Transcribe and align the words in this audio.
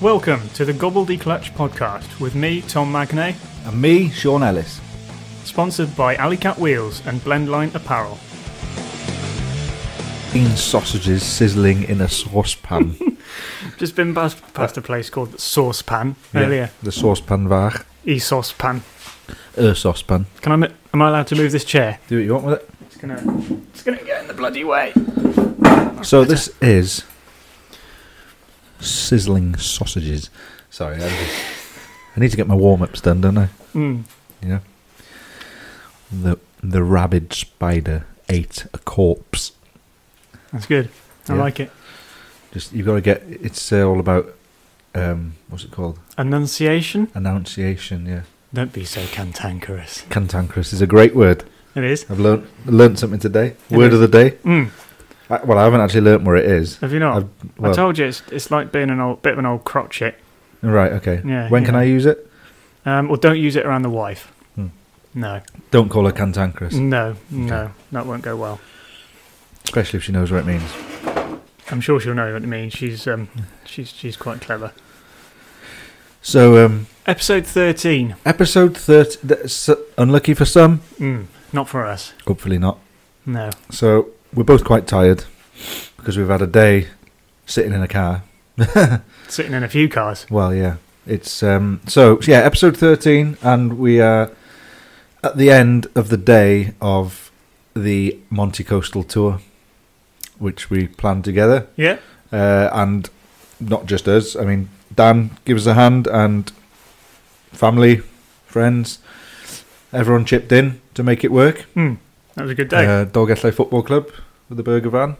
Welcome 0.00 0.48
to 0.50 0.64
the 0.64 0.72
Gobbledy 0.72 1.20
Clutch 1.20 1.52
podcast 1.54 2.20
with 2.20 2.34
me, 2.34 2.60
Tom 2.62 2.92
Magnay, 2.92 3.34
And 3.66 3.80
me, 3.82 4.10
Sean 4.10 4.42
Ellis. 4.42 4.80
sponsored 5.44 5.96
by 5.96 6.14
Alleycat 6.16 6.58
Wheels 6.58 7.04
and 7.06 7.20
Blendline 7.20 7.74
Apparel. 7.74 8.18
Bean 10.32 10.54
sausages 10.56 11.22
sizzling 11.24 11.82
in 11.84 12.00
a 12.00 12.08
saucepan. 12.08 12.96
Just 13.78 13.96
been 13.96 14.14
past, 14.14 14.40
past 14.54 14.76
a 14.76 14.82
place 14.82 15.10
called 15.10 15.32
the 15.32 15.38
Saucepan 15.38 16.14
earlier. 16.34 16.70
The 16.82 16.92
saucepan 16.92 17.48
var. 17.48 17.84
E 18.04 18.18
Saucepan. 18.18 18.82
A 19.56 19.74
saucepan. 19.74 20.26
Can 20.42 20.52
I? 20.52 20.56
mo- 20.56 20.72
Am 20.94 21.02
I 21.02 21.08
allowed 21.08 21.26
to 21.28 21.34
move 21.36 21.50
this 21.52 21.64
chair? 21.64 21.98
Do 22.08 22.16
what 22.18 22.24
you 22.24 22.32
want 22.34 22.44
with 22.46 22.54
it. 22.60 22.70
It's 22.86 22.96
gonna. 22.96 23.20
It's 23.72 23.82
gonna 23.82 24.02
get 24.04 24.22
in 24.22 24.28
the 24.28 24.34
bloody 24.34 24.64
way. 24.64 24.92
So 26.02 26.24
this 26.24 26.50
is 26.60 27.04
sizzling 28.80 29.56
sausages. 29.56 30.30
Sorry, 30.70 30.96
I, 30.96 31.08
just- 31.08 31.42
I 32.16 32.20
need 32.20 32.30
to 32.30 32.36
get 32.36 32.46
my 32.46 32.54
warm 32.54 32.82
ups 32.82 33.00
done, 33.00 33.20
don't 33.20 33.38
I? 33.38 33.48
Mm. 33.74 34.02
Yeah. 34.42 34.60
The 36.10 36.38
the 36.62 36.82
rabid 36.82 37.32
spider 37.32 38.04
ate 38.28 38.66
a 38.74 38.78
corpse. 38.78 39.52
That's 40.52 40.66
good. 40.66 40.88
I 41.28 41.34
Yeah. 41.34 41.38
like 41.40 41.60
it. 41.60 41.70
Just 42.52 42.72
you've 42.72 42.86
got 42.86 42.94
to 42.94 43.00
get. 43.00 43.22
It's 43.28 43.72
uh, 43.72 43.86
all 43.86 44.00
about. 44.00 44.34
Um, 44.94 45.34
what's 45.48 45.64
it 45.64 45.70
called? 45.70 45.98
Annunciation. 46.16 47.08
Annunciation. 47.14 48.06
Yeah. 48.06 48.22
Don't 48.54 48.72
be 48.72 48.84
so 48.84 49.04
cantankerous. 49.12 50.02
Cantankerous 50.08 50.72
is 50.72 50.80
a 50.80 50.86
great 50.86 51.14
word. 51.14 51.44
It 51.74 51.84
is. 51.84 52.06
I've 52.10 52.18
learned 52.18 52.46
learned 52.64 52.98
something 52.98 53.20
today. 53.20 53.54
It 53.70 53.76
Word 53.76 53.92
is. 53.92 54.00
of 54.00 54.00
the 54.00 54.08
day. 54.08 54.30
Mm. 54.44 54.70
I, 55.30 55.44
well, 55.44 55.58
I 55.58 55.64
haven't 55.64 55.80
actually 55.80 56.00
learnt 56.02 56.24
where 56.24 56.36
it 56.36 56.46
is. 56.46 56.78
Have 56.78 56.92
you 56.92 56.98
not? 57.00 57.24
Well, 57.58 57.72
I 57.72 57.74
told 57.74 57.98
you 57.98 58.06
it's 58.06 58.22
it's 58.32 58.50
like 58.50 58.72
being 58.72 58.90
an 58.90 59.00
old 59.00 59.22
bit 59.22 59.34
of 59.34 59.38
an 59.38 59.46
old 59.46 59.64
crotchet. 59.64 60.14
right. 60.62 60.92
Okay. 60.92 61.20
Yeah. 61.24 61.48
when 61.48 61.64
can. 61.64 61.74
I 61.74 61.84
use 61.84 62.06
it? 62.06 62.30
Um, 62.86 63.08
well, 63.08 63.16
don't 63.18 63.38
use 63.38 63.54
it 63.56 63.66
around 63.66 63.82
the 63.82 63.90
wife. 63.90 64.32
Hmm. 64.54 64.68
No, 65.14 65.42
Don't 65.70 65.88
call 65.90 66.06
her 66.06 66.12
cantankerous, 66.12 66.74
no, 66.74 67.16
no. 67.30 67.70
That 67.92 68.06
won't 68.06 68.22
go 68.22 68.36
well. 68.36 68.60
especially 69.64 69.98
if 69.98 70.04
she 70.04 70.12
knows 70.12 70.30
what 70.32 70.38
it 70.40 70.46
means. 70.46 70.70
I'm 71.70 71.80
sure 71.82 72.00
she'll 72.00 72.14
know 72.14 72.32
what 72.32 72.42
it 72.42 72.46
means. 72.46 72.72
She's 72.72 73.06
um, 73.06 73.28
she's 73.66 73.90
she's 73.90 74.16
quite 74.16 74.40
clever. 74.40 74.72
So, 76.22 76.64
um, 76.64 76.86
Episode 77.06 77.46
thirteen. 77.46 78.16
episode 78.24 78.76
thirteen. 78.76 79.76
Unlucky 79.98 80.34
for 80.34 80.44
some. 80.44 80.80
Mm, 80.98 81.26
not 81.52 81.68
for 81.68 81.84
us. 81.84 82.12
Hopefully 82.26 82.58
not. 82.58 82.78
No. 83.26 83.50
So 83.70 84.08
we're 84.34 84.44
both 84.44 84.64
quite 84.64 84.86
tired 84.86 85.24
because 85.96 86.16
we've 86.16 86.28
had 86.28 86.42
a 86.42 86.46
day 86.46 86.88
sitting 87.46 87.72
in 87.72 87.82
a 87.82 87.88
car. 87.88 88.22
Sitting 89.28 89.52
in 89.52 89.62
a 89.62 89.68
few 89.68 89.88
cars. 89.88 90.26
Well, 90.30 90.52
yeah. 90.54 90.76
It's 91.06 91.42
um. 91.42 91.80
So 91.86 92.18
yeah, 92.26 92.38
episode 92.40 92.76
thirteen, 92.76 93.36
and 93.42 93.78
we 93.78 94.00
are 94.00 94.30
at 95.22 95.36
the 95.36 95.50
end 95.50 95.86
of 95.94 96.08
the 96.08 96.16
day 96.16 96.74
of 96.80 97.30
the 97.74 98.18
Monte 98.30 98.64
Coastal 98.64 99.04
tour, 99.04 99.40
which 100.38 100.70
we 100.70 100.88
planned 100.88 101.24
together. 101.24 101.66
Yeah. 101.76 101.98
uh, 102.32 102.68
and 102.72 103.08
not 103.60 103.86
just 103.86 104.08
us. 104.08 104.36
I 104.36 104.44
mean, 104.44 104.68
Dan 104.94 105.30
gives 105.44 105.66
us 105.66 105.70
a 105.70 105.74
hand, 105.74 106.06
and 106.06 106.50
family, 107.52 108.02
friends, 108.46 108.98
everyone 109.92 110.24
chipped 110.24 110.52
in 110.52 110.80
to 110.94 111.02
make 111.02 111.24
it 111.24 111.32
work. 111.32 111.60
Hmm. 111.74 111.94
That 112.38 112.44
was 112.44 112.52
a 112.52 112.54
good 112.54 112.68
day. 112.68 112.86
Uh, 112.86 113.04
Dolgellau 113.04 113.52
Football 113.52 113.82
Club 113.82 114.12
with 114.48 114.58
the 114.58 114.62
burger 114.62 114.90
van, 114.90 115.16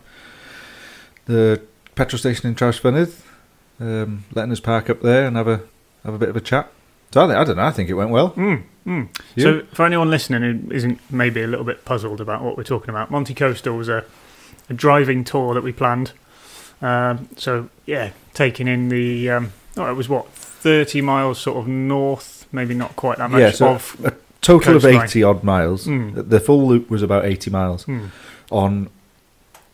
the 1.26 1.60
petrol 1.96 2.16
station 2.16 2.48
in 2.48 2.54
Trawsfynydd, 2.54 3.12
um, 3.80 4.24
letting 4.34 4.52
us 4.52 4.60
park 4.60 4.88
up 4.88 5.02
there 5.02 5.26
and 5.26 5.36
have 5.36 5.48
a 5.48 5.62
have 6.04 6.14
a 6.14 6.18
bit 6.18 6.28
of 6.28 6.36
a 6.36 6.40
chat. 6.40 6.70
So 7.10 7.24
I, 7.24 7.26
think, 7.26 7.36
I 7.36 7.42
don't 7.42 7.56
know. 7.56 7.64
I 7.64 7.72
think 7.72 7.90
it 7.90 7.94
went 7.94 8.10
well. 8.10 8.30
Mm, 8.34 8.62
mm. 8.86 9.08
So, 9.36 9.62
for 9.72 9.84
anyone 9.84 10.10
listening 10.10 10.42
who 10.42 10.70
isn't 10.70 11.00
maybe 11.10 11.42
a 11.42 11.48
little 11.48 11.64
bit 11.64 11.84
puzzled 11.84 12.20
about 12.20 12.44
what 12.44 12.56
we're 12.56 12.62
talking 12.62 12.90
about, 12.90 13.10
Monte 13.10 13.34
Coastal 13.34 13.76
was 13.76 13.88
a, 13.88 14.04
a 14.70 14.74
driving 14.74 15.24
tour 15.24 15.54
that 15.54 15.64
we 15.64 15.72
planned. 15.72 16.12
Um, 16.80 17.28
so, 17.36 17.68
yeah, 17.84 18.12
taking 18.32 18.68
in 18.68 18.90
the. 18.90 19.28
Um, 19.28 19.52
oh, 19.76 19.90
it 19.90 19.94
was 19.94 20.08
what? 20.08 20.28
30 20.28 21.00
miles 21.00 21.40
sort 21.40 21.56
of 21.56 21.66
north, 21.66 22.46
maybe 22.52 22.74
not 22.74 22.94
quite 22.94 23.18
that 23.18 23.28
much, 23.28 23.40
Yeah, 23.40 23.50
so 23.50 23.68
of. 23.70 23.96
a 24.04 24.14
total 24.40 24.76
of 24.76 24.82
Coastline. 24.82 25.04
eighty 25.04 25.22
odd 25.22 25.42
miles. 25.44 25.86
Mm. 25.86 26.28
The- 26.28 26.40
full 26.40 26.66
loop 26.68 26.90
was 26.90 27.02
about 27.02 27.24
eighty 27.24 27.50
miles 27.50 27.84
Hmm. 27.84 28.06
on 28.50 28.88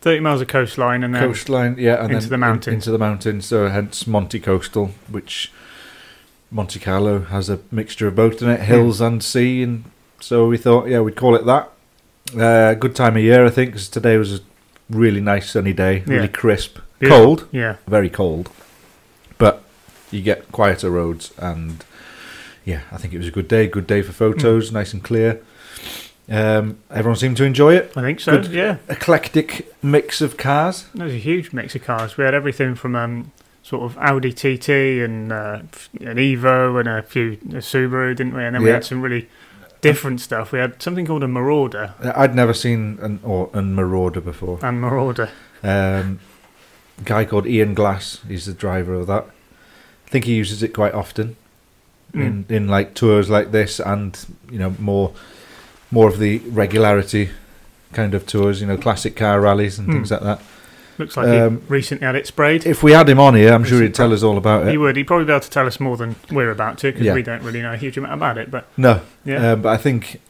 30 0.01 0.19
miles 0.19 0.39
of 0.41 0.47
coastline 0.47 1.03
and 1.03 1.15
then. 1.15 1.21
coastline, 1.23 1.75
yeah, 1.79 1.95
and 2.03 2.11
into 2.13 2.21
then 2.21 2.29
the 2.29 2.33
in- 2.35 2.39
mountains. 2.39 2.73
into 2.75 2.91
the 2.91 2.97
mountains. 2.99 3.45
So 3.47 3.69
hence 3.69 4.05
Monte 4.05 4.39
Coastal, 4.39 4.91
which 5.09 5.51
Monte 6.51 6.79
Carlo 6.79 7.21
has 7.21 7.49
a 7.49 7.59
mixture 7.71 8.07
of 8.07 8.15
both 8.15 8.41
in 8.41 8.49
it, 8.49 8.61
hills 8.61 9.01
and 9.01 9.23
sea, 9.23 9.63
and 9.63 9.85
so 10.19 10.47
we 10.47 10.57
thought, 10.57 10.87
yeah, 10.87 10.99
we'd 11.01 11.15
call 11.15 11.35
it 11.35 11.45
that. 11.47 11.71
Uh, 12.39 12.75
good 12.75 12.95
time 12.95 13.17
of 13.17 13.23
year, 13.23 13.45
I 13.45 13.49
think, 13.49 13.71
because 13.71 13.89
today 13.89 14.17
was 14.17 14.35
a 14.35 14.39
really 14.91 15.21
nice 15.21 15.49
sunny 15.49 15.73
day, 15.73 16.03
Yeah. 16.05 16.13
really 16.15 16.27
crisp, 16.27 16.77
Beautiful. 16.99 17.25
cold, 17.25 17.47
Yeah. 17.51 17.75
very 17.87 18.09
cold, 18.09 18.49
but 19.39 19.63
you 20.11 20.21
get 20.21 20.51
quieter 20.51 20.91
roads, 20.91 21.31
and 21.39 21.83
yeah, 22.65 22.81
I 22.91 22.97
think 22.97 23.13
it 23.13 23.17
was 23.19 23.27
a 23.27 23.31
good 23.31 23.47
day. 23.47 23.67
Good 23.67 23.87
day 23.87 24.01
for 24.01 24.11
photos, 24.11 24.71
nice 24.71 24.91
and 24.93 25.03
clear. 25.03 25.41
Um, 26.27 26.79
everyone 26.89 27.17
seemed 27.17 27.37
to 27.37 27.43
enjoy 27.43 27.75
it. 27.75 27.93
I 27.95 28.01
think 28.01 28.19
so, 28.19 28.41
Good. 28.41 28.51
yeah. 28.51 28.77
Eclectic 28.89 29.71
mix 29.83 30.21
of 30.21 30.37
cars. 30.37 30.87
There 30.95 31.05
was 31.05 31.13
a 31.13 31.19
huge 31.19 31.53
mix 31.53 31.75
of 31.75 31.83
cars. 31.83 32.17
We 32.17 32.23
had 32.23 32.33
everything 32.33 32.73
from 32.73 32.95
um, 32.95 33.31
sort 33.61 33.83
of 33.83 33.97
Audi 33.99 34.33
TT 34.33 34.69
and 35.03 35.31
uh, 35.31 35.59
an 36.01 36.17
Evo 36.17 36.79
and 36.79 36.89
a 36.89 37.03
few 37.03 37.33
a 37.33 37.61
Subaru, 37.61 38.15
didn't 38.15 38.33
we? 38.33 38.43
And 38.43 38.55
then 38.55 38.63
we 38.63 38.69
had 38.69 38.83
some 38.83 39.03
really 39.03 39.29
different 39.81 40.19
stuff. 40.19 40.51
We 40.51 40.57
had 40.57 40.81
something 40.81 41.05
called 41.05 41.21
a 41.21 41.27
Marauder 41.27 41.93
I'd 42.15 42.33
never 42.33 42.53
seen 42.53 42.97
an 43.01 43.19
or 43.23 43.51
an 43.53 43.75
Marauder 43.75 44.21
before. 44.21 44.57
and 44.63 44.81
Marauder. 44.81 45.29
Um, 45.61 46.19
guy 47.03 47.25
called 47.25 47.45
Ian 47.45 47.75
Glass, 47.75 48.21
he's 48.27 48.47
the 48.47 48.53
driver 48.53 48.95
of 48.95 49.05
that. 49.07 49.25
I 50.07 50.09
think 50.09 50.25
he 50.25 50.33
uses 50.33 50.63
it 50.63 50.69
quite 50.69 50.93
often 50.95 51.35
in 52.15 52.45
in 52.49 52.67
like 52.67 52.93
tours 52.93 53.29
like 53.29 53.51
this, 53.51 53.79
and 53.79 54.17
you 54.51 54.59
know 54.59 54.73
more 54.79 55.11
more 55.91 56.07
of 56.09 56.17
the 56.19 56.39
regularity 56.49 57.29
kind 57.93 58.13
of 58.13 58.25
tours. 58.25 58.61
You 58.61 58.67
know, 58.67 58.77
classic 58.77 59.15
car 59.15 59.39
rallies 59.41 59.77
and 59.79 59.87
Mm. 59.87 59.93
things 59.93 60.11
like 60.11 60.21
that. 60.21 60.41
Looks 60.97 61.17
like 61.17 61.27
Um, 61.27 61.57
he 61.57 61.63
recently 61.67 62.05
had 62.05 62.15
it 62.15 62.25
sprayed. 62.25 62.65
If 62.65 62.81
we 62.81 62.93
had 62.93 63.09
him 63.09 63.19
on 63.19 63.35
here, 63.35 63.51
I'm 63.53 63.65
sure 63.65 63.81
he'd 63.81 63.93
tell 63.93 64.13
us 64.13 64.23
all 64.23 64.37
about 64.37 64.63
it. 64.63 64.69
He 64.69 64.75
it. 64.75 64.77
would. 64.77 64.95
He'd 64.95 65.07
probably 65.07 65.25
be 65.25 65.33
able 65.33 65.41
to 65.41 65.49
tell 65.49 65.67
us 65.67 65.77
more 65.79 65.97
than 65.97 66.15
we're 66.31 66.51
about 66.51 66.77
to 66.79 66.87
because 66.91 67.05
Yeah. 67.05 67.13
we 67.13 67.21
don't 67.21 67.43
really 67.43 67.61
know 67.61 67.73
a 67.73 67.77
huge 67.77 67.97
amount 67.97 68.13
about 68.13 68.37
it. 68.37 68.49
But 68.49 68.65
No, 68.77 69.01
yeah, 69.25 69.51
Um, 69.51 69.61
but 69.61 69.69
I 69.73 69.77
think 69.77 70.21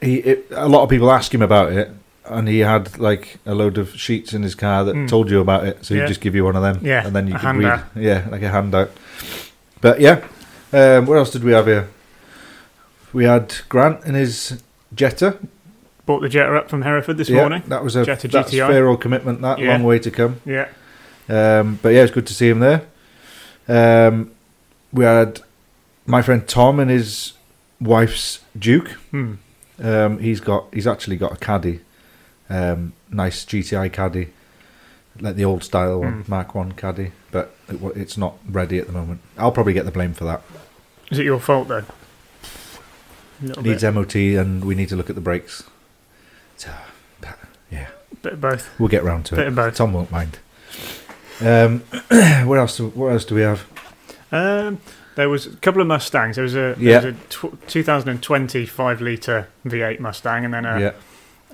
he 0.00 0.16
it, 0.18 0.46
a 0.52 0.68
lot 0.68 0.82
of 0.84 0.88
people 0.88 1.10
ask 1.10 1.34
him 1.34 1.42
about 1.42 1.72
it, 1.72 1.90
and 2.26 2.46
he 2.48 2.60
had 2.60 2.96
like 2.98 3.38
a 3.44 3.54
load 3.54 3.76
of 3.76 3.90
sheets 3.96 4.32
in 4.32 4.42
his 4.44 4.54
car 4.54 4.84
that 4.84 4.94
Mm. 4.94 5.08
told 5.08 5.30
you 5.30 5.40
about 5.40 5.66
it. 5.66 5.84
So 5.84 5.94
he'd 5.94 6.02
Yeah. 6.02 6.06
just 6.06 6.20
give 6.20 6.34
you 6.36 6.44
one 6.44 6.54
of 6.56 6.62
them, 6.62 6.78
Yeah, 6.82 7.04
and 7.06 7.14
then 7.14 7.26
you 7.26 7.34
a 7.34 7.38
could 7.38 7.46
handout. 7.46 7.80
read, 7.96 8.04
yeah, 8.04 8.22
like 8.30 8.42
a 8.42 8.50
handout. 8.50 8.90
But 9.80 10.00
yeah, 10.00 10.20
um, 10.72 11.06
what 11.06 11.16
else 11.18 11.30
did 11.30 11.44
we 11.44 11.52
have 11.52 11.66
here? 11.66 11.88
We 13.12 13.24
had 13.24 13.54
Grant 13.68 14.04
in 14.04 14.14
his 14.14 14.62
Jetta 14.94 15.38
bought 16.06 16.20
the 16.20 16.28
Jetta 16.28 16.54
up 16.56 16.68
from 16.68 16.82
Hereford 16.82 17.16
this 17.18 17.28
yeah, 17.28 17.36
morning. 17.40 17.62
That 17.68 17.84
was 17.84 17.94
a 17.96 18.04
Jetta 18.04 18.28
that's 18.28 18.50
GTI. 18.52 18.66
fair 18.68 18.88
old 18.88 19.00
commitment. 19.00 19.40
That 19.42 19.58
Yeah. 19.58 19.72
long 19.72 19.84
way 19.84 19.98
to 20.00 20.10
come. 20.10 20.40
Yeah, 20.44 20.68
Um, 21.28 21.78
but 21.82 21.90
yeah, 21.90 22.02
it's 22.02 22.12
good 22.12 22.26
to 22.26 22.34
see 22.34 22.48
him 22.48 22.58
there. 22.60 22.82
Um, 23.68 24.32
we 24.92 25.04
had 25.04 25.40
my 26.06 26.22
friend 26.22 26.46
Tom 26.48 26.80
and 26.80 26.90
his 26.90 27.34
wife's 27.80 28.40
Juke. 28.58 28.90
hmm. 29.12 29.34
Um, 29.82 30.18
he's 30.18 30.40
got 30.40 30.66
he's 30.74 30.86
actually 30.86 31.16
got 31.16 31.32
a 31.32 31.36
caddy, 31.36 31.80
um, 32.50 32.92
nice 33.10 33.44
GTI 33.46 33.90
caddy, 33.90 34.28
like 35.20 35.36
the 35.36 35.44
old 35.44 35.64
style 35.64 36.00
one, 36.00 36.24
Mm. 36.24 36.28
Mark 36.28 36.54
One 36.54 36.72
caddy, 36.72 37.12
but 37.30 37.54
it, 37.68 37.80
it's 37.96 38.18
not 38.18 38.34
ready 38.46 38.78
at 38.78 38.86
the 38.88 38.92
moment. 38.92 39.20
I'll 39.38 39.52
probably 39.52 39.72
get 39.72 39.86
the 39.86 39.90
blame 39.90 40.12
for 40.12 40.24
that. 40.26 40.42
Is 41.10 41.18
it 41.18 41.24
your 41.24 41.40
fault 41.40 41.68
then? 41.68 41.84
It 43.42 43.62
needs 43.62 43.82
bit, 43.82 43.94
MOT, 43.94 44.14
and 44.16 44.64
we 44.64 44.74
need 44.74 44.88
to 44.90 44.96
look 44.96 45.08
at 45.08 45.14
the 45.16 45.22
brakes. 45.22 45.64
So, 46.56 46.70
yeah, 47.70 47.88
bit 48.22 48.34
of 48.34 48.40
both. 48.40 48.68
we'll 48.78 48.88
get 48.90 49.02
round 49.02 49.24
to 49.26 49.36
Bit 49.36 49.44
it. 49.46 49.48
of 49.48 49.54
both. 49.54 49.74
Tom 49.76 49.92
won't 49.94 50.10
mind. 50.10 50.38
Um, 51.40 51.80
what 52.46 52.58
else? 52.58 52.76
Do, 52.76 52.88
what 52.88 53.08
else 53.12 53.24
do 53.24 53.34
we 53.34 53.40
have? 53.40 53.66
Um, 54.30 54.78
there 55.14 55.28
was 55.30 55.46
a 55.46 55.56
couple 55.56 55.80
of 55.80 55.86
Mustangs. 55.88 56.36
There 56.36 56.42
was 56.42 56.54
a, 56.54 56.76
Yeah. 56.78 57.00
there 57.00 57.12
was 57.12 57.20
a 57.20 57.48
tw- 57.56 57.68
2020 57.68 58.66
five 58.66 59.00
litre 59.00 59.48
V8 59.66 60.00
Mustang 60.00 60.44
and 60.44 60.52
then 60.52 60.66
a, 60.66 60.78
yeah, 60.78 60.92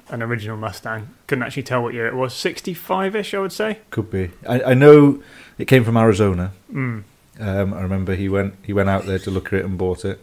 an 0.08 0.22
original 0.24 0.56
Mustang. 0.56 1.08
Couldn't 1.28 1.44
actually 1.44 1.62
tell 1.62 1.82
what 1.84 1.94
year 1.94 2.08
it 2.08 2.14
was. 2.16 2.34
65 2.34 3.14
ish, 3.14 3.32
I 3.32 3.38
would 3.38 3.52
say. 3.52 3.78
could 3.90 4.10
be. 4.10 4.30
I, 4.48 4.60
I 4.62 4.74
know 4.74 5.22
it 5.56 5.66
came 5.66 5.84
from 5.84 5.96
Arizona. 5.96 6.50
Mm. 6.72 7.04
Um, 7.38 7.74
I 7.74 7.82
remember 7.82 8.14
he 8.14 8.28
went 8.28 8.54
he 8.62 8.72
went 8.72 8.88
out 8.88 9.04
there 9.06 9.18
to 9.20 9.30
look 9.30 9.48
at 9.48 9.54
it 9.60 9.64
and 9.64 9.76
bought 9.76 10.04
it. 10.04 10.20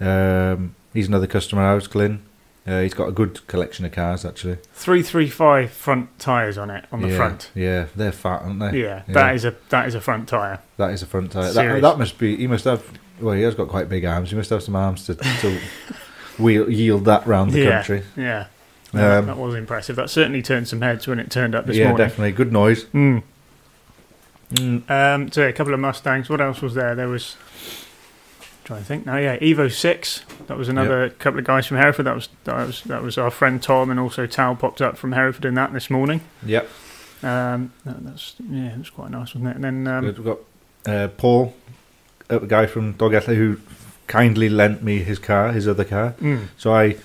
Um, 0.00 0.74
he's 0.94 1.08
another 1.08 1.26
customer 1.26 1.62
of 1.62 1.68
ours, 1.74 1.86
Glyn. 1.86 2.22
Uh, 2.66 2.80
he's 2.82 2.94
got 2.94 3.08
a 3.08 3.12
good 3.12 3.46
collection 3.46 3.84
of 3.84 3.92
cars 3.92 4.24
actually. 4.24 4.58
Three 4.74 5.02
three 5.02 5.28
five 5.28 5.70
front 5.70 6.18
tyres 6.18 6.56
on 6.58 6.70
it 6.70 6.84
on 6.92 7.00
the 7.02 7.08
yeah, 7.08 7.16
front. 7.16 7.50
Yeah, 7.54 7.86
they're 7.96 8.12
fat, 8.12 8.42
aren't 8.42 8.60
they? 8.60 8.80
Yeah, 8.82 9.02
Yeah. 9.08 9.14
that 9.14 9.34
is 9.34 9.44
a 9.44 9.54
that 9.70 9.88
is 9.88 9.94
a 9.94 10.00
front 10.00 10.28
tyre. 10.28 10.60
That 10.76 10.90
is 10.90 11.02
a 11.02 11.06
front 11.06 11.32
tire. 11.32 11.52
That, 11.52 11.82
that 11.82 11.98
must 11.98 12.18
be. 12.18 12.36
He 12.36 12.46
must 12.46 12.64
have. 12.64 12.84
Well, 13.20 13.34
he 13.34 13.42
has 13.42 13.54
got 13.54 13.68
quite 13.68 13.88
big 13.88 14.04
arms. 14.04 14.30
He 14.30 14.36
must 14.36 14.48
have 14.50 14.62
some 14.62 14.76
arms 14.76 15.04
to, 15.06 15.14
to 15.14 15.60
wheel, 16.38 16.70
yield 16.70 17.04
that 17.04 17.26
round 17.26 17.50
the 17.50 17.60
Yeah. 17.60 17.70
country. 17.76 18.02
Yeah, 18.16 18.46
Um, 18.94 19.26
that 19.26 19.36
was 19.36 19.54
impressive. 19.54 19.96
That 19.96 20.08
certainly 20.08 20.40
turned 20.40 20.68
some 20.68 20.80
heads 20.80 21.06
when 21.06 21.18
it 21.20 21.30
turned 21.30 21.54
up 21.54 21.66
this 21.66 21.76
yeah, 21.76 21.88
morning. 21.88 21.98
Yeah, 22.00 22.08
definitely 22.08 22.32
good 22.32 22.50
noise. 22.50 22.84
Mm. 22.86 23.22
Mm. 24.50 24.90
Um, 24.90 25.30
so 25.32 25.46
a 25.48 25.52
couple 25.52 25.74
of 25.74 25.80
Mustangs. 25.80 26.28
What 26.28 26.40
else 26.40 26.60
was 26.60 26.74
there? 26.74 26.94
There 26.94 27.08
was. 27.08 27.36
Trying 28.64 28.80
to 28.80 28.86
think 28.86 29.06
now. 29.06 29.16
Yeah, 29.16 29.36
Evo 29.38 29.70
Six. 29.72 30.22
That 30.46 30.56
was 30.56 30.68
another 30.68 31.10
couple 31.10 31.40
of 31.40 31.46
guys 31.46 31.66
from 31.66 31.78
Hereford. 31.78 32.06
That 32.06 32.14
was 32.14 32.28
that 32.44 32.66
was 32.66 32.82
that 32.84 33.02
was 33.02 33.18
our 33.18 33.30
friend 33.30 33.60
Tom 33.62 33.90
and 33.90 33.98
also 33.98 34.26
Tal 34.26 34.54
popped 34.54 34.80
up 34.80 34.96
from 34.96 35.12
Hereford 35.12 35.44
in 35.44 35.54
that 35.54 35.72
this 35.72 35.90
morning. 35.90 36.20
Yep. 36.44 36.68
Um, 37.22 37.72
that, 37.84 38.04
that's 38.04 38.34
yeah, 38.48 38.76
was 38.78 38.90
quite 38.90 39.10
nice, 39.10 39.34
wasn't 39.34 39.48
it? 39.48 39.56
And 39.56 39.64
then 39.64 39.86
um, 39.88 40.04
We've 40.04 40.24
got 40.24 40.38
uh, 40.86 41.08
Paul, 41.16 41.54
a 42.28 42.38
guy 42.40 42.66
from 42.66 42.94
Dolgellau, 42.94 43.34
who 43.34 43.60
kindly 44.06 44.48
lent 44.48 44.82
me 44.82 44.98
his 44.98 45.18
car, 45.18 45.52
his 45.52 45.66
other 45.68 45.84
car. 45.84 46.14
mm, 46.20 46.46
So 46.56 46.72
I 46.74 46.96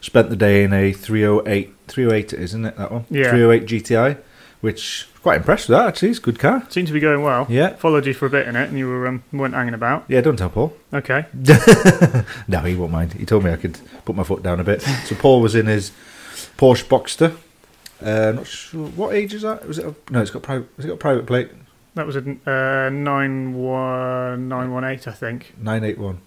spent 0.00 0.28
the 0.30 0.36
day 0.36 0.64
in 0.64 0.72
a 0.72 0.92
308, 0.92 1.74
308 1.88 2.32
it 2.32 2.36
is, 2.38 2.42
isn't 2.50 2.64
it, 2.66 2.76
that 2.76 2.92
one? 2.92 3.04
Yeah. 3.10 3.30
308 3.30 3.66
GTI, 3.66 4.18
which 4.60 5.08
quite 5.26 5.38
impressed 5.38 5.68
with 5.68 5.76
that, 5.76 5.88
actually. 5.88 6.10
It's 6.10 6.20
a 6.20 6.22
good 6.22 6.38
car. 6.38 6.64
seemed 6.68 6.86
to 6.86 6.92
be 6.92 7.00
going 7.00 7.20
well. 7.20 7.46
Yeah. 7.48 7.74
Followed 7.74 8.06
you 8.06 8.14
for 8.14 8.26
a 8.26 8.30
bit 8.30 8.46
in 8.46 8.54
it, 8.54 8.68
and 8.68 8.78
you 8.78 8.86
were 8.86 9.08
um, 9.08 9.24
weren't 9.32 9.54
hanging 9.54 9.74
about. 9.74 10.04
Yeah, 10.06 10.20
don't 10.20 10.36
tell 10.36 10.50
Paul. 10.50 10.72
Okay. 10.94 11.26
No, 12.48 12.60
he 12.60 12.76
won't 12.76 12.92
mind. 12.92 13.12
He 13.14 13.26
told 13.26 13.42
me 13.42 13.50
I 13.50 13.56
could 13.56 13.76
put 14.04 14.14
my 14.14 14.22
foot 14.22 14.44
down 14.44 14.60
a 14.60 14.64
bit. 14.64 14.82
So 14.82 15.16
Paul 15.16 15.40
was 15.40 15.56
in 15.56 15.66
his 15.66 15.90
Porsche 16.56 16.84
Boxster. 16.84 17.36
Uh, 18.00 18.32
not 18.36 18.46
sure 18.46 18.86
what 18.90 19.16
age 19.16 19.34
is 19.34 19.42
that. 19.42 19.66
Was 19.66 19.78
it? 19.78 19.86
A, 19.86 19.94
no, 20.12 20.22
it's 20.22 20.30
got 20.30 20.42
private. 20.42 20.68
Has 20.76 20.84
it 20.84 20.88
got 20.88 20.94
a 20.94 20.98
private 20.98 21.26
plate? 21.26 21.50
That 21.94 22.06
was 22.06 22.14
a 22.14 22.20
uh, 22.20 22.88
nine 22.90 23.52
one 23.54 24.48
nine 24.48 24.70
one 24.70 24.84
eight, 24.84 25.08
I 25.08 25.12
think. 25.12 25.54
Nine 25.60 25.82
eight 25.82 25.98
one. 25.98 26.20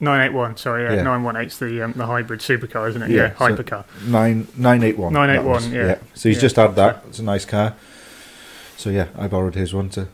Nine 0.00 0.26
eight 0.26 0.32
one. 0.32 0.56
Sorry, 0.56 0.84
yeah, 0.84 0.94
Yeah. 0.94 1.48
the 1.58 1.82
um, 1.82 1.92
the 1.92 2.06
hybrid 2.06 2.40
supercar, 2.40 2.88
isn't 2.88 3.02
it? 3.02 3.10
Yeah, 3.10 3.16
Yeah, 3.16 3.36
so- 3.36 3.56
hypercar. 3.56 3.84
Nine 4.06 4.48
nine 4.56 4.82
eight 4.82 4.96
one. 4.96 5.12
981, 5.12 5.44
that 5.44 5.44
was, 5.44 5.68
yeah. 5.68 5.98
So 6.14 6.30
he's 6.30 6.38
Yeah. 6.38 6.40
just 6.40 6.56
had 6.56 6.74
that. 6.76 7.04
It's 7.08 7.18
a 7.18 7.24
nice 7.24 7.44
car. 7.44 7.74
So 8.76 8.90
yeah, 8.90 9.08
I 9.16 9.28
borrowed 9.28 9.54
his 9.54 9.72
one 9.74 9.88
to 9.90 10.08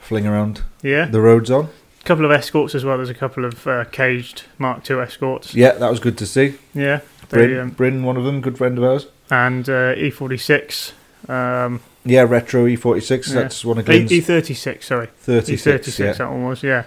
fling 0.00 0.26
around 0.26 0.62
Yeah, 0.82 1.06
the 1.06 1.20
roads 1.20 1.50
on. 1.50 1.66
a 2.00 2.04
couple 2.04 2.24
of 2.24 2.30
escorts 2.30 2.74
as 2.74 2.84
well. 2.84 2.96
There's 2.96 3.08
a 3.10 3.14
couple 3.14 3.44
of 3.44 3.66
uh, 3.66 3.84
caged 3.86 4.44
Mark 4.58 4.88
II 4.90 4.98
escorts. 4.98 5.54
Yeah, 5.54 5.72
that 5.72 5.90
was 5.90 6.00
good 6.00 6.18
to 6.18 6.26
see. 6.26 6.54
Yeah, 6.74 7.00
they, 7.30 7.46
Bryn, 7.46 7.58
um, 7.60 7.70
Bryn, 7.70 8.02
one 8.04 8.16
of 8.16 8.24
them, 8.24 8.40
good 8.40 8.58
friend 8.58 8.76
of 8.78 8.84
ours. 8.84 9.06
and 9.30 9.68
uh, 9.68 9.94
E46. 9.94 10.92
Um, 11.28 11.80
Yeah, 12.04 12.22
retro 12.22 12.66
E46. 12.66 13.28
Yeah. 13.28 13.34
That's 13.42 13.64
one 13.64 13.78
of 13.78 13.88
E- 13.88 14.04
Glenn's 14.04 14.10
E36, 14.10 14.82
sorry. 14.82 15.06
36. 15.18 15.86
E36, 15.86 15.98
yeah. 15.98 16.12
that 16.14 16.30
one 16.30 16.44
was, 16.44 16.62
yeah. 16.62 16.84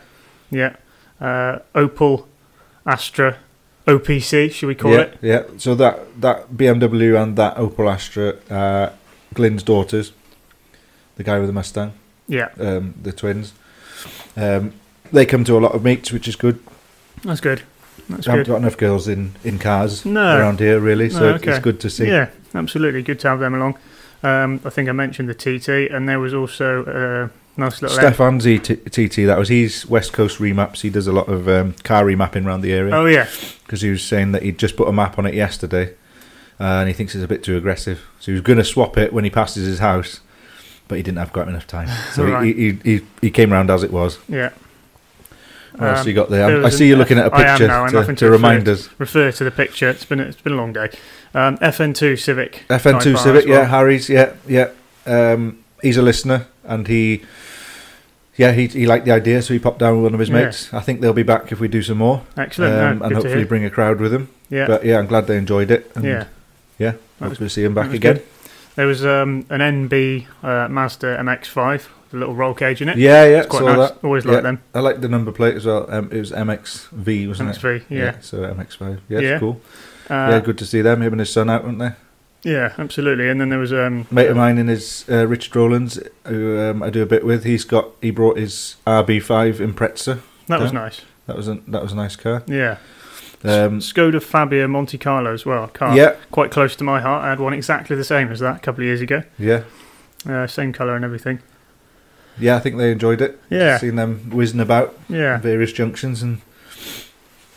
Yeah. 0.51 0.75
Uh, 1.21 1.59
Opel, 1.73 2.25
Astra, 2.85 3.37
OPC, 3.87 4.51
should 4.51 4.67
we 4.67 4.75
call 4.75 4.91
yeah, 4.91 4.99
it? 4.99 5.17
Yeah, 5.21 5.43
so 5.57 5.73
that 5.75 6.21
that 6.21 6.51
BMW 6.51 7.21
and 7.21 7.37
that 7.37 7.55
Opel 7.55 7.89
Astra, 7.91 8.35
uh, 8.49 8.91
Glenn's 9.33 9.63
daughters, 9.63 10.11
the 11.15 11.23
guy 11.23 11.37
with 11.39 11.47
the 11.47 11.53
Mustang, 11.53 11.93
Yeah, 12.27 12.49
um, 12.59 12.93
the 13.01 13.11
twins, 13.11 13.53
um, 14.37 14.73
they 15.11 15.25
come 15.25 15.43
to 15.45 15.57
a 15.57 15.59
lot 15.59 15.73
of 15.73 15.83
meets, 15.83 16.11
which 16.11 16.27
is 16.27 16.35
good. 16.35 16.59
that's 17.23 17.39
good. 17.41 17.61
That's 18.09 18.27
I 18.27 18.31
haven't 18.31 18.45
good. 18.45 18.51
got 18.51 18.57
enough 18.57 18.77
girls 18.77 19.07
in, 19.07 19.31
in 19.43 19.57
cars 19.57 20.05
No. 20.05 20.37
around 20.37 20.59
here, 20.59 20.79
really, 20.79 21.09
so 21.09 21.19
No, 21.21 21.25
it's- 21.29 21.41
okay. 21.41 21.51
it's 21.51 21.63
good 21.63 21.79
to 21.79 21.89
see. 21.89 22.07
Yeah, 22.07 22.29
absolutely. 22.53 23.01
Good 23.01 23.19
to 23.21 23.29
have 23.29 23.39
them 23.39 23.55
along. 23.55 23.77
Um, 24.23 24.59
I 24.65 24.69
think 24.69 24.89
I 24.89 24.91
mentioned 24.91 25.27
the 25.29 25.33
TT, 25.33 25.89
and 25.91 26.07
there 26.07 26.19
was 26.19 26.33
also 26.33 26.83
a 26.85 27.59
nice 27.59 27.81
little. 27.81 27.97
Stefan's 27.97 28.47
E- 28.47 28.59
T- 28.59 28.75
TT, 28.75 29.25
that 29.25 29.37
was 29.39 29.49
his 29.49 29.87
West 29.87 30.13
Coast 30.13 30.39
remaps. 30.39 30.81
He 30.81 30.89
does 30.89 31.07
a 31.07 31.11
lot 31.11 31.27
of 31.29 31.47
um, 31.47 31.73
car 31.83 32.03
remapping 32.03 32.45
around 32.45 32.61
the 32.61 32.73
area 32.73 32.95
Oh, 32.95 33.05
yeah. 33.05 33.27
because 33.65 33.81
he 33.81 33.89
was 33.89 34.03
saying 34.03 34.31
that 34.33 34.43
he'd 34.43 34.57
just 34.59 34.75
put 34.77 34.87
a 34.87 34.91
map 34.91 35.17
on 35.19 35.25
it 35.25 35.33
yesterday 35.33 35.93
uh, 36.59 36.63
and 36.63 36.87
he 36.87 36.93
thinks 36.93 37.13
it's 37.15 37.23
a 37.23 37.27
bit 37.27 37.43
too 37.43 37.55
aggressive. 37.57 38.01
So 38.19 38.27
he 38.27 38.33
was 38.33 38.41
going 38.41 38.57
to 38.57 38.63
swap 38.63 38.97
it 38.97 39.13
when 39.13 39.23
he 39.23 39.29
passes 39.29 39.65
his 39.67 39.79
house, 39.79 40.19
but 40.87 40.95
he 40.97 41.03
didn't 41.03 41.17
have 41.17 41.33
quite 41.33 41.47
enough 41.47 41.67
time. 41.67 41.87
So 42.13 42.25
Right. 42.25 42.45
he, 42.55 42.71
he, 42.71 42.97
he, 42.97 43.01
he 43.21 43.31
came 43.31 43.51
round 43.51 43.69
as 43.69 43.83
it 43.83 43.91
was. 43.91 44.19
Yeah. 44.27 44.51
What 45.77 45.89
else 45.89 46.01
Um, 46.01 46.07
you 46.07 46.13
got 46.13 46.29
there? 46.29 46.63
I 46.65 46.69
see 46.69 46.87
you're 46.87 46.97
looking 46.97 47.17
at 47.19 47.25
a 47.27 47.31
picture 47.31 47.67
now, 47.67 47.85
to, 47.87 48.05
to 48.05 48.15
to 48.15 48.31
remind 48.31 48.67
refer 48.67 48.71
us. 48.71 48.89
Refer 48.97 49.31
to 49.33 49.43
the 49.43 49.51
picture. 49.51 49.89
It's 49.89 50.05
been 50.05 50.19
a, 50.21 50.23
it's 50.23 50.39
been 50.41 50.53
a 50.53 50.57
long 50.57 50.71
day. 50.71 50.89
Um, 51.33 51.57
FN2 51.57 52.17
Civic. 52.17 52.63
FN2 52.69 53.17
Civic, 53.17 53.45
well. 53.45 53.59
yeah, 53.59 53.65
Harry's, 53.65 54.07
yeah, 54.09 54.33
yeah. 54.47 54.69
Um, 55.05 55.59
he's 55.81 55.97
a 55.97 56.01
listener 56.01 56.47
and 56.63 56.87
he, 56.87 57.23
yeah, 58.37 58.53
he 58.53 58.67
he 58.67 58.85
liked 58.85 59.03
the 59.05 59.11
idea, 59.11 59.41
so 59.41 59.53
he 59.53 59.59
popped 59.59 59.79
down 59.79 59.95
with 59.95 60.03
one 60.03 60.13
of 60.13 60.19
his 60.21 60.29
Yeah. 60.29 60.45
mates. 60.45 60.73
I 60.73 60.79
think 60.79 61.01
they'll 61.01 61.11
be 61.13 61.23
back 61.23 61.51
if 61.51 61.59
we 61.59 61.67
do 61.67 61.81
some 61.83 61.97
more, 61.97 62.23
Excellent. 62.37 62.73
um, 62.73 62.99
no, 62.99 63.05
and 63.05 63.15
hopefully 63.15 63.43
bring 63.43 63.65
a 63.65 63.69
crowd 63.69 63.99
with 63.99 64.13
him. 64.13 64.29
Yeah. 64.49 64.67
But 64.67 64.85
yeah, 64.85 64.97
I'm 64.97 65.07
glad 65.07 65.27
they 65.27 65.37
enjoyed 65.37 65.71
it. 65.71 65.91
And 65.95 66.05
yeah. 66.05 66.25
yeah, 66.79 66.91
That 66.91 66.99
was- 67.19 67.29
hopefully 67.31 67.49
see 67.49 67.63
him 67.65 67.73
back 67.73 67.91
again. 67.91 68.15
good. 68.15 68.25
There 68.75 68.87
was 68.87 69.05
um, 69.05 69.45
an 69.49 69.61
NB 69.89 70.25
uh, 70.43 70.67
Mazda 70.69 71.17
MX5, 71.17 71.87
the 72.11 72.17
little 72.17 72.35
roll 72.35 72.53
cage 72.53 72.81
in 72.81 72.89
it. 72.89 72.97
Yeah, 72.97 73.25
yeah, 73.25 73.37
It's 73.39 73.47
quite 73.47 73.59
saw 73.59 73.73
nice. 73.75 73.89
that. 73.91 74.03
Always 74.03 74.25
Yeah. 74.25 74.31
like 74.31 74.43
them. 74.43 74.61
I 74.73 74.79
like 74.79 75.01
the 75.01 75.07
number 75.09 75.31
plate 75.31 75.55
as 75.55 75.65
well. 75.65 75.85
Um, 75.89 76.09
it 76.11 76.19
was 76.19 76.31
MXV, 76.31 77.27
wasn't 77.27 77.49
it? 77.49 77.55
MX3, 77.61 77.83
yeah. 77.89 78.15
So 78.21 78.39
MX5. 78.39 78.99
Yeah, 79.07 79.19
Yeah. 79.19 79.39
cool. 79.39 79.61
Uh, 80.09 80.13
yeah, 80.31 80.39
good 80.39 80.57
to 80.59 80.65
see 80.65 80.81
them. 80.81 81.01
Him 81.01 81.13
and 81.13 81.19
his 81.21 81.31
son 81.31 81.49
out, 81.49 81.63
weren't 81.63 81.79
they? 81.79 81.91
Yeah, 82.43 82.73
absolutely. 82.77 83.27
And 83.29 83.41
then 83.41 83.49
there 83.49 83.57
was 83.57 83.73
um, 83.73 84.05
Mate 84.11 84.27
of 84.27 84.37
mine 84.37 84.57
in 84.59 84.67
his 84.67 85.03
uh, 85.09 85.25
Richard 85.25 85.55
Rowlands, 85.55 85.97
who 86.27 86.59
um, 86.59 86.83
I 86.83 86.91
do 86.91 87.01
a 87.01 87.05
bit 87.07 87.25
with. 87.25 87.43
He's 87.43 87.63
got 87.63 87.87
he 88.03 88.11
brought 88.11 88.37
his 88.37 88.75
RB5 88.85 89.55
Impreza. 89.55 90.19
That 90.47 90.59
was 90.59 90.71
nice. 90.71 91.01
That 91.25 91.35
was 91.35 91.47
a 91.47 91.55
that 91.67 91.81
was 91.81 91.91
a 91.91 91.95
nice 91.95 92.15
car. 92.15 92.43
Yeah. 92.45 92.77
Um, 93.43 93.79
Skoda 93.79 94.21
Fabia 94.21 94.67
Monte 94.67 94.97
Carlo 94.97 95.33
as 95.33 95.45
well. 95.45 95.67
Car 95.67 95.95
yeah, 95.95 96.15
quite 96.31 96.51
close 96.51 96.75
to 96.77 96.83
my 96.83 96.99
heart. 97.01 97.23
I 97.25 97.29
had 97.29 97.39
one 97.39 97.53
exactly 97.53 97.95
the 97.95 98.03
same 98.03 98.31
as 98.31 98.39
that 98.39 98.55
a 98.57 98.59
couple 98.59 98.81
of 98.81 98.85
years 98.87 99.01
ago. 99.01 99.23
yeah, 99.37 99.63
Uh, 100.27 100.47
same 100.47 100.73
colour 100.73 100.95
and 100.95 101.05
everything. 101.05 101.39
yeah. 102.39 102.55
I 102.55 102.59
think 102.59 102.77
they 102.77 102.91
enjoyed 102.91 103.21
it. 103.21 103.39
Yeah. 103.49 103.77
Seeing 103.77 103.95
them 103.97 104.29
whizzing 104.31 104.59
about 104.59 104.97
Yeah. 105.09 105.37
various 105.37 105.71
junctions 105.73 106.21
and 106.23 106.41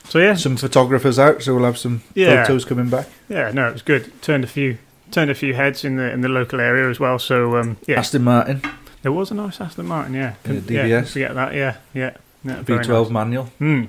So 0.08 0.19
yeah, 0.19 0.34
some 0.34 0.56
photographers 0.56 1.19
out, 1.19 1.42
so 1.42 1.54
we'll 1.54 1.64
have 1.64 1.76
some 1.78 2.02
Yeah. 2.14 2.44
photos 2.44 2.64
coming 2.64 2.88
back. 2.88 3.06
yeah. 3.28 3.50
No, 3.52 3.69
it 3.69 3.72
was 3.74 3.82
good. 3.82 4.10
Turned 4.22 4.44
a 4.44 4.46
few, 4.46 4.78
turned 5.10 5.31
a 5.31 5.34
few 5.34 5.54
heads 5.54 5.84
in 5.84 5.96
the 5.96 6.10
in 6.12 6.20
the 6.22 6.28
local 6.28 6.60
area 6.60 6.88
as 6.90 6.98
well. 7.00 7.19
So 7.19 7.56
um, 7.56 7.76
yeah, 7.86 7.98
Aston 7.98 8.24
Martin 8.24 8.60
there 9.03 9.12
was 9.12 9.31
a 9.31 9.34
nice 9.34 9.60
Aston 9.60 9.86
Martin. 9.86 10.14
Yeah, 10.14 10.34
Yeah, 10.44 10.53
yeah, 10.53 10.60
DBS. 10.60 10.88
couldn't 10.88 11.05
forget 11.08 11.34
that. 11.34 11.55
Yeah, 11.55 11.76
yeah. 11.94 12.10
yeah 12.44 12.62
V12 12.62 12.88
nice. 13.05 13.10
manual. 13.10 13.44
Hmm. 13.58 13.84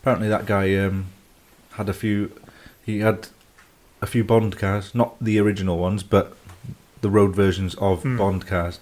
Apparently, 0.00 0.28
that 0.28 0.46
guy 0.46 0.76
um, 0.76 1.06
had 1.74 1.88
a 1.88 1.92
few. 1.94 2.32
He 2.84 3.00
had 3.00 3.28
a 4.00 4.06
few 4.06 4.24
Bond 4.24 4.56
cars, 4.58 4.94
not 4.94 5.14
the 5.20 5.38
original 5.38 5.78
ones, 5.78 6.02
but 6.02 6.36
the 7.00 7.10
road 7.10 7.34
versions 7.34 7.74
of 7.76 8.02
Hmm. 8.02 8.16
Bond 8.16 8.46
cars. 8.46 8.80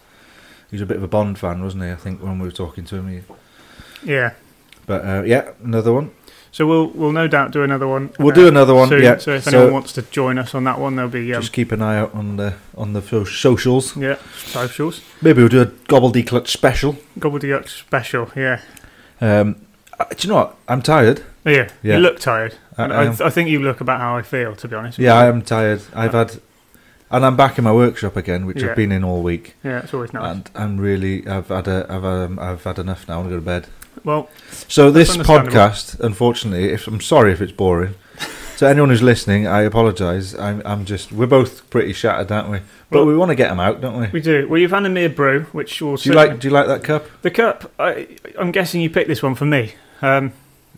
He 0.70 0.76
was 0.76 0.82
a 0.82 0.86
bit 0.86 0.96
of 0.96 1.02
a 1.02 1.08
Bond 1.08 1.38
fan, 1.38 1.62
wasn't 1.62 1.82
he? 1.84 1.90
I 1.90 1.96
think 1.96 2.22
when 2.22 2.38
we 2.38 2.46
were 2.46 2.52
talking 2.52 2.84
to 2.84 2.96
him. 2.96 3.08
He, 3.08 3.20
Yeah. 4.12 4.32
but 4.86 5.04
uh, 5.04 5.22
yeah, 5.26 5.50
another 5.64 5.92
one. 5.92 6.10
So 6.52 6.66
we'll 6.66 6.88
we'll 6.88 7.12
no 7.12 7.28
doubt 7.28 7.52
do 7.52 7.62
another 7.62 7.86
one. 7.86 8.10
We'll 8.18 8.32
uh, 8.32 8.34
do 8.34 8.48
another 8.48 8.74
one. 8.74 8.88
soon. 8.88 9.02
yeah. 9.02 9.18
So 9.18 9.34
if 9.34 9.44
So 9.44 9.50
anyone 9.56 9.72
wants 9.74 9.92
to 9.92 10.02
join 10.02 10.36
us 10.38 10.52
on 10.54 10.64
that 10.64 10.80
one, 10.80 10.96
there'll 10.96 11.10
be 11.10 11.32
um, 11.32 11.40
just 11.42 11.52
keep 11.52 11.70
an 11.70 11.80
eye 11.82 11.96
out 11.98 12.12
on 12.14 12.36
the 12.38 12.54
on 12.76 12.92
the 12.92 13.02
socials. 13.02 13.96
yeah 13.96 14.16
socials. 14.36 15.00
Maybe 15.22 15.42
we'll 15.42 15.48
do 15.48 15.60
a 15.62 15.66
gobbledygook 15.66 16.48
special. 16.48 16.96
Gobbledygook 17.20 17.68
special. 17.68 18.30
Yeah. 18.34 18.60
Um, 19.20 19.56
uh, 19.98 20.04
do 20.16 20.26
you 20.26 20.28
know 20.30 20.36
what? 20.40 20.56
I'm 20.66 20.82
tired. 20.82 21.22
Yeah. 21.44 21.68
Yeah. 21.82 21.96
You 21.96 22.00
look 22.00 22.20
tired. 22.20 22.54
I- 22.76 22.84
I 22.84 23.04
I. 23.04 23.08
I 23.26 23.30
think 23.30 23.48
you 23.50 23.60
look 23.60 23.80
about 23.80 24.00
how 24.00 24.16
I 24.16 24.22
feel. 24.22 24.54
To 24.56 24.68
be 24.68 24.76
honest. 24.76 24.98
Yeah, 24.98 25.14
you. 25.14 25.20
I 25.26 25.28
am 25.28 25.42
tired. 25.42 25.82
I've 25.94 26.12
had, 26.12 26.40
and 27.10 27.24
I'm 27.24 27.36
back 27.36 27.58
in 27.58 27.64
my 27.64 27.72
workshop 27.72 28.16
again, 28.16 28.46
which 28.46 28.62
Yeah. 28.62 28.70
I've 28.70 28.76
been 28.76 28.92
in 28.92 29.04
all 29.04 29.22
week. 29.22 29.54
Yeah, 29.64 29.80
it's 29.80 29.94
always 29.94 30.12
nice. 30.12 30.34
And 30.36 30.50
I'm 30.54 30.78
really, 30.78 31.26
I've 31.26 31.48
had 31.48 31.66
a, 31.68 31.86
I've, 31.88 32.04
um, 32.04 32.38
I've 32.38 32.62
had 32.64 32.78
enough 32.78 33.08
now. 33.08 33.14
I 33.14 33.16
want 33.18 33.28
to 33.30 33.34
go 33.36 33.40
to 33.40 33.44
bed. 33.44 33.66
well, 34.04 34.28
So 34.68 34.90
this 34.90 35.16
podcast, 35.16 35.98
unfortunately, 36.00 36.70
if 36.72 36.86
I'm 36.86 37.00
sorry 37.00 37.32
if 37.32 37.40
it's 37.40 37.52
boring. 37.52 37.94
So 38.56 38.66
anyone 38.66 38.90
who's 38.90 39.00
listening, 39.02 39.46
I 39.46 39.62
apologise. 39.62 40.34
I'm, 40.34 40.60
I'm 40.66 40.84
just, 40.84 41.12
we're 41.12 41.26
both 41.26 41.70
pretty 41.70 41.94
shattered, 41.94 42.30
aren't 42.30 42.50
we? 42.50 42.58
But 42.90 42.98
Well- 42.98 43.06
we 43.06 43.16
want 43.16 43.30
to 43.30 43.34
get 43.34 43.48
them 43.48 43.58
out, 43.58 43.80
don't 43.80 43.98
we? 43.98 44.08
we 44.08 44.20
do. 44.20 44.46
Well, 44.50 44.60
you've 44.60 44.70
handed 44.72 44.90
me 44.90 45.06
a 45.06 45.08
brew, 45.08 45.44
which 45.52 45.80
will. 45.80 45.96
Do 45.96 46.10
you 46.10 46.14
like, 46.14 46.38
do 46.40 46.46
you 46.48 46.52
like 46.52 46.66
that 46.66 46.84
cup? 46.84 47.06
the 47.22 47.30
cup? 47.30 47.72
I, 47.78 48.06
I'm 48.38 48.52
guessing 48.52 48.82
you 48.82 48.90
picked 48.90 49.08
this 49.08 49.22
one 49.22 49.34
for 49.34 49.46
me, 49.46 49.76
um, 50.02 50.34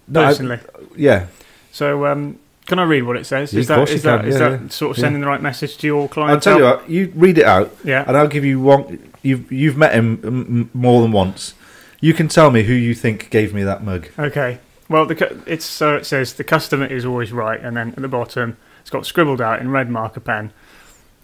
No, 0.09 0.23
I- 0.23 0.27
personally. 0.27 0.59
Yeah, 0.97 1.27
so, 1.73 2.07
um, 2.07 2.39
can 2.67 2.79
I 2.79 2.85
read 2.85 3.03
what 3.03 3.17
it 3.17 3.27
says? 3.27 3.53
Is 3.55 3.67
that 3.69 3.89
is 3.89 4.03
that 4.03 4.25
is 4.25 4.39
yeah, 4.39 4.49
that 4.51 4.61
yeah. 4.63 4.69
sort 4.69 4.97
of 4.97 5.01
sending 5.01 5.21
the 5.21 5.27
right 5.27 5.43
message 5.43 5.79
to 5.79 5.87
your 5.87 6.09
client? 6.09 6.33
I'll 6.33 6.41
tell 6.41 6.59
you 6.59 6.65
what. 6.65 6.89
You 6.89 7.13
read 7.17 7.39
it 7.39 7.45
out, 7.45 7.75
Yeah. 7.83 8.05
and 8.07 8.17
I'll 8.17 8.29
give 8.29 8.45
you 8.45 8.61
one. 8.61 9.11
You've 9.23 9.51
you've 9.51 9.77
met 9.77 9.95
him 9.95 10.71
more 10.73 11.03
than 11.03 11.11
once. 11.11 11.55
You 12.01 12.15
can 12.15 12.29
tell 12.29 12.51
me 12.51 12.65
who 12.65 12.73
you 12.73 12.95
think 12.95 13.31
gave 13.31 13.53
me 13.55 13.63
that 13.65 13.83
mug. 13.83 14.09
Okay. 14.19 14.59
Well, 14.89 15.07
the 15.07 15.43
it's 15.47 15.65
so 15.65 15.97
it 15.97 16.05
says 16.07 16.35
the 16.35 16.45
customer 16.45 16.87
is 16.87 17.05
always 17.05 17.33
right, 17.33 17.61
and 17.61 17.77
then 17.77 17.89
at 17.91 18.03
the 18.03 18.09
bottom 18.09 18.57
it's 18.81 18.91
got 18.91 19.07
scribbled 19.07 19.41
out 19.41 19.61
in 19.61 19.71
red 19.71 19.89
marker 19.89 20.21
pen, 20.21 20.53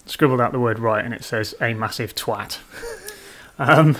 scribbled 0.06 0.40
out 0.40 0.52
the 0.52 0.61
word 0.61 0.78
right, 0.78 1.04
and 1.04 1.12
it 1.12 1.25
says 1.25 1.54
a 1.61 1.75
massive 1.75 2.14
twat, 2.14 2.58
um, 3.58 3.97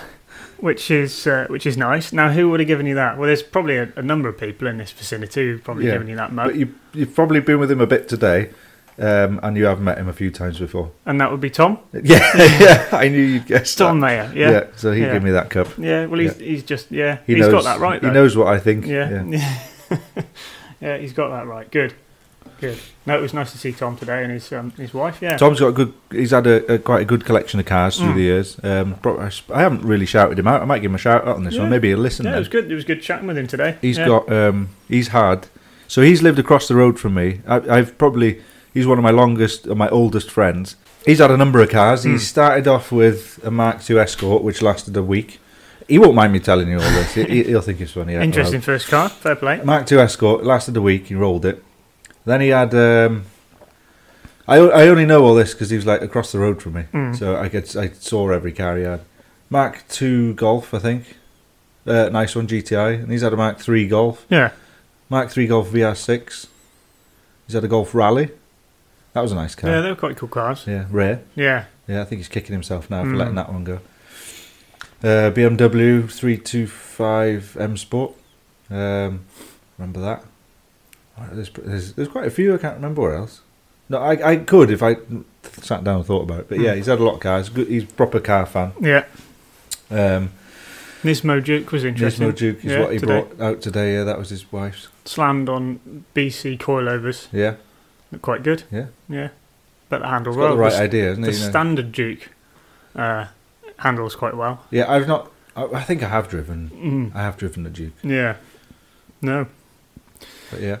which 0.61 0.91
is 0.91 1.25
uh, 1.27 1.45
which 1.49 1.65
is 1.65 1.77
nice. 1.77 2.11
Now, 2.13 2.31
who 2.31 2.49
would 2.49 2.59
have 2.59 2.67
given 2.67 2.85
you 2.85 2.95
that? 2.95 3.17
Well, 3.17 3.27
there's 3.27 3.43
probably 3.43 3.77
a, 3.77 3.91
a 3.95 4.01
number 4.01 4.27
of 4.29 4.37
people 4.37 4.67
in 4.67 4.77
this 4.77 4.91
vicinity 4.91 5.47
who've 5.47 5.63
probably 5.63 5.85
Yeah. 5.85 5.93
given 5.93 6.07
you 6.07 6.15
that 6.17 6.31
mug, 6.33 6.47
But 6.47 6.55
you, 6.55 6.73
you've 6.93 7.13
probably 7.15 7.39
been 7.39 7.59
with 7.59 7.71
him 7.71 7.81
a 7.81 7.87
bit 7.87 8.07
today, 8.09 8.49
um, 8.97 9.39
and 9.43 9.55
you 9.57 9.65
have 9.65 9.79
met 9.79 9.97
him 9.97 10.07
a 10.09 10.13
few 10.13 10.29
times 10.31 10.59
before. 10.59 10.91
and 11.05 11.19
that 11.21 11.31
would 11.31 11.39
be 11.41 11.49
Tom, 11.49 11.79
Yeah, 11.93 12.19
yeah. 12.59 12.89
I 12.91 13.07
knew 13.07 13.21
you'd 13.21 13.45
guess 13.47 13.73
Tom 13.75 13.99
that. 14.01 14.07
Mayer. 14.07 14.31
Yeah, 14.35 14.51
yeah. 14.51 14.63
so 14.75 14.91
he 14.91 15.01
Yeah. 15.01 15.13
gave 15.13 15.23
me 15.23 15.31
that 15.31 15.49
cup. 15.49 15.67
Yeah. 15.77 16.05
Well, 16.07 16.19
he's 16.19 16.37
he's 16.37 16.63
just 16.63 16.91
yeah, 16.91 17.19
He 17.25 17.37
has 17.39 17.47
got 17.49 17.63
that 17.63 17.79
right. 17.79 18.01
He 18.03 18.09
knows 18.09 18.35
what 18.35 18.47
I 18.47 18.59
think. 18.59 18.85
Yeah. 18.85 19.23
Yeah. 20.81 20.97
he's 20.99 21.13
got 21.13 21.29
that 21.29 21.47
right. 21.47 21.69
Good. 21.71 21.93
Good. 22.59 22.77
No, 23.05 23.17
it 23.17 23.21
was 23.21 23.33
nice 23.33 23.51
to 23.53 23.57
see 23.57 23.71
Tom 23.71 23.95
today 23.97 24.23
and 24.23 24.31
his 24.31 24.51
um, 24.51 24.71
his 24.71 24.93
wife. 24.93 25.19
Yeah. 25.21 25.37
Tom's 25.37 25.59
got 25.59 25.67
a 25.67 25.71
good. 25.71 25.93
He's 26.11 26.31
had 26.31 26.45
a, 26.47 26.73
a 26.73 26.79
quite 26.79 27.01
a 27.01 27.05
good 27.05 27.25
collection 27.25 27.59
of 27.59 27.65
cars 27.65 27.97
through 27.97 28.09
Mm. 28.09 28.15
the 28.15 28.21
years. 28.21 28.59
Um, 28.63 28.95
I 29.53 29.61
haven't 29.61 29.83
really 29.83 30.05
shouted 30.05 30.37
him 30.37 30.47
out. 30.47 30.61
I 30.61 30.65
might 30.65 30.79
give 30.79 30.91
him 30.91 30.95
a 30.95 30.99
shout 30.99 31.27
out 31.27 31.35
on 31.35 31.43
this 31.43 31.55
Yeah. 31.55 31.61
one. 31.61 31.69
Maybe 31.69 31.89
he'll 31.89 31.97
listen. 31.99 32.25
yeah, 32.25 32.35
it 32.35 32.39
was 32.39 32.47
good. 32.49 32.71
It 32.71 32.75
was 32.75 32.83
good 32.85 33.01
chatting 33.01 33.27
with 33.27 33.37
him 33.37 33.47
today. 33.47 33.77
He's 33.81 33.97
yeah. 33.97 34.07
got. 34.07 34.31
Um, 34.31 34.69
he's 34.87 35.09
had. 35.09 35.47
So 35.87 36.01
he's 36.01 36.21
lived 36.21 36.37
across 36.39 36.67
the 36.67 36.75
road 36.75 36.99
from 36.99 37.15
me. 37.15 37.41
I, 37.47 37.55
I've 37.77 37.97
probably. 37.97 38.41
He's 38.73 38.85
one 38.85 38.97
of 38.99 39.03
my 39.03 39.09
longest, 39.11 39.65
or 39.67 39.75
my 39.75 39.89
oldest 39.89 40.29
friends. 40.29 40.75
He's 41.05 41.17
had 41.19 41.31
a 41.31 41.37
number 41.37 41.59
of 41.61 41.69
cars. 41.69 42.03
He 42.03 42.11
Hmm. 42.11 42.17
started 42.17 42.67
off 42.67 42.91
with 42.91 43.39
a 43.43 43.49
Mark 43.49 43.89
II 43.89 43.97
Escort, 43.99 44.43
which 44.43 44.61
lasted 44.61 44.95
a 44.95 45.01
week. 45.03 45.39
He 45.87 45.97
won't 45.97 46.13
mind 46.13 46.33
me 46.33 46.39
telling 46.39 46.67
you 46.69 46.75
all 46.75 46.81
this. 46.91 47.15
he, 47.15 47.43
he'll 47.43 47.61
think 47.61 47.81
it's 47.81 47.93
funny. 47.93 48.13
interesting 48.13 48.61
first 48.61 48.87
car. 48.89 49.09
Fair 49.09 49.35
play. 49.35 49.59
Mark 49.63 49.91
II 49.91 49.97
Escort 49.99 50.43
lasted 50.43 50.77
a 50.77 50.81
week. 50.83 51.07
He 51.07 51.15
rolled 51.15 51.45
it. 51.45 51.63
Then 52.29 52.41
he 52.41 52.49
had. 52.49 52.73
Um, 52.75 53.23
I, 54.47 54.57
I 54.57 54.87
only 54.87 55.05
know 55.05 55.23
all 55.23 55.33
this 55.33 55.53
because 55.53 55.71
he 55.71 55.75
was 55.75 55.85
like 55.87 56.01
across 56.03 56.31
the 56.31 56.37
road 56.39 56.61
from 56.61 56.73
me. 56.73 56.83
Mm. 56.93 57.17
So 57.17 57.35
I 57.35 57.49
could 57.49 57.75
I 57.75 57.89
saw 57.89 58.29
every 58.29 58.51
car 58.51 58.77
he 58.77 58.83
had. 58.83 59.01
Mark 59.49 59.83
two 59.89 60.35
Golf, 60.35 60.73
I 60.75 60.79
think. 60.79 61.17
Uh, 61.87 62.09
nice 62.09 62.35
one, 62.35 62.45
GTI. 62.47 63.01
And 63.01 63.11
he's 63.11 63.23
had 63.23 63.33
a 63.33 63.37
Mark 63.37 63.57
three 63.59 63.87
Golf. 63.87 64.27
Yeah. 64.29 64.51
Mark 65.09 65.31
three 65.31 65.47
Golf 65.47 65.69
VR6. 65.69 66.45
He's 67.47 67.53
had 67.55 67.63
a 67.63 67.67
Golf 67.67 67.95
Rally. 67.95 68.29
That 69.13 69.21
was 69.21 69.31
a 69.31 69.35
nice 69.35 69.55
car. 69.55 69.71
Yeah, 69.71 69.81
they 69.81 69.89
were 69.89 69.95
quite 69.95 70.15
cool 70.17 70.29
cars. 70.29 70.65
Yeah, 70.67 70.85
rare. 70.91 71.21
Yeah. 71.35 71.65
Yeah, 71.87 72.01
I 72.01 72.05
think 72.05 72.19
he's 72.19 72.27
kicking 72.27 72.53
himself 72.53 72.91
now 72.91 73.01
for 73.03 73.09
Mm. 73.09 73.17
letting 73.17 73.35
that 73.35 73.51
one 73.51 73.63
go. 73.63 73.79
Uh, 75.03 75.31
BMW 75.31 76.07
325 76.11 77.57
M 77.59 77.75
Sport. 77.75 78.13
Um, 78.69 79.25
remember 79.79 79.99
that? 80.01 80.23
There's, 81.31 81.49
there's, 81.49 81.93
there's 81.93 82.07
quite 82.07 82.25
a 82.27 82.31
few. 82.31 82.53
I 82.53 82.57
can't 82.57 82.75
remember 82.75 83.01
where 83.01 83.15
else. 83.15 83.41
No, 83.89 83.97
I, 83.99 84.31
I 84.31 84.35
could 84.37 84.69
if 84.71 84.83
I 84.83 84.97
sat 85.61 85.83
down 85.83 85.97
and 85.97 86.05
thought 86.05 86.23
about 86.23 86.41
it. 86.41 86.49
But 86.49 86.59
yeah, 86.59 86.73
Mm. 86.73 86.77
he's 86.77 86.85
had 86.85 86.99
a 86.99 87.03
lot 87.03 87.15
of 87.15 87.19
cars. 87.21 87.49
Good, 87.49 87.67
he's 87.67 87.83
a 87.83 87.87
proper 87.87 88.19
car 88.19 88.45
fan. 88.45 88.73
Yeah. 88.79 89.05
Um, 89.89 90.29
Nismo 91.03 91.41
Juke 91.43 91.71
was 91.71 91.83
interesting. 91.85 92.27
Nismo 92.29 92.35
Juke 92.35 92.57
is 92.59 92.65
Yeah, 92.71 92.79
what 92.81 92.93
he 92.93 92.99
today. 92.99 93.21
brought 93.21 93.41
out 93.41 93.61
today. 93.61 93.93
Yeah, 93.95 94.03
that 94.03 94.19
was 94.19 94.29
his 94.29 94.51
wife's. 94.51 94.89
Slammed 95.05 95.49
on 95.49 96.03
BC 96.13 96.59
coilovers. 96.59 97.27
Yeah, 97.31 97.55
Looked 98.11 98.21
quite 98.23 98.43
good. 98.43 98.63
Yeah. 98.71 98.87
Yeah. 99.07 99.29
But 99.87 100.01
the 100.01 100.07
handle 100.07 100.35
well. 100.35 100.49
got 100.49 100.55
the 100.55 100.61
right 100.61 100.73
the, 100.73 100.81
idea, 100.81 101.11
isn't 101.11 101.23
the 101.23 101.31
he? 101.31 101.37
you 101.37 101.43
know? 101.43 101.49
standard 101.49 101.93
Juke 101.93 102.29
uh, 102.95 103.25
handles 103.77 104.15
quite 104.15 104.35
well. 104.37 104.65
Yeah, 104.69 104.91
I've 104.91 105.07
not. 105.07 105.31
I, 105.55 105.63
I 105.65 105.81
think 105.83 106.03
I 106.03 106.09
have 106.09 106.27
driven. 106.27 106.69
Mm. 106.69 107.15
I 107.15 107.21
have 107.23 107.37
driven 107.37 107.63
the 107.63 107.69
Juke, 107.71 107.93
Yeah. 108.03 108.35
No. 109.21 109.47
but 110.51 110.61
yeah, 110.61 110.77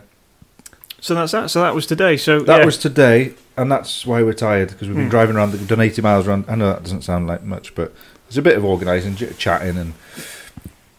So 1.01 1.15
that's 1.15 1.31
that. 1.31 1.49
So 1.49 1.61
that 1.61 1.73
was 1.75 1.85
today. 1.85 2.17
So 2.17 2.39
that 2.41 2.59
yeah. 2.59 2.65
was 2.65 2.77
today, 2.77 3.33
and 3.57 3.71
that's 3.71 4.05
why 4.05 4.21
we're 4.23 4.33
tired 4.33 4.69
because 4.69 4.87
we've 4.87 4.95
been 4.97 5.05
Hmm. 5.05 5.09
driving 5.11 5.35
around. 5.35 5.53
We've 5.53 5.67
done 5.67 5.79
eighty 5.81 6.01
miles 6.01 6.27
around. 6.27 6.45
I 6.47 6.55
know 6.55 6.67
that 6.67 6.83
doesn't 6.83 7.03
sound 7.03 7.27
like 7.27 7.43
much, 7.43 7.73
but 7.75 7.93
it's 8.27 8.37
a 8.37 8.41
bit 8.41 8.57
of 8.57 8.65
organising, 8.65 9.15
chatting, 9.37 9.77
and 9.77 9.93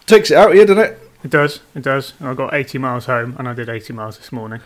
takes 0.07 0.31
it 0.31 0.37
out 0.37 0.55
here, 0.55 0.65
doesn't 0.67 0.83
it? 0.83 0.99
It 1.23 1.31
does. 1.31 1.61
It 1.75 1.83
does. 1.83 2.15
I 2.21 2.33
got 2.35 2.55
80 2.55 2.79
miles 2.79 3.05
home, 3.05 3.37
and 3.39 3.47
I 3.47 3.53
did 3.53 3.69
80 3.69 3.93
miles 3.93 4.17
this 4.17 4.33
morning. 4.33 4.61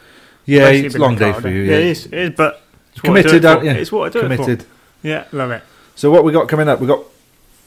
Yeah, 0.47 0.61
Basically 0.71 0.87
it's 0.87 0.95
a 0.95 0.99
long 0.99 1.17
day 1.17 1.33
for 1.33 1.49
you. 1.49 1.67
day. 1.67 1.71
Yeah, 1.73 1.79
it 1.79 1.87
is. 1.87 2.07
It 2.07 2.15
is. 2.15 2.31
But 2.37 2.63
it's 2.93 3.03
what 3.03 3.11
I 3.19 3.23
do 3.23 3.29
committed, 3.29 3.45
it 3.45 3.49
aren't 3.49 3.61
for. 3.61 3.67
you? 3.67 3.71
It's 3.73 3.93
what 3.93 4.17
I 4.17 4.21
do 4.21 4.33
it 4.33 4.61
for. 4.61 4.67
Yeah, 5.03 5.25
love 5.33 5.51
it. 5.51 5.63
So 5.97 6.11
what 6.11 6.23
we 6.25 6.31
got 6.33 6.49
coming 6.49 6.69
up? 6.69 6.81
We 6.81 6.87
got 6.87 7.05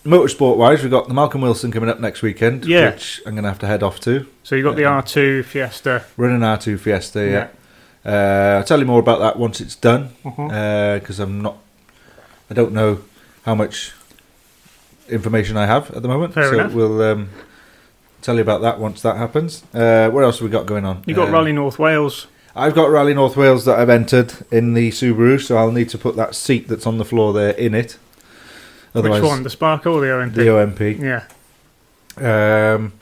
motorsport 0.07 0.57
wise. 0.57 0.81
we've 0.81 0.91
got 0.91 1.07
the 1.07 1.13
Malcolm 1.13 1.41
Wilson 1.41 1.71
coming 1.71 1.89
up 1.89 1.99
next 1.99 2.21
weekend. 2.21 2.65
Yeah. 2.65 2.91
which 2.91 3.21
I'm 3.25 3.35
gonna 3.35 3.47
have 3.49 3.59
to 3.59 3.67
head 3.67 3.83
off 3.83 3.99
to. 4.01 4.25
So 4.43 4.55
you've 4.55 4.63
got 4.65 4.75
the 4.75 4.83
Yeah. 4.83 5.01
R2 5.01 5.43
Fiesta. 5.43 6.03
Running 6.15 6.39
R2 6.41 6.79
Fiesta. 6.79 7.25
Yeah. 7.25 7.47
Uh, 8.05 8.57
I'll 8.59 8.63
tell 8.63 8.79
you 8.79 8.85
more 8.85 8.99
about 8.99 9.19
that 9.19 9.37
once 9.37 9.59
it's 9.59 9.75
done. 9.75 10.09
Because 10.23 11.19
I'm 11.19 11.41
not. 11.41 11.57
I 12.49 12.53
don't 12.53 12.71
know 12.71 12.99
how 13.43 13.53
much 13.55 13.91
information 15.09 15.57
I 15.57 15.65
have 15.65 15.91
at 15.91 16.01
the 16.01 16.07
moment. 16.07 16.33
Fair 16.33 16.49
so 16.49 16.53
enough. 16.59 16.73
we'll 16.73 17.01
um, 17.01 17.29
tell 18.21 18.35
you 18.35 18.41
about 18.41 18.61
that 18.61 18.79
once 18.79 19.01
that 19.01 19.17
happens. 19.17 19.63
Uh, 19.73 20.09
what 20.09 20.23
else 20.23 20.39
have 20.39 20.45
we 20.45 20.51
got 20.51 20.65
going 20.65 20.85
on? 20.85 21.03
You 21.05 21.13
got 21.15 21.27
Um, 21.27 21.33
Rally 21.33 21.51
North 21.53 21.77
Wales. 21.79 22.27
I've 22.55 22.73
got 22.73 22.89
Rally 22.89 23.13
North 23.13 23.37
Wales 23.37 23.65
that 23.65 23.77
I've 23.77 23.89
entered 23.89 24.33
in 24.51 24.73
the 24.73 24.89
Subaru, 24.89 25.39
so 25.41 25.57
I'll 25.57 25.71
need 25.71 25.89
to 25.89 25.97
put 25.97 26.15
that 26.15 26.33
seat 26.33 26.67
that's 26.67 26.87
on 26.87 26.97
the 26.97 27.05
floor 27.05 27.31
there 27.33 27.51
in 27.51 27.75
it. 27.75 27.97
Otherwise, 28.97 29.21
Which 29.21 29.29
one? 29.29 29.43
The 29.43 29.49
Sparco 29.49 29.93
or 29.93 30.01
the 30.01 30.11
OMP? 30.11 30.33
the 30.33 30.49
OMP. 30.49 30.99
yeah. 32.19 32.73
Um, 32.73 32.93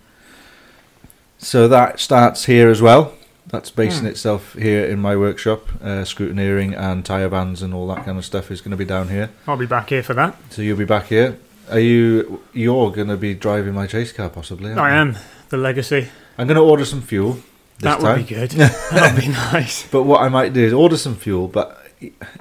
so 1.37 1.67
that 1.67 1.99
starts 1.99 2.45
here 2.45 2.69
as 2.69 2.81
well. 2.81 3.13
That's 3.47 3.69
basing 3.69 4.01
Hmm. 4.01 4.07
itself 4.07 4.53
here 4.53 4.85
in 4.85 4.99
my 4.99 5.15
workshop. 5.15 5.67
Uh, 5.81 6.03
scrutineering 6.03 6.77
and 6.77 7.05
tyre 7.05 7.29
bands 7.29 7.61
and 7.61 7.73
all 7.73 7.87
that 7.87 8.03
kind 8.05 8.17
of 8.17 8.25
stuff 8.25 8.49
is 8.51 8.59
going 8.59 8.71
to 8.71 8.77
be 8.77 8.85
down 8.85 9.09
here. 9.09 9.29
I'll 9.47 9.55
be 9.57 9.67
back 9.67 9.89
here 9.89 10.01
for 10.03 10.13
that. 10.15 10.35
So 10.49 10.61
you'll 10.61 10.77
be 10.77 10.85
back 10.85 11.07
here. 11.07 11.37
Are 11.71 11.79
you? 11.79 12.41
You're 12.53 12.91
going 12.91 13.07
to 13.07 13.17
be 13.17 13.33
driving 13.35 13.73
my 13.73 13.87
chase 13.87 14.11
car, 14.11 14.29
possibly. 14.29 14.73
I 14.73 14.89
you? 14.89 14.95
am. 14.95 15.17
The 15.49 15.57
Legacy. 15.57 16.09
I'm 16.37 16.47
going 16.47 16.57
to 16.57 16.63
order 16.63 16.85
some 16.85 17.01
fuel. 17.01 17.33
This 17.33 17.43
that 17.83 17.99
time. 17.99 18.17
would 18.19 18.27
be 18.27 18.35
good. 18.35 18.49
That'd 18.91 19.21
be 19.21 19.27
nice. 19.29 19.87
But 19.87 20.03
what 20.03 20.21
I 20.21 20.27
might 20.29 20.53
do 20.53 20.61
is 20.65 20.73
order 20.73 20.97
some 20.97 21.15
fuel. 21.15 21.47
But 21.47 21.77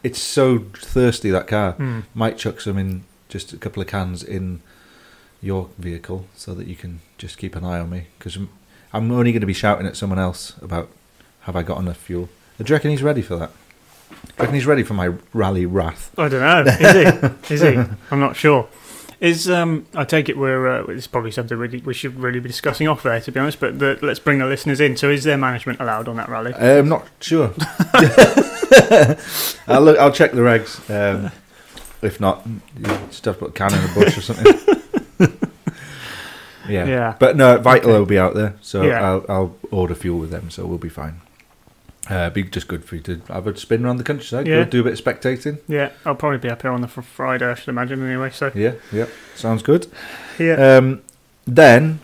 it's 0.02 0.20
so 0.20 0.58
thirsty 0.74 1.30
that 1.30 1.46
car. 1.46 1.72
Hmm. 1.72 2.00
Might 2.14 2.38
chuck 2.38 2.60
some 2.60 2.78
in, 2.78 3.04
just 3.34 3.52
a 3.52 3.56
couple 3.56 3.82
of 3.82 3.88
cans 3.88 4.22
in 4.22 4.62
your 5.42 5.68
vehicle, 5.76 6.26
so 6.36 6.54
that 6.54 6.68
you 6.68 6.76
can 6.76 7.00
just 7.18 7.36
keep 7.36 7.56
an 7.56 7.64
eye 7.64 7.80
on 7.80 7.90
me. 7.90 8.06
Because 8.16 8.36
I'm, 8.36 8.48
I'm 8.92 9.10
only 9.10 9.32
going 9.32 9.40
to 9.40 9.46
be 9.46 9.52
shouting 9.52 9.88
at 9.88 9.96
someone 9.96 10.20
else 10.20 10.56
about 10.62 10.88
have 11.40 11.56
I 11.56 11.64
got 11.64 11.78
enough 11.80 11.96
fuel. 11.96 12.28
Do 12.58 12.64
you 12.64 12.76
reckon 12.76 12.92
he's 12.92 13.02
ready 13.02 13.22
for 13.22 13.34
that? 13.36 13.50
Do 14.10 14.16
you 14.16 14.34
reckon 14.38 14.54
he's 14.54 14.66
ready 14.66 14.84
for 14.84 14.94
my 14.94 15.14
rally 15.32 15.66
wrath? 15.66 16.16
I 16.16 16.28
don't 16.28 16.40
know. 16.40 16.72
Is 16.78 16.92
he? 17.48 17.54
Is 17.54 17.60
he? 17.60 17.96
I'm 18.12 18.20
not 18.20 18.36
sure. 18.36 18.68
Is 19.18 19.50
um? 19.50 19.86
I 19.94 20.04
take 20.04 20.28
it 20.28 20.38
we're. 20.38 20.68
Uh, 20.68 20.84
it's 20.84 21.08
probably 21.08 21.32
something 21.32 21.58
we, 21.58 21.82
we 21.84 21.94
should 21.94 22.14
really 22.20 22.38
be 22.38 22.48
discussing 22.48 22.86
off 22.86 23.02
there, 23.02 23.20
to 23.20 23.32
be 23.32 23.40
honest. 23.40 23.58
But 23.58 23.80
the, 23.80 23.98
let's 24.00 24.20
bring 24.20 24.38
the 24.38 24.46
listeners 24.46 24.80
in. 24.80 24.96
So, 24.96 25.10
is 25.10 25.24
there 25.24 25.36
management 25.36 25.80
allowed 25.80 26.06
on 26.06 26.16
that 26.16 26.28
rally? 26.28 26.54
I'm 26.54 26.88
not 26.88 27.08
sure. 27.20 27.52
I'll 29.66 29.80
look. 29.82 29.98
I'll 29.98 30.12
check 30.12 30.30
the 30.32 30.40
regs. 30.40 30.78
Um, 30.88 31.32
if 32.04 32.20
not, 32.20 32.42
you 32.46 32.84
just 33.08 33.24
have 33.24 33.34
to 33.38 33.40
put 33.46 33.50
a 33.50 33.52
can 33.52 33.72
in 33.74 33.90
a 33.90 33.94
bush 33.94 34.16
or 34.18 34.20
something. 34.20 34.54
yeah. 36.68 36.86
Yeah. 36.86 37.16
But 37.18 37.36
no, 37.36 37.58
Vital 37.58 37.90
will 37.92 38.06
be 38.06 38.18
out 38.18 38.34
there, 38.34 38.54
so 38.62 38.82
Yeah. 38.82 39.02
I'll, 39.02 39.24
I'll 39.28 39.56
order 39.70 39.94
fuel 39.94 40.18
with 40.18 40.30
them, 40.30 40.50
so 40.50 40.66
we'll 40.66 40.78
be 40.78 40.88
fine. 40.88 41.20
Uh, 42.10 42.28
be 42.28 42.42
just 42.42 42.68
good 42.68 42.84
for 42.84 42.96
you 42.96 43.02
to 43.02 43.20
have 43.28 43.46
a 43.46 43.56
spin 43.56 43.84
around 43.84 43.96
the 43.96 44.04
countryside. 44.04 44.46
Yeah. 44.46 44.64
Do 44.64 44.80
a 44.80 44.84
bit 44.84 44.98
of 44.98 45.02
spectating. 45.04 45.58
Yeah, 45.66 45.90
I'll 46.04 46.14
probably 46.14 46.38
be 46.38 46.50
up 46.50 46.60
here 46.62 46.70
on 46.70 46.82
the 46.82 46.88
fr- 46.88 47.00
Friday, 47.00 47.46
I 47.50 47.54
should 47.54 47.68
imagine. 47.68 48.06
Anyway, 48.06 48.28
so 48.30 48.52
Yeah, 48.54 48.74
yeah, 48.92 49.06
sounds 49.34 49.62
good. 49.62 49.86
yeah, 50.38 50.76
Um, 50.76 51.02
then 51.46 52.00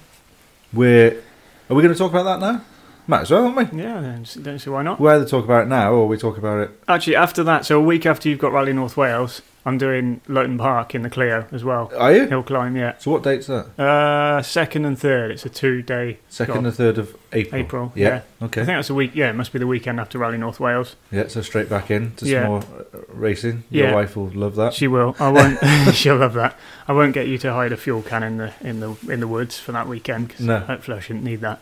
we're. 0.73 1.23
Are 1.69 1.77
we 1.77 1.83
going 1.83 1.93
to 1.95 1.99
talk 1.99 2.11
about 2.13 2.25
that 2.25 2.41
now? 2.41 2.63
Might 3.07 3.23
as 3.23 3.31
well, 3.31 3.47
aren't 3.49 3.73
we? 3.75 3.83
yeah. 3.83 3.99
I 3.99 4.03
don't 4.41 4.59
see- 4.59 4.71
why 4.71 4.83
not. 4.83 4.99
We 5.01 5.11
either 5.11 5.27
talk 5.27 5.45
about 5.45 5.65
it 5.65 5.69
now 5.69 5.93
or 5.93 6.09
we 6.09 6.17
talk 6.17 6.39
about 6.39 6.61
it. 6.61 6.71
Actually, 6.89 7.17
after 7.17 7.43
that, 7.45 7.67
so 7.67 7.79
a 7.79 7.83
week 7.83 8.07
after 8.07 8.29
you've 8.31 8.39
got 8.39 8.53
Rally 8.53 8.73
North 8.73 8.97
Wales, 8.97 9.43
I'm 9.67 9.77
doing 9.77 10.23
Loton 10.27 10.57
Park 10.59 10.95
in 10.95 11.03
the 11.03 11.11
Clio 11.11 11.47
as 11.53 11.63
well. 11.63 11.93
Are 11.99 12.13
you? 12.15 12.27
Hill 12.27 12.43
climb, 12.43 12.77
yeah. 12.77 12.97
So 12.99 13.11
what 13.11 13.23
date's 13.23 13.47
that? 13.49 13.79
Uh, 13.79 14.41
second 14.41 14.87
and 14.87 14.99
third. 14.99 15.31
It's 15.33 15.45
a 15.45 15.51
two-day 15.51 16.19
Second 16.31 16.55
Got- 16.55 16.65
and 16.65 16.75
third 16.75 16.97
of 16.99 17.15
April. 17.33 17.61
April. 17.61 17.93
Yeah. 17.95 18.09
Yeah. 18.09 18.23
I 18.41 18.49
think 18.49 18.67
that's 18.69 18.89
a 18.89 18.95
week. 18.95 19.11
Yeah, 19.15 19.29
it 19.29 19.35
must 19.35 19.53
be 19.53 19.59
the 19.59 19.67
weekend 19.67 20.01
after 20.01 20.17
Rally 20.19 20.39
North 20.39 20.61
Wales. 20.61 20.97
Yeah. 21.13 21.29
So 21.29 21.43
straight 21.43 21.69
back 21.69 21.91
in 21.91 22.13
to 22.17 22.27
Yeah. 22.27 22.41
some 22.43 22.49
more 22.51 22.61
uh, 22.61 22.99
racing. 23.09 23.65
Your 23.69 23.89
Yeah. 23.89 23.95
wife 23.95 24.17
will 24.17 24.31
love 24.31 24.57
that. 24.57 24.73
She 24.73 24.89
will. 24.89 25.15
I 25.21 25.29
won't. 25.31 25.59
she'll 25.95 26.17
love 26.17 26.33
that. 26.35 26.57
I 26.89 26.93
won't 26.95 27.13
get 27.13 27.27
you 27.29 27.37
to 27.39 27.53
hide 27.53 27.73
a 27.73 27.77
fuel 27.77 28.01
can 28.01 28.23
in 28.23 28.39
the 28.39 28.53
in 28.63 28.81
the 28.81 28.97
in 29.11 29.21
the 29.21 29.29
woods 29.29 29.59
for 29.59 29.73
that 29.73 29.87
weekend 29.87 30.31
'cause 30.31 30.41
No. 30.41 30.61
hopefully 30.61 30.97
I 30.97 31.01
shouldn't 31.01 31.25
need 31.25 31.43
that. 31.43 31.61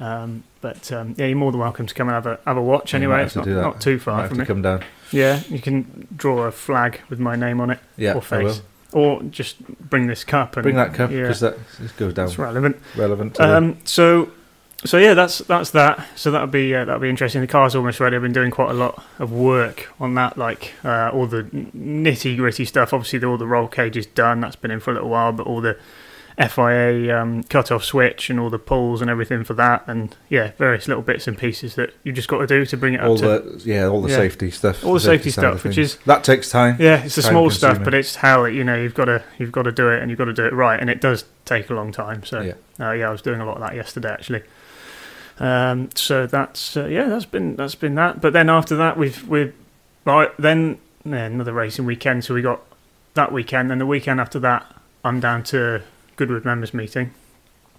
Um, 0.00 0.42
but 0.60 0.90
um, 0.92 1.14
yeah, 1.16 1.26
you're 1.26 1.36
more 1.36 1.52
than 1.52 1.60
welcome 1.60 1.86
to 1.86 1.94
come 1.94 2.08
and 2.08 2.14
have 2.14 2.26
a 2.26 2.38
have 2.46 2.56
a 2.58 2.62
watch. 2.62 2.92
Yeah, 2.92 2.98
Anyway, 2.98 3.16
have 3.18 3.26
it's 3.28 3.36
not, 3.36 3.44
do 3.46 3.54
that. 3.54 3.62
not 3.62 3.80
too 3.80 3.98
far 3.98 4.20
have 4.20 4.28
from 4.28 4.36
to 4.38 4.42
me. 4.42 4.46
come 4.46 4.60
down. 4.62 4.82
Yeah, 5.12 5.40
you 5.48 5.60
can 5.60 6.08
draw 6.16 6.44
a 6.44 6.50
flag 6.52 7.00
with 7.08 7.18
my 7.18 7.36
name 7.36 7.60
on 7.60 7.70
it 7.70 7.78
Yeah. 7.96 8.10
or 8.14 8.22
I 8.30 8.42
will. 8.42 8.48
face, 8.52 8.62
or 8.92 9.22
just 9.24 9.66
bring 9.90 10.06
this 10.06 10.24
cup 10.24 10.56
and 10.56 10.62
Bring 10.64 10.76
that 10.76 10.94
cup 10.94 11.10
Yeah, 11.10 11.22
because 11.22 11.40
that 11.40 11.56
this 11.80 11.92
goes 11.92 12.14
down 12.14 12.26
that's 12.26 12.38
relevant. 12.38 12.76
relevant. 12.96 13.34
The- 13.34 13.56
Um, 13.56 13.76
so 13.84 14.30
so 14.84 14.98
yeah, 14.98 15.14
that's 15.14 15.38
that's 15.38 15.70
that. 15.70 16.04
So 16.16 16.30
that'll 16.32 16.48
be 16.48 16.74
uh, 16.74 16.84
that'll 16.84 17.00
be 17.00 17.08
interesting. 17.08 17.40
The 17.40 17.46
car's 17.46 17.76
almost 17.76 18.00
ready. 18.00 18.16
I've 18.16 18.22
been 18.22 18.32
doing 18.32 18.50
quite 18.50 18.70
a 18.70 18.74
lot 18.74 19.00
of 19.20 19.30
work 19.32 19.88
on 20.00 20.14
that, 20.16 20.36
like 20.36 20.72
uh, 20.84 21.10
all 21.12 21.26
the 21.26 21.44
nitty 21.44 22.36
gritty 22.36 22.64
stuff. 22.64 22.92
Obviously, 22.92 23.22
all 23.24 23.38
the 23.38 23.46
roll 23.46 23.68
cage 23.68 23.96
is 23.96 24.06
done. 24.06 24.40
That's 24.40 24.56
been 24.56 24.72
in 24.72 24.80
for 24.80 24.90
a 24.90 24.94
little 24.94 25.08
while, 25.08 25.30
but 25.32 25.46
all 25.46 25.60
the 25.60 25.76
FIA 26.48 27.16
um, 27.20 27.42
cut 27.44 27.70
off 27.70 27.84
switch 27.84 28.30
and 28.30 28.38
all 28.40 28.50
the 28.50 28.58
pulls 28.58 29.00
and 29.00 29.10
everything 29.10 29.44
for 29.44 29.54
that, 29.54 29.84
and 29.86 30.16
yeah, 30.28 30.52
various 30.58 30.88
little 30.88 31.02
bits 31.02 31.26
and 31.28 31.36
pieces 31.38 31.74
that 31.76 31.94
you 32.04 32.12
just 32.12 32.28
got 32.28 32.38
to 32.38 32.46
do 32.46 32.64
to 32.66 32.76
bring 32.76 32.94
it 32.94 33.00
up 33.00 33.08
all 33.08 33.16
to. 33.18 33.26
the 33.26 33.62
yeah, 33.64 33.86
all 33.86 34.02
the 34.02 34.10
Yeah. 34.10 34.16
safety 34.16 34.50
stuff, 34.50 34.84
All 34.84 34.94
the 34.94 35.00
safety 35.00 35.28
of 35.30 35.34
stuff, 35.34 35.64
which 35.64 35.78
is- 35.78 35.96
that 36.06 36.24
takes 36.24 36.50
time. 36.50 36.76
Yeah, 36.78 37.04
it's 37.04 37.14
the 37.16 37.22
small 37.22 37.50
stuff, 37.50 37.82
but 37.84 37.94
it's 37.94 38.16
how 38.16 38.44
you 38.44 38.64
know 38.64 38.76
you've 38.76 38.94
got 38.94 39.06
to 39.06 39.22
you've 39.38 39.52
got 39.52 39.62
to 39.62 39.72
do 39.72 39.88
it 39.90 40.00
and 40.02 40.10
you've 40.10 40.18
got 40.18 40.26
to 40.26 40.32
do 40.32 40.44
it 40.44 40.52
right, 40.52 40.80
and 40.80 40.88
it 40.90 41.00
does 41.00 41.24
take 41.44 41.70
a 41.70 41.74
long 41.74 41.92
time. 41.92 42.24
So 42.24 42.40
Yeah. 42.40 42.54
uh, 42.88 42.92
yeah, 42.92 43.08
I 43.08 43.12
was 43.12 43.22
doing 43.22 43.40
a 43.40 43.44
lot 43.46 43.56
of 43.56 43.60
that 43.62 43.74
yesterday 43.74 44.10
actually. 44.10 44.42
Um, 45.40 45.88
so 45.94 46.26
that's 46.26 46.76
uh, 46.76 46.86
yeah, 46.86 47.06
that's 47.06 47.24
been 47.24 47.56
that's 47.56 47.74
been 47.74 47.94
that. 47.96 48.20
But 48.20 48.32
then 48.32 48.48
after 48.50 48.76
that, 48.76 48.96
we've 48.96 49.26
we've 49.28 49.52
right 50.04 50.30
then 50.38 50.78
yeah, 51.04 51.24
another 51.26 51.52
racing 51.52 51.84
weekend. 51.86 52.24
So 52.24 52.34
we 52.34 52.42
got 52.42 52.60
that 53.14 53.32
weekend, 53.32 53.72
and 53.72 53.80
the 53.80 53.86
weekend 53.86 54.20
after 54.20 54.38
that, 54.40 54.66
I'm 55.04 55.20
down 55.20 55.42
to 55.44 55.82
Goodwood 56.16 56.44
members 56.44 56.72
meeting. 56.74 57.12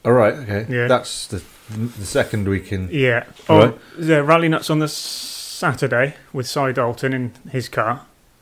All 0.05 0.13
right, 0.13 0.33
okay. 0.33 0.65
Yeah. 0.69 0.87
That's 0.87 1.27
the 1.27 1.41
the 1.69 2.05
second 2.05 2.47
week 2.49 2.71
in. 2.73 2.89
Yeah. 2.91 3.23
Oh, 3.47 3.77
Right. 3.97 4.21
rally 4.21 4.49
nuts 4.49 4.69
on 4.69 4.79
the 4.79 4.87
Saturday 4.89 6.15
with 6.33 6.45
Cy 6.47 6.71
Dalton 6.73 7.13
in 7.13 7.31
his 7.49 7.69
car, 7.69 8.01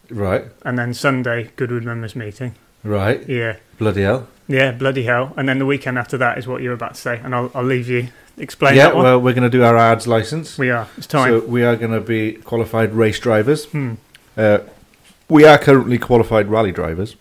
Right, 0.09 0.45
and 0.63 0.77
then 0.77 0.93
Sunday 0.93 1.51
Goodwood 1.55 1.83
members 1.83 2.15
meeting. 2.15 2.55
right. 2.83 3.27
Yeah. 3.29 3.57
Bloody 3.77 4.01
hell. 4.01 4.27
Yeah, 4.47 4.71
bloody 4.71 5.03
hell. 5.03 5.33
And 5.37 5.47
then 5.47 5.59
the 5.59 5.65
weekend 5.65 5.97
after 5.97 6.17
that 6.17 6.37
is 6.37 6.47
what 6.47 6.61
you're 6.61 6.73
about 6.73 6.95
to 6.95 6.99
say, 7.01 7.19
and 7.23 7.33
I'll, 7.35 7.51
I'll 7.53 7.63
leave 7.63 7.87
you 7.87 8.07
explain 8.37 8.75
yeah, 8.75 8.85
that 8.87 8.95
one. 8.95 9.05
well, 9.05 9.21
we're 9.21 9.33
going 9.33 9.49
to 9.49 9.55
do 9.57 9.63
our 9.63 9.77
ARDS 9.77 10.07
license. 10.07 10.57
we 10.57 10.69
are. 10.71 10.87
It's 10.97 11.05
time. 11.07 11.41
So 11.41 11.45
we 11.45 11.63
are 11.63 11.75
going 11.75 11.91
to 11.91 12.01
be 12.01 12.33
qualified 12.33 12.93
race 12.93 13.19
drivers. 13.19 13.65
hmm. 13.65 13.93
Uh, 14.35 14.59
we 15.29 15.45
are 15.45 15.57
currently 15.57 15.97
qualified 15.97 16.47
rally 16.49 16.71
drivers, 16.71 17.15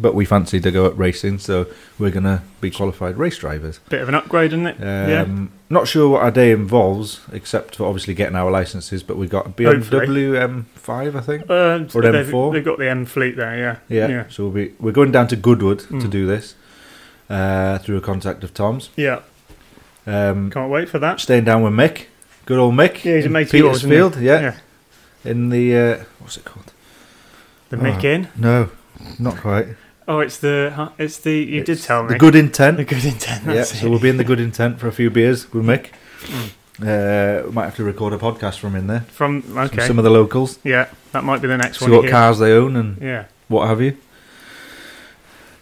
but 0.00 0.14
we 0.14 0.24
fancy 0.24 0.60
to 0.60 0.70
go 0.70 0.86
at 0.86 0.96
racing, 0.96 1.38
so 1.38 1.66
we're 1.98 2.10
going 2.10 2.24
to 2.24 2.42
be 2.60 2.70
qualified 2.70 3.16
race 3.18 3.36
drivers. 3.38 3.80
Bit 3.88 4.00
of 4.02 4.08
an 4.08 4.14
upgrade, 4.14 4.52
isn't 4.52 4.66
it? 4.66 4.80
Um, 5.18 5.50
Not 5.70 5.86
sure 5.88 6.08
what 6.10 6.22
our 6.22 6.30
day 6.30 6.50
involves, 6.52 7.20
except 7.32 7.76
for 7.76 7.86
obviously 7.86 8.14
getting 8.14 8.36
our 8.36 8.50
licenses. 8.50 9.02
But 9.02 9.16
we've 9.16 9.28
got 9.30 9.46
a 9.46 9.50
BMW 9.50 10.64
M5, 10.76 11.14
I 11.16 11.20
think. 11.20 11.44
Uh, 11.50 11.84
Or 11.94 12.02
they've, 12.02 12.26
M4? 12.26 12.52
they've 12.52 12.64
got 12.64 12.78
the 12.78 12.88
M 12.88 13.04
fleet 13.04 13.36
there, 13.36 13.56
yeah. 13.58 13.76
Yeah. 13.88 14.08
Yeah. 14.08 14.24
So 14.30 14.44
we'll 14.44 14.52
be 14.52 14.74
we're 14.80 14.92
going 14.92 15.12
down 15.12 15.26
to 15.28 15.36
Goodwood 15.36 15.80
to 15.80 15.86
Mm. 15.94 16.10
do 16.10 16.26
this 16.26 16.54
uh, 17.28 17.78
through 17.78 17.96
a 17.98 18.00
contact 18.00 18.44
of 18.44 18.54
Tom's. 18.54 18.90
Yeah. 18.96 19.20
Um, 20.06 20.50
Can't 20.50 20.70
wait 20.70 20.88
for 20.88 20.98
that. 21.00 21.20
staying 21.20 21.44
down 21.44 21.62
with 21.62 21.74
Mick, 21.74 22.06
good 22.46 22.58
old 22.58 22.74
Mick. 22.74 23.04
Yeah, 23.04 23.16
he's 23.16 23.26
a 23.26 23.28
mate 23.28 23.48
of 23.48 23.54
yours? 23.54 23.82
Petersfield. 23.82 24.16
Yeah, 24.16 24.40
Yeah. 24.40 24.54
in 25.30 25.50
the 25.50 25.76
uh, 25.76 26.04
what's 26.18 26.36
it 26.38 26.44
called? 26.46 26.72
The 27.68 27.76
Oh. 27.76 27.80
Mick 27.80 28.04
in. 28.04 28.28
No, 28.36 28.70
not 29.18 29.36
quite. 29.36 29.66
Oh, 30.10 30.20
it's 30.20 30.38
the. 30.38 30.72
huh, 30.74 30.88
It's 30.98 31.18
the. 31.18 31.32
You 31.36 31.62
did 31.62 31.82
tell 31.82 32.02
me. 32.02 32.08
The 32.14 32.18
good 32.18 32.34
intent. 32.34 32.78
The 32.78 32.84
good 32.84 33.04
intent. 33.04 33.44
yeah, 33.46 33.54
That's 33.54 33.78
so 33.78 33.86
it. 33.86 33.90
we'll 33.90 33.98
be 34.00 34.08
in 34.08 34.16
the 34.16 34.24
good 34.24 34.40
intent 34.40 34.80
for 34.80 34.88
a 34.88 34.92
few 34.92 35.10
beers 35.10 35.52
with 35.52 35.64
Mick. 35.66 35.90
Mm. 36.22 36.50
Uh, 36.80 37.46
we 37.46 37.52
might 37.52 37.64
have 37.64 37.76
to 37.76 37.84
record 37.84 38.12
a 38.14 38.18
podcast 38.18 38.58
from 38.58 38.74
in 38.74 38.86
there. 38.86 39.00
From. 39.12 39.42
From 39.42 39.68
some 39.80 39.98
of 39.98 40.04
the 40.04 40.10
locals. 40.10 40.58
yeah, 40.64 40.88
that 41.12 41.24
might 41.24 41.42
be 41.42 41.48
the 41.48 41.58
next 41.58 41.78
See 41.80 41.84
one. 41.84 41.90
See 41.90 41.96
what 41.96 42.02
hear. 42.04 42.10
cars 42.12 42.38
they 42.38 42.52
own 42.52 42.74
and 42.76 42.96
Yeah. 43.02 43.24
what 43.48 43.68
have 43.68 43.80
you. 43.82 43.96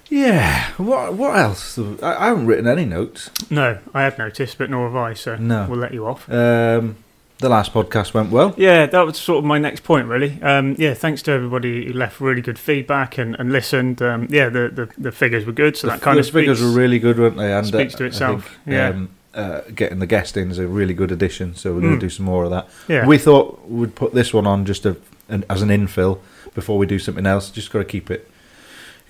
Yeah. 0.08 0.70
What 0.76 1.14
What 1.14 1.36
else? 1.36 1.78
I, 1.78 2.14
I 2.14 2.26
haven't 2.28 2.46
written 2.46 2.68
any 2.68 2.84
notes. 2.84 3.30
No, 3.50 3.78
I 3.92 4.02
have 4.02 4.18
noticed, 4.18 4.58
but 4.58 4.70
nor 4.70 4.86
have 4.86 4.94
I, 4.96 5.14
so 5.14 5.36
No. 5.36 5.66
we'll 5.68 5.80
let 5.80 5.92
you 5.92 6.06
off. 6.06 6.30
Um, 6.30 6.96
the 7.38 7.48
last 7.48 7.72
podcast 7.72 8.14
went 8.14 8.30
well. 8.30 8.54
Yeah, 8.56 8.86
that 8.86 9.00
was 9.06 9.18
sort 9.18 9.38
of 9.38 9.44
my 9.44 9.58
next 9.58 9.82
point, 9.84 10.08
really. 10.08 10.40
Um, 10.42 10.74
yeah, 10.78 10.94
thanks 10.94 11.20
to 11.22 11.32
everybody 11.32 11.86
who 11.86 11.92
left 11.92 12.20
really 12.20 12.40
good 12.40 12.58
feedback 12.58 13.18
and, 13.18 13.36
and 13.38 13.52
listened. 13.52 14.00
Um, 14.02 14.26
yeah, 14.30 14.48
the, 14.48 14.68
the, 14.68 14.88
the 14.96 15.12
figures 15.12 15.44
were 15.44 15.52
good, 15.52 15.76
so 15.76 15.86
the 15.86 15.92
that 15.94 16.02
kind 16.02 16.18
of 16.18 16.26
the 16.26 16.32
figures 16.32 16.58
speaks, 16.58 16.70
were 16.74 16.80
really 16.80 16.98
good, 16.98 17.18
weren't 17.18 17.36
they? 17.36 17.52
And 17.52 17.66
speaks 17.66 17.94
uh, 17.94 17.98
to 17.98 18.04
itself. 18.04 18.44
think, 18.64 18.74
yeah, 18.74 18.88
Um, 18.88 19.08
uh, 19.34 19.60
getting 19.74 19.98
the 19.98 20.06
guest 20.06 20.36
in 20.38 20.50
is 20.50 20.58
a 20.58 20.66
really 20.66 20.94
good 20.94 21.12
addition, 21.12 21.54
so 21.54 21.74
we're 21.74 21.80
going 21.82 21.92
Mm. 21.96 22.00
to 22.00 22.06
do 22.06 22.10
some 22.10 22.24
more 22.24 22.44
of 22.44 22.50
that. 22.50 22.68
yeah, 22.88 23.06
We 23.06 23.18
thought 23.18 23.68
we'd 23.68 23.94
put 23.94 24.14
this 24.14 24.32
one 24.32 24.46
on 24.46 24.64
just 24.64 24.86
a, 24.86 24.96
an, 25.28 25.44
as 25.50 25.60
an 25.60 25.68
infill 25.68 26.20
before 26.54 26.78
we 26.78 26.86
do 26.86 26.98
something 26.98 27.26
else. 27.26 27.50
Just 27.50 27.70
got 27.70 27.80
to 27.80 27.84
keep 27.84 28.10
it. 28.10 28.30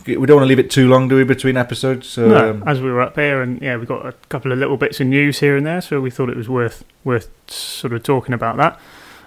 We 0.07 0.15
don't 0.15 0.37
want 0.37 0.45
to 0.45 0.49
leave 0.49 0.59
it 0.61 0.71
too 0.71 0.89
long, 0.89 1.09
do 1.09 1.17
we, 1.17 1.25
between 1.25 1.57
episodes? 1.57 2.07
So, 2.09 2.29
no, 2.29 2.51
um, 2.51 2.63
as 2.67 2.81
we 2.81 2.91
were 2.93 3.01
up 3.01 3.17
here, 3.17 3.43
and 3.43 3.61
yeah, 3.61 3.77
we 3.77 3.87
got 3.87 4.07
a 4.07 4.13
couple 4.29 4.53
of 4.53 4.59
little 4.59 4.77
bits 4.77 5.01
of 5.01 5.07
news 5.09 5.41
here 5.41 5.57
and 5.57 5.67
there, 5.67 5.81
so 5.81 6.01
we 6.01 6.11
thought 6.11 6.29
it 6.31 6.37
was 6.37 6.49
worth 6.49 6.85
worth 7.03 7.29
sort 7.51 7.93
of 7.93 8.03
talking 8.05 8.33
about 8.33 8.57
that. 8.59 8.79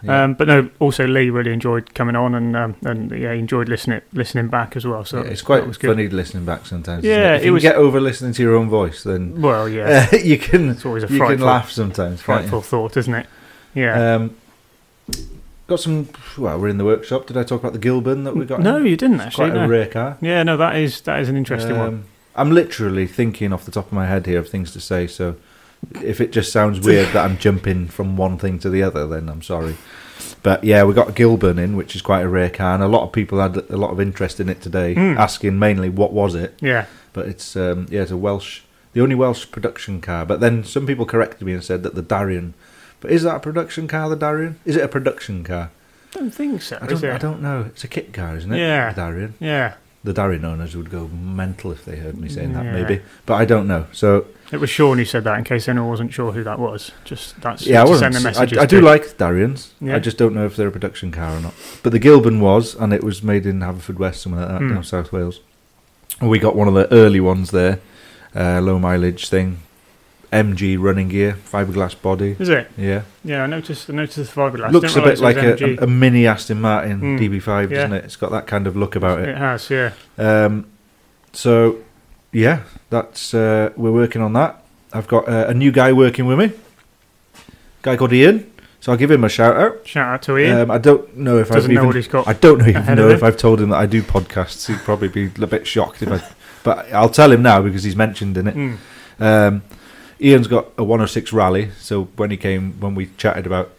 yeah. 0.03 0.23
Um, 0.23 0.35
but 0.35 0.47
no, 0.47 0.69
also 0.79 1.05
Lee 1.05 1.29
really 1.29 1.51
enjoyed 1.51 1.93
coming 1.93 2.15
on, 2.15 2.33
and 2.33 2.55
um, 2.55 2.75
and 2.85 3.11
yeah, 3.11 3.33
he 3.33 3.39
enjoyed 3.39 3.67
listening 3.67 3.99
listening 4.13 4.47
back 4.47 4.77
as 4.77 4.85
well. 4.87 5.03
So 5.03 5.21
Yeah, 5.21 5.29
it's 5.31 5.41
quite 5.41 5.61
that 5.61 5.67
was 5.67 5.77
good. 5.77 5.89
funny 5.89 6.07
listening 6.07 6.45
back 6.45 6.65
sometimes. 6.65 7.03
Yeah, 7.03 7.33
it? 7.33 7.35
if 7.37 7.41
it 7.41 7.45
you 7.47 7.53
was- 7.53 7.63
get 7.63 7.75
over 7.75 7.99
listening 7.99 8.31
to 8.33 8.41
your 8.41 8.55
own 8.55 8.69
voice, 8.69 9.03
then 9.03 9.41
Well, 9.41 9.67
yeah, 9.67 10.07
uh, 10.13 10.15
you 10.23 10.37
can 10.37 10.69
it's 10.69 10.85
always 10.85 11.03
a 11.03 11.07
you 11.07 11.17
can 11.17 11.27
frightful, 11.27 11.47
laugh 11.47 11.69
sometimes. 11.71 12.21
frightful 12.21 12.61
thought, 12.61 12.95
isn't 12.95 13.13
it? 13.13 13.27
Yeah. 13.75 14.15
Um, 14.15 14.35
got 15.69 15.79
some. 15.79 16.09
Well, 16.37 16.59
we're 16.59 16.69
in 16.69 16.77
the 16.77 16.85
workshop. 16.85 17.27
Did 17.27 17.37
I 17.37 17.43
talk 17.43 17.59
about 17.61 17.73
the 17.73 17.79
Gilbern 17.79 18.23
that 18.25 18.35
we 18.35 18.45
got? 18.45 18.59
no, 18.59 18.77
in? 18.77 18.85
you 18.87 18.97
didn't 18.97 19.21
actually. 19.21 19.49
quite 19.49 19.53
no. 19.57 19.65
a 19.65 19.67
rare 19.67 19.87
car. 19.87 20.17
Yeah, 20.21 20.43
no, 20.43 20.57
that 20.57 20.75
is 20.75 21.01
that 21.01 21.19
is 21.19 21.29
an 21.29 21.37
interesting 21.37 21.77
one. 21.77 21.87
Um, 21.87 22.03
I'm 22.35 22.51
literally 22.51 23.07
thinking 23.07 23.51
off 23.53 23.65
the 23.65 23.71
top 23.71 23.87
of 23.87 23.93
my 23.93 24.05
head 24.07 24.25
here 24.25 24.39
of 24.39 24.49
things 24.49 24.71
to 24.73 24.79
say. 24.79 25.07
So 25.07 25.35
if 26.03 26.19
it 26.21 26.31
just 26.31 26.51
sounds 26.51 26.79
weird 26.85 27.07
that 27.13 27.25
I'm 27.25 27.37
jumping 27.37 27.87
from 27.87 28.17
one 28.17 28.37
thing 28.37 28.59
to 28.59 28.69
the 28.69 28.83
other, 28.83 29.07
then 29.07 29.29
I'm 29.29 29.41
sorry. 29.41 29.75
But 30.43 30.63
yeah, 30.63 30.83
we 30.83 30.93
got 30.93 31.09
a 31.09 31.13
Gilbern 31.13 31.59
in, 31.59 31.75
which 31.75 31.95
is 31.95 32.01
quite 32.01 32.21
a 32.21 32.29
rare 32.29 32.49
car, 32.49 32.73
and 32.73 32.83
a 32.83 32.87
lot 32.87 33.03
of 33.03 33.11
people 33.11 33.39
had 33.41 33.57
a 33.69 33.77
lot 33.77 33.91
of 33.91 33.99
interest 33.99 34.39
in 34.39 34.47
it 34.49 34.61
today, 34.61 34.95
Mm. 34.95 35.17
asking 35.17 35.59
mainly 35.59 35.89
what 35.89 36.13
was 36.13 36.35
it. 36.35 36.57
Yeah, 36.61 36.85
But 37.13 37.27
it's 37.27 37.55
um, 37.55 37.87
yeah, 37.89 38.03
it's 38.03 38.11
a 38.11 38.17
Welsh, 38.17 38.61
the 38.93 39.01
only 39.01 39.15
Welsh 39.15 39.49
production 39.51 39.99
car. 40.01 40.25
But 40.25 40.39
then 40.39 40.63
some 40.63 40.85
people 40.85 41.05
corrected 41.05 41.45
me 41.45 41.53
and 41.53 41.63
said 41.63 41.83
that 41.83 41.95
the 41.95 42.01
Darrian. 42.01 42.53
But 43.01 43.11
is 43.11 43.23
that 43.23 43.35
a 43.35 43.39
production 43.39 43.87
car? 43.87 44.09
The 44.09 44.15
Darrian? 44.15 44.59
Is 44.65 44.75
it 44.75 44.83
a 44.83 44.87
production 44.87 45.43
car? 45.43 45.71
I 46.15 46.19
don't 46.19 46.31
think 46.31 46.61
so. 46.61 46.77
I 46.81 46.87
don't. 46.87 47.03
it? 47.03 47.13
I 47.13 47.17
don't 47.17 47.41
know. 47.41 47.65
It's 47.67 47.83
a 47.83 47.87
kit 47.87 48.13
car, 48.13 48.35
isn't 48.35 48.51
it? 48.51 48.57
Yeah. 48.57 48.91
The 48.91 48.95
Darrian. 49.01 49.33
Yeah, 49.39 49.73
The 50.03 50.13
Darrian 50.13 50.43
owners 50.43 50.75
would 50.75 50.89
go 50.89 51.07
mental 51.07 51.71
if 51.71 51.85
they 51.85 51.97
heard 51.97 52.17
me 52.17 52.29
saying 52.29 52.53
that, 52.53 52.65
maybe. 52.65 53.01
But 53.25 53.35
I 53.35 53.45
don't 53.45 53.67
know. 53.67 53.85
So 53.91 54.25
it 54.51 54.57
was 54.57 54.69
Sean 54.71 54.97
who 54.97 55.05
said 55.05 55.23
that. 55.25 55.37
In 55.37 55.43
case 55.43 55.67
anyone 55.69 55.87
wasn't 55.89 56.11
sure 56.11 56.31
who 56.31 56.43
that 56.43 56.57
was, 56.57 56.91
just 57.03 57.39
that's 57.41 57.65
yeah, 57.67 57.81
I 57.83 57.85
wasn't. 57.85 58.15
send 58.15 58.35
the 58.35 58.59
I. 58.59 58.63
I 58.63 58.65
do 58.65 58.81
like 58.81 59.17
Darrians. 59.17 59.71
Yeah. 59.79 59.95
I 59.95 59.99
just 59.99 60.17
don't 60.17 60.33
know 60.33 60.45
if 60.45 60.55
they're 60.55 60.67
a 60.69 60.71
production 60.71 61.11
car 61.11 61.37
or 61.37 61.41
not. 61.41 61.53
But 61.83 61.91
the 61.91 61.99
Gilbern 61.99 62.39
was, 62.41 62.73
and 62.75 62.91
it 62.91 63.03
was 63.03 63.21
made 63.21 63.45
in 63.45 63.59
Haverfordwest, 63.59 64.15
somewhere 64.15 64.41
like 64.41 64.49
that, 64.49 64.61
Hmm. 64.61 64.73
down 64.73 64.83
South 64.83 65.11
Wales. 65.11 65.41
And 66.19 66.29
we 66.29 66.39
got 66.39 66.55
one 66.55 66.67
of 66.67 66.73
the 66.73 66.91
early 66.91 67.19
ones 67.19 67.51
there, 67.51 67.79
uh, 68.35 68.59
low 68.61 68.79
mileage 68.79 69.29
thing, 69.29 69.59
MG 70.31 70.77
running 70.79 71.09
gear, 71.09 71.33
fiberglass 71.33 71.99
body. 71.99 72.35
Is 72.39 72.49
it? 72.49 72.69
Yeah, 72.77 73.03
Yeah, 73.23 73.43
I 73.43 73.47
noticed. 73.47 73.89
I 73.89 73.93
noticed 73.93 74.17
the 74.17 74.23
fiberglass. 74.41 74.71
looks 74.71 74.95
a 74.95 75.01
bit 75.01 75.19
like 75.19 75.37
a, 75.37 75.77
a, 75.83 75.87
mini 75.87 76.27
Aston 76.27 76.61
Martin 76.61 76.99
Hmm. 76.99 77.17
DB5, 77.17 77.69
Yeah. 77.71 77.77
doesn't 77.77 77.93
it? 77.93 78.03
It's 78.05 78.15
got 78.15 78.31
that 78.31 78.45
kind 78.45 78.67
of 78.67 78.75
look 78.75 78.95
about 78.95 79.21
it. 79.21 79.29
It 79.29 79.37
has, 79.37 79.69
yeah. 79.69 79.91
Um, 80.17 80.67
so, 81.33 81.79
yeah, 82.31 82.61
that's 82.89 83.33
uh, 83.33 83.71
we're 83.75 83.91
working 83.91 84.21
on 84.21 84.33
that. 84.33 84.63
I've 84.93 85.07
got 85.07 85.27
uh, 85.27 85.45
a 85.47 85.53
new 85.53 85.71
guy 85.71 85.93
working 85.93 86.25
with 86.25 86.39
me, 86.39 86.51
guy 87.81 87.95
called 87.97 88.13
Ian. 88.13 88.51
So 88.81 88.93
I'll 88.93 88.97
give 88.97 89.11
him 89.11 89.23
a 89.25 89.29
shout 89.29 89.57
out. 89.57 89.85
Shout 89.85 90.07
out 90.07 90.21
to 90.23 90.37
Ian. 90.37 90.57
Um, 90.59 90.71
I 90.71 90.77
don't 90.77 91.17
know 91.17 91.37
if 91.37 91.49
Doesn't 91.49 91.63
I've 91.63 91.67
know 91.75 91.81
even, 91.81 91.87
what 91.87 91.95
he's 91.97 92.07
got. 92.07 92.27
I 92.27 92.33
don't 92.33 92.65
even 92.67 92.95
know 92.95 93.09
if. 93.09 93.23
I've 93.23 93.35
told 93.35 93.59
him 93.59 93.69
that 93.69 93.77
I 93.77 93.85
do 93.85 94.01
podcasts. 94.01 94.67
He'd 94.67 94.79
probably 94.85 95.09
be 95.09 95.25
a 95.43 95.47
bit 95.47 95.67
shocked 95.67 96.01
if 96.01 96.09
I. 96.09 96.23
But 96.63 96.91
I'll 96.93 97.09
tell 97.09 97.31
him 97.31 97.41
now 97.41 97.61
because 97.61 97.83
he's 97.83 97.95
mentioned 97.95 98.37
in 98.37 98.47
it. 98.47 98.55
Mm. 98.55 98.77
Um, 99.19 99.63
Ian's 100.21 100.47
got 100.47 100.67
a 100.77 100.83
106 100.83 101.31
rally. 101.33 101.69
So 101.79 102.05
when 102.15 102.31
he 102.31 102.37
came, 102.37 102.73
when 102.79 102.95
we 102.95 103.07
chatted 103.17 103.45
about 103.45 103.71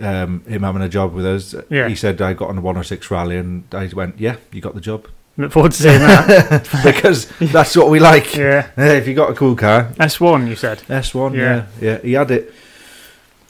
um, 0.00 0.42
him 0.46 0.62
having 0.62 0.82
a 0.82 0.88
job 0.88 1.12
with 1.14 1.24
us, 1.26 1.54
Yeah. 1.70 1.88
he 1.88 1.94
said 1.94 2.20
I 2.20 2.32
got 2.32 2.48
on 2.48 2.58
a 2.58 2.60
106 2.60 3.10
rally, 3.10 3.36
and 3.36 3.64
I 3.72 3.88
went, 3.94 4.18
"Yeah, 4.18 4.36
you 4.52 4.60
got 4.60 4.74
the 4.74 4.80
job," 4.80 5.06
Look 5.36 5.50
forward 5.52 5.72
to 5.72 5.82
seeing 5.82 5.98
that. 5.98 6.68
because 6.84 7.26
that's 7.52 7.76
what 7.76 7.90
we 7.90 7.98
like. 7.98 8.34
yeah. 8.36 8.68
If 8.76 9.08
you 9.08 9.14
got 9.14 9.30
a 9.30 9.34
cool 9.34 9.56
car, 9.56 9.92
S1, 9.98 10.48
you 10.48 10.54
said, 10.56 10.78
S1, 10.88 11.34
Yeah. 11.34 11.66
yeah, 11.80 11.90
yeah, 11.90 11.98
he 12.02 12.12
had 12.12 12.30
it. 12.30 12.52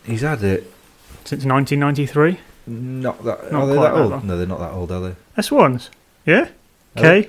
He's 0.05 0.23
had 0.23 0.43
it. 0.43 0.71
since 1.25 1.45
1993. 1.45 2.39
Not 2.67 3.23
that. 3.25 3.53
Not 3.53 3.63
are 3.63 3.67
they 3.67 3.75
that 3.75 3.93
old? 3.95 4.25
No, 4.25 4.37
they're 4.39 4.47
not 4.47 4.61
that 4.61 4.73
old, 4.73 4.91
are 4.93 5.01
they? 5.01 5.15
S1s. 5.37 5.91
Yeah. 6.27 6.49
Okay. 6.97 7.29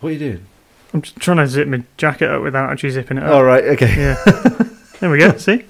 What 0.00 0.10
are 0.10 0.12
you 0.12 0.18
doing? 0.18 0.46
I'm 0.94 1.02
just 1.02 1.16
trying 1.16 1.36
to 1.38 1.46
zip 1.46 1.68
my 1.68 1.82
jacket 1.96 2.30
up 2.30 2.42
without 2.42 2.70
actually 2.70 2.90
zipping 2.90 3.18
it 3.18 3.24
All 3.24 3.40
up. 3.40 3.44
right, 3.44 3.64
okay. 3.64 3.94
Yeah. 3.96 4.14
there 5.00 5.10
we 5.10 5.18
go. 5.18 5.36
See? 5.36 5.64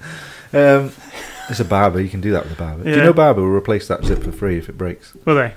Um, 0.53 0.91
it's 1.49 1.59
a 1.59 1.65
Barbour. 1.65 1.99
You 2.01 2.09
can 2.09 2.21
do 2.21 2.31
that 2.31 2.43
with 2.43 2.53
a 2.53 2.55
Barbour. 2.55 2.83
Do 2.83 2.89
you 2.91 2.97
know 2.97 3.13
Barbour 3.13 3.41
will 3.41 3.49
replace 3.49 3.87
that 3.87 4.03
zip 4.05 4.23
for 4.23 4.31
free 4.31 4.57
if 4.57 4.69
it 4.69 4.77
breaks? 4.77 5.13
Were 5.25 5.33
they? 5.33 5.53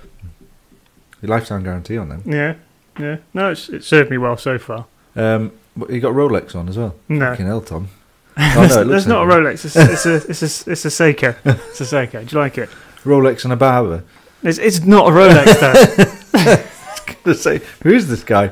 The 1.20 1.28
lifetime 1.28 1.62
guarantee 1.62 1.96
on 1.98 2.08
them. 2.08 2.22
Yeah. 2.26 2.54
Yeah. 2.98 3.18
No, 3.32 3.52
it's, 3.52 3.68
it 3.68 3.84
served 3.84 4.10
me 4.10 4.18
well 4.18 4.36
so 4.36 4.58
far. 4.58 4.86
Um, 5.14 5.52
but 5.76 5.90
you 5.90 6.00
got 6.00 6.14
Rolex 6.14 6.54
on 6.56 6.68
as 6.68 6.76
well. 6.76 6.94
No. 7.08 7.30
Fucking 7.30 7.46
hell, 7.46 7.60
Tom. 7.60 7.88
Oh, 8.34 8.66
no, 8.66 8.84
There's 8.84 9.06
not 9.06 9.26
a 9.26 9.30
Rolex. 9.30 9.64
It's, 9.66 9.76
it's 9.76 10.06
a 10.06 10.14
it's 10.14 10.40
a 10.66 10.70
it's 10.72 10.84
a 10.86 10.88
Seiko. 10.88 11.36
It's 11.44 11.82
a 11.82 11.84
Seiko. 11.84 12.26
Do 12.26 12.34
you 12.34 12.40
like 12.40 12.56
it? 12.56 12.70
Rolex 13.04 13.44
and 13.44 13.52
a 13.52 13.56
Barbour. 13.56 14.04
It's 14.42 14.56
it's 14.56 14.80
not 14.86 15.06
a 15.08 15.10
Rolex 15.10 15.60
though. 15.60 17.14
Gonna 17.24 17.36
say, 17.36 17.60
who's 17.82 18.06
this 18.08 18.24
guy? 18.24 18.46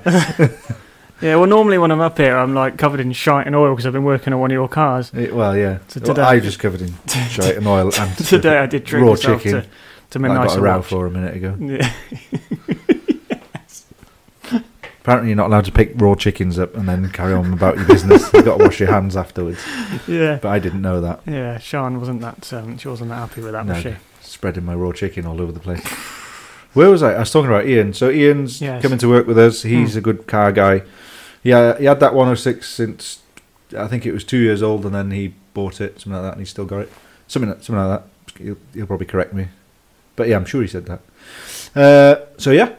Yeah. 1.20 1.37
Well, 1.37 1.46
normally 1.46 1.78
when 1.78 1.90
I'm 1.90 2.00
up 2.00 2.18
here, 2.18 2.37
I'm 2.37 2.54
like 2.54 2.76
covered 2.78 3.00
in 3.00 3.12
shite 3.12 3.46
and 3.46 3.54
oil 3.56 3.72
because 3.74 3.87
I've 3.87 3.92
been 3.92 4.04
working 4.04 4.33
on 4.33 4.40
one 4.40 4.50
of 4.50 4.54
your 4.54 4.68
cars. 4.68 5.11
Eh, 5.14 5.30
well, 5.30 5.56
yeah. 5.56 5.78
So 5.88 6.00
Well, 6.04 6.20
I 6.20 6.40
just 6.40 6.59
covered 6.59 6.83
in 6.83 6.94
shite 7.09 7.56
and 7.56 7.66
oil 7.66 7.90
and 7.98 8.16
Today 8.18 8.59
I 8.59 8.66
did 8.66 8.90
raw 8.92 9.16
chicken. 9.16 9.52
to 9.62 9.66
to 10.11 10.18
I 10.18 10.22
got 10.28 10.35
nice 10.44 10.54
a 10.56 10.61
row 10.61 10.76
watch. 10.78 10.87
for 10.87 11.06
a 11.06 11.11
minute 11.11 11.37
ago. 11.37 11.56
Yeah. 11.61 11.92
Apparently, 15.02 15.30
you're 15.30 15.37
not 15.37 15.46
allowed 15.46 15.64
to 15.64 15.72
pick 15.72 15.92
raw 15.96 16.14
chickens 16.14 16.59
up 16.59 16.76
and 16.76 16.87
then 16.87 17.09
carry 17.11 17.33
on 17.33 17.54
about 17.54 17.76
your 17.78 17.87
business. 17.87 18.30
You've 18.35 18.44
got 18.44 18.59
to 18.59 18.64
wash 18.64 18.80
your 18.80 18.90
hands 18.90 19.16
afterwards. 19.16 19.59
yeah. 20.06 20.38
But 20.42 20.48
I 20.50 20.59
didn't 20.59 20.83
know 20.83 21.00
that. 21.00 21.20
Yeah, 21.26 21.56
Sean 21.59 21.98
wasn't 21.98 22.20
that. 22.20 22.52
Um, 22.52 22.76
she 22.76 22.87
wasn't 22.87 23.09
that 23.09 23.16
happy 23.16 23.40
with 23.40 23.52
that, 23.52 23.64
was 23.64 23.78
she? 23.83 23.94
Spreading 24.20 24.66
my 24.66 24.74
raw 24.74 24.92
chicken 24.92 25.24
all 25.24 25.40
over 25.40 25.52
the 25.52 25.61
place. 25.61 25.83
Where 26.74 26.90
was 26.90 27.02
I? 27.02 27.14
I 27.14 27.20
was 27.20 27.30
talking 27.30 27.48
about 27.48 27.66
Ian. 27.66 27.94
So 27.94 28.11
Ian's 28.11 28.61
Yes. 28.61 28.83
coming 28.83 28.98
to 28.98 29.09
work 29.09 29.26
with 29.26 29.38
us. 29.38 29.62
He's 29.62 29.92
Hmm. 29.94 29.98
a 29.98 30.02
good 30.02 30.26
car 30.26 30.52
guy. 30.52 30.83
Yeah, 31.42 31.79
he 31.79 31.85
had 31.87 32.00
that 32.00 32.12
106 32.14 32.68
since 32.68 33.20
I 33.76 33.87
think 33.87 34.05
it 34.07 34.12
was 34.12 34.24
two 34.24 34.38
years 34.38 34.62
old, 34.62 34.85
and 34.85 34.94
then 34.94 35.11
he 35.11 35.35
bought 35.55 35.81
it, 35.81 36.00
something 36.00 36.12
like 36.12 36.22
that, 36.22 36.33
and 36.33 36.40
he's 36.40 36.50
still 36.50 36.64
got 36.66 36.81
it. 36.81 36.92
Something, 37.29 37.50
like- 37.50 37.62
something 37.62 37.85
like 37.85 38.00
that. 38.00 38.42
He'll, 38.42 38.57
he'll 38.74 38.87
probably 38.87 39.07
correct 39.07 39.33
me, 39.35 39.48
but 40.16 40.29
yeah, 40.29 40.37
I'm 40.37 40.44
sure 40.44 40.62
he 40.62 40.68
said 40.68 40.87
that. 40.87 41.00
Uh, 41.74 42.24
so 42.38 42.50
yeah, 42.53 42.72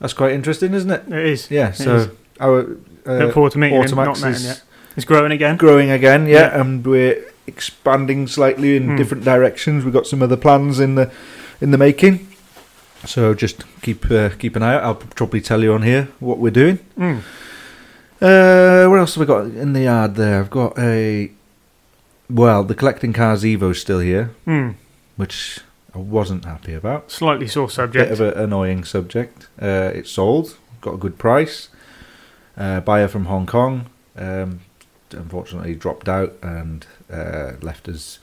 that's 0.00 0.12
quite 0.12 0.32
interesting, 0.32 0.74
isn't 0.74 0.90
it? 0.90 1.02
It 1.08 1.26
is. 1.26 1.50
Yeah. 1.50 1.68
It 1.70 1.76
So 1.76 1.96
is. 1.96 2.08
our 2.40 2.76
uh, 3.06 3.12
Look 3.24 3.34
forward 3.34 3.52
to 3.52 3.58
meeting 3.58 3.82
him. 3.82 3.90
Not 3.96 4.08
Automax 4.16 4.30
is 4.30 4.44
yet. 4.44 4.62
It's 4.96 5.04
growing 5.04 5.32
again. 5.32 5.56
growing 5.56 5.90
again, 5.90 6.26
yeah, 6.26 6.38
Yeah. 6.54 6.60
and 6.60 6.84
we're 6.86 7.24
expanding 7.46 8.26
slightly 8.26 8.76
in 8.76 8.90
Hmm. 8.90 8.96
different 8.96 9.24
directions. 9.24 9.84
We've 9.84 9.92
got 9.94 10.06
some 10.06 10.22
other 10.22 10.36
plans 10.36 10.80
in 10.80 10.94
the 10.96 11.10
in 11.60 11.70
the 11.70 11.78
making. 11.78 12.26
So 13.06 13.34
just 13.34 13.64
keep 13.82 14.10
uh, 14.10 14.30
keep 14.38 14.56
an 14.56 14.62
eye 14.62 14.74
out. 14.74 14.82
I'll 14.84 14.94
probably 14.94 15.40
tell 15.40 15.62
you 15.62 15.72
on 15.74 15.82
here 15.82 16.08
what 16.20 16.38
we're 16.38 16.50
doing. 16.50 16.78
Mm. 16.98 17.20
Uh, 18.20 18.86
what 18.86 18.98
else 18.98 19.14
have 19.14 19.20
we 19.20 19.26
got 19.26 19.44
in 19.46 19.72
the 19.72 19.82
yard 19.82 20.14
there? 20.14 20.40
I've 20.40 20.50
got 20.50 20.78
a 20.78 21.30
well, 22.30 22.64
the 22.64 22.74
collecting 22.74 23.12
cars 23.12 23.44
Evo's 23.44 23.80
still 23.80 23.98
here, 24.00 24.30
Mm. 24.46 24.74
which 25.16 25.60
I 25.94 25.98
wasn't 25.98 26.44
happy 26.44 26.72
about. 26.74 27.10
Slightly 27.10 27.46
sore 27.46 27.68
subject. 27.70 28.08
Bit 28.10 28.20
of 28.20 28.20
an 28.36 28.42
annoying 28.44 28.84
subject. 28.84 29.48
Uh, 29.60 29.90
it's 29.94 30.10
sold, 30.10 30.56
got 30.80 30.94
a 30.94 30.98
good 30.98 31.18
price. 31.18 31.68
Uh, 32.56 32.80
buyer 32.80 33.08
from 33.08 33.26
Hong 33.26 33.46
Kong, 33.46 33.86
um, 34.16 34.60
unfortunately 35.10 35.74
dropped 35.74 36.08
out 36.08 36.32
and 36.42 36.86
uh, 37.12 37.52
left 37.60 37.88
us 37.88 38.20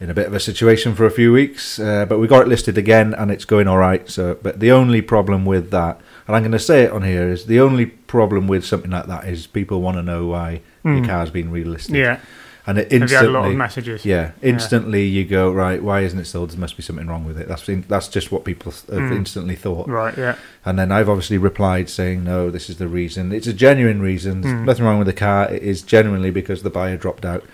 in 0.00 0.10
a 0.10 0.14
bit 0.14 0.26
of 0.26 0.34
a 0.34 0.40
situation 0.40 0.94
for 0.94 1.06
a 1.06 1.10
few 1.10 1.32
weeks. 1.32 1.78
Uh, 1.78 2.04
but 2.06 2.18
we 2.18 2.28
got 2.28 2.42
it 2.42 2.48
listed 2.48 2.76
again, 2.78 3.14
and 3.14 3.30
it's 3.30 3.44
going 3.46 3.66
all 3.66 3.78
right. 3.78 4.08
So, 4.08 4.38
but 4.42 4.60
the 4.60 4.70
only 4.70 5.00
problem 5.02 5.44
with 5.44 5.70
that, 5.70 5.98
and 6.26 6.36
I'm 6.36 6.42
going 6.42 6.52
to 6.52 6.58
say 6.58 6.82
it 6.84 6.92
on 6.92 7.02
here, 7.02 7.28
is 7.28 7.46
the 7.46 7.60
only 7.60 7.86
problem 7.86 8.46
with 8.48 8.64
something 8.64 8.90
like 8.90 9.06
that 9.06 9.24
is 9.26 9.46
people 9.46 9.80
want 9.82 9.96
to 9.96 10.02
know 10.02 10.26
why 10.26 10.60
Mm. 10.84 10.98
your 10.98 11.06
car's 11.06 11.30
been 11.30 11.50
relisted. 11.50 11.96
Yeah. 11.96 12.18
and 12.66 12.78
it 12.78 12.90
Have 12.92 13.10
you 13.10 13.16
had 13.16 13.26
a 13.26 13.30
lot 13.30 13.46
of 13.46 13.54
messages? 13.56 14.04
yeah, 14.06 14.30
instantly 14.40 15.04
you 15.04 15.24
go 15.26 15.50
right. 15.52 15.82
Why 15.82 16.00
isn't 16.00 16.18
it 16.18 16.24
sold? 16.26 16.48
There 16.50 16.58
must 16.58 16.76
be 16.78 16.82
something 16.82 17.06
wrong 17.06 17.24
with 17.26 17.38
it. 17.38 17.46
That's 17.48 17.68
that's 17.88 18.08
just 18.08 18.32
what 18.32 18.44
people 18.44 18.72
have 18.72 19.10
Mm. 19.10 19.16
instantly 19.16 19.54
thought. 19.54 19.86
Right. 19.88 20.16
Yeah. 20.16 20.36
And 20.64 20.78
then 20.78 20.90
I've 20.92 21.08
obviously 21.10 21.36
replied 21.38 21.88
saying, 21.90 22.24
no, 22.24 22.48
this 22.50 22.68
is 22.70 22.76
the 22.78 22.88
reason. 22.88 23.32
It's 23.32 23.46
a 23.46 23.52
genuine 23.52 24.00
reason. 24.00 24.42
Mm. 24.42 24.64
nothing 24.64 24.84
wrong 24.86 24.98
with 24.98 25.06
the 25.06 25.12
car. 25.12 25.50
It 25.50 25.62
is 25.62 25.82
genuinely 25.82 26.30
because 26.30 26.62
the 26.62 26.70
buyer 26.70 26.96
dropped 26.96 27.24
out. 27.26 27.44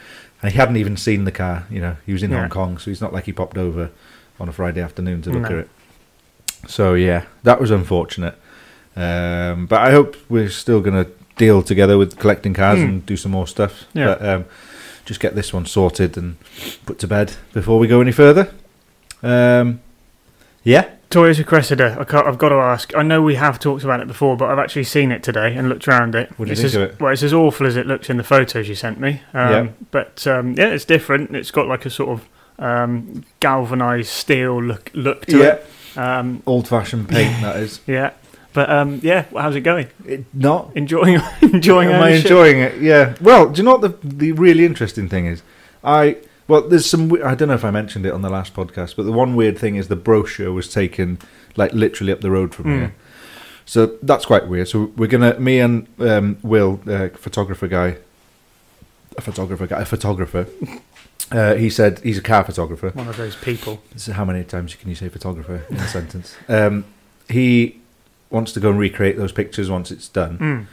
And 0.42 0.52
he 0.52 0.58
hadn't 0.58 0.76
even 0.76 0.96
seen 0.96 1.24
the 1.24 1.32
car. 1.32 1.66
You 1.70 1.80
know, 1.80 1.96
he 2.06 2.12
was 2.12 2.22
in 2.22 2.30
Yeah. 2.30 2.40
Hong 2.40 2.48
Kong, 2.50 2.78
so 2.78 2.90
he's 2.90 3.00
not 3.00 3.12
like 3.12 3.24
he 3.26 3.32
popped 3.32 3.58
over 3.58 3.90
on 4.38 4.48
a 4.48 4.52
Friday 4.52 4.80
afternoon 4.80 5.22
to 5.22 5.30
look 5.30 5.42
No. 5.42 5.48
at 5.48 5.52
it. 5.64 5.68
So, 6.68 6.94
yeah, 6.94 7.24
that 7.42 7.60
was 7.60 7.70
unfortunate. 7.70 8.36
Um, 8.96 9.66
but 9.66 9.80
I 9.80 9.90
hope 9.92 10.16
we're 10.28 10.50
still 10.50 10.80
going 10.80 11.04
to 11.04 11.10
deal 11.36 11.62
together 11.62 11.96
with 11.96 12.18
collecting 12.18 12.52
cars 12.54 12.78
Mm. 12.80 12.84
and 12.88 13.06
do 13.06 13.16
some 13.16 13.32
more 13.32 13.46
stuff. 13.46 13.84
Yeah. 13.94 14.06
But 14.06 14.28
um, 14.28 14.44
just 15.06 15.20
get 15.20 15.34
this 15.34 15.52
one 15.52 15.66
sorted 15.66 16.16
and 16.16 16.36
put 16.86 16.98
to 17.00 17.06
bed 17.06 17.34
before 17.52 17.78
we 17.78 17.86
go 17.86 18.00
any 18.00 18.12
further. 18.12 18.52
Um, 19.22 19.80
yeah. 20.64 20.90
Toyota 21.10 21.44
Cressida. 21.44 21.96
I 21.98 22.28
I've 22.28 22.38
got 22.38 22.50
to 22.50 22.56
ask. 22.56 22.94
I 22.96 23.02
know 23.02 23.20
we 23.20 23.34
have 23.34 23.58
talked 23.58 23.82
about 23.82 24.00
it 24.00 24.06
before, 24.06 24.36
but 24.36 24.48
I've 24.48 24.60
actually 24.60 24.84
seen 24.84 25.10
it 25.10 25.22
today 25.24 25.56
and 25.56 25.68
looked 25.68 25.88
around 25.88 26.14
it. 26.14 26.30
What 26.38 26.44
do 26.46 26.50
you 26.50 26.52
it's 26.52 26.60
think 26.60 26.66
as, 26.68 26.74
of 26.76 26.82
it? 26.82 27.00
Well, 27.00 27.12
it's 27.12 27.22
as 27.24 27.32
awful 27.32 27.66
as 27.66 27.76
it 27.76 27.86
looks 27.86 28.08
in 28.10 28.16
the 28.16 28.22
photos 28.22 28.68
you 28.68 28.76
sent 28.76 29.00
me. 29.00 29.22
Um, 29.34 29.50
Yeah. 29.50 29.68
But 29.90 30.24
um, 30.28 30.54
yeah, 30.56 30.68
it's 30.68 30.84
different. 30.84 31.34
It's 31.34 31.50
got 31.50 31.66
like 31.66 31.84
a 31.84 31.90
sort 31.90 32.10
of 32.20 32.64
um, 32.64 33.24
galvanized 33.40 34.10
steel 34.10 34.62
look 34.62 34.90
look 34.94 35.26
to 35.26 35.38
Yeah. 35.38 35.44
it. 35.54 35.66
Um, 35.98 36.42
Old 36.46 36.68
fashioned 36.68 37.08
paint, 37.08 37.42
that 37.42 37.56
is. 37.56 37.80
yeah. 37.88 38.10
But 38.52 38.68
um, 38.70 39.00
yeah, 39.02 39.26
how's 39.32 39.54
it 39.54 39.60
going? 39.60 39.88
It, 40.04 40.24
not 40.34 40.72
Enjoying 40.74 41.20
enjoying 41.42 41.90
Am 41.90 42.02
I 42.02 42.10
enjoying 42.10 42.58
it? 42.58 42.80
Yeah. 42.80 43.14
Well, 43.20 43.48
do 43.50 43.58
you 43.58 43.64
know 43.64 43.76
what 43.76 43.82
the 44.02 44.06
the 44.06 44.32
really 44.32 44.64
interesting 44.64 45.08
thing 45.08 45.26
is? 45.26 45.42
I 45.84 46.16
well, 46.48 46.62
there's 46.68 46.84
some. 46.86 47.12
I 47.24 47.36
don't 47.36 47.46
know 47.48 47.54
if 47.54 47.64
I 47.64 47.70
mentioned 47.70 48.06
it 48.06 48.12
on 48.12 48.22
the 48.22 48.28
last 48.30 48.54
podcast, 48.54 48.96
but 48.96 49.04
the 49.04 49.12
one 49.12 49.36
weird 49.36 49.56
thing 49.56 49.76
is 49.76 49.86
the 49.86 49.94
brochure 49.96 50.52
was 50.52 50.68
taken 50.72 51.18
like 51.56 51.72
literally 51.72 52.12
up 52.12 52.20
the 52.22 52.30
road 52.30 52.54
from 52.54 52.64
Mm. 52.66 52.78
here. 52.78 52.94
So 53.66 53.86
that's 54.02 54.26
quite 54.26 54.48
weird. 54.48 54.66
So 54.66 54.90
we're 54.96 55.06
gonna, 55.06 55.38
me 55.38 55.60
and 55.60 55.86
um, 56.00 56.38
Will, 56.42 56.80
uh, 56.88 57.10
photographer 57.10 57.68
guy, 57.68 57.98
a 59.16 59.20
photographer 59.20 59.66
guy, 59.68 59.80
a 59.80 59.84
photographer. 59.84 60.46
Uh, 61.32 61.54
he 61.54 61.70
said 61.70 62.00
he's 62.00 62.18
a 62.18 62.22
car 62.22 62.42
photographer. 62.42 62.90
One 62.90 63.06
of 63.06 63.16
those 63.16 63.36
people. 63.36 63.80
So 63.94 64.12
how 64.12 64.24
many 64.24 64.42
times 64.42 64.74
can 64.74 64.88
you 64.88 64.96
say 64.96 65.08
photographer 65.08 65.62
in 65.70 65.76
a 65.76 65.86
sentence? 65.86 66.34
Um, 66.48 66.84
he 67.28 67.79
wants 68.30 68.52
to 68.52 68.60
go 68.60 68.70
and 68.70 68.78
recreate 68.78 69.16
those 69.16 69.32
pictures 69.32 69.70
once 69.70 69.90
it's 69.90 70.08
done. 70.08 70.38
Mm. 70.38 70.66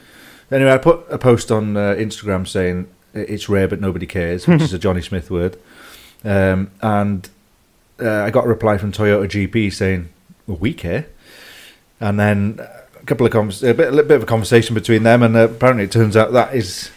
Anyway, 0.55 0.71
I 0.71 0.77
put 0.77 1.05
a 1.09 1.17
post 1.17 1.51
on 1.51 1.75
uh, 1.75 1.95
Instagram 1.95 2.47
saying 2.47 2.87
it's 3.13 3.49
rare 3.49 3.67
but 3.67 3.81
nobody 3.81 4.05
cares, 4.05 4.47
which 4.47 4.61
is 4.61 4.73
a 4.73 4.79
Johnny 4.85 5.01
Smith 5.01 5.29
word. 5.29 5.57
Um, 6.23 6.71
and 6.81 7.29
uh, 7.99 8.23
I 8.23 8.29
got 8.29 8.45
a 8.45 8.47
reply 8.47 8.77
from 8.77 8.91
Toyota 8.91 9.27
GB 9.27 9.73
saying, 9.73 10.09
well, 10.45 10.57
we 10.57 10.73
care. 10.73 11.07
And 11.99 12.19
then 12.19 12.59
a 12.99 13.05
couple 13.05 13.25
of 13.25 13.31
convers- 13.31 13.63
a 13.63 13.73
bit, 13.73 13.87
a 13.87 13.91
little 13.91 14.07
bit 14.07 14.17
of 14.17 14.23
a 14.23 14.27
conversation 14.27 14.73
between 14.73 15.03
them, 15.03 15.23
and 15.23 15.35
uh, 15.35 15.49
apparently 15.49 15.85
it 15.85 15.91
turns 15.91 16.15
out 16.15 16.31
that 16.33 16.55
is, 16.55 16.91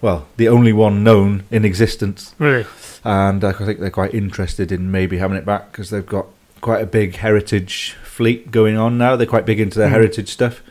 well, 0.00 0.26
the 0.36 0.48
only 0.48 0.72
one 0.72 1.02
known 1.02 1.44
in 1.50 1.64
existence. 1.64 2.34
Really? 2.38 2.66
And 3.04 3.42
I 3.42 3.52
think 3.52 3.80
they're 3.80 3.90
quite 3.90 4.14
interested 4.14 4.70
in 4.70 4.90
maybe 4.90 5.18
having 5.18 5.36
it 5.36 5.44
back 5.44 5.72
because 5.72 5.90
they've 5.90 6.06
got 6.06 6.26
quite 6.62 6.80
a 6.82 6.86
big 6.86 7.16
heritage 7.16 7.94
fleet 8.02 8.50
going 8.50 8.78
on 8.78 8.96
now. 8.96 9.16
They're 9.16 9.26
quite 9.26 9.44
big 9.44 9.60
into 9.60 9.78
their 9.78 9.88
Mm. 9.88 9.92
heritage 9.92 10.30
stuff. 10.30 10.62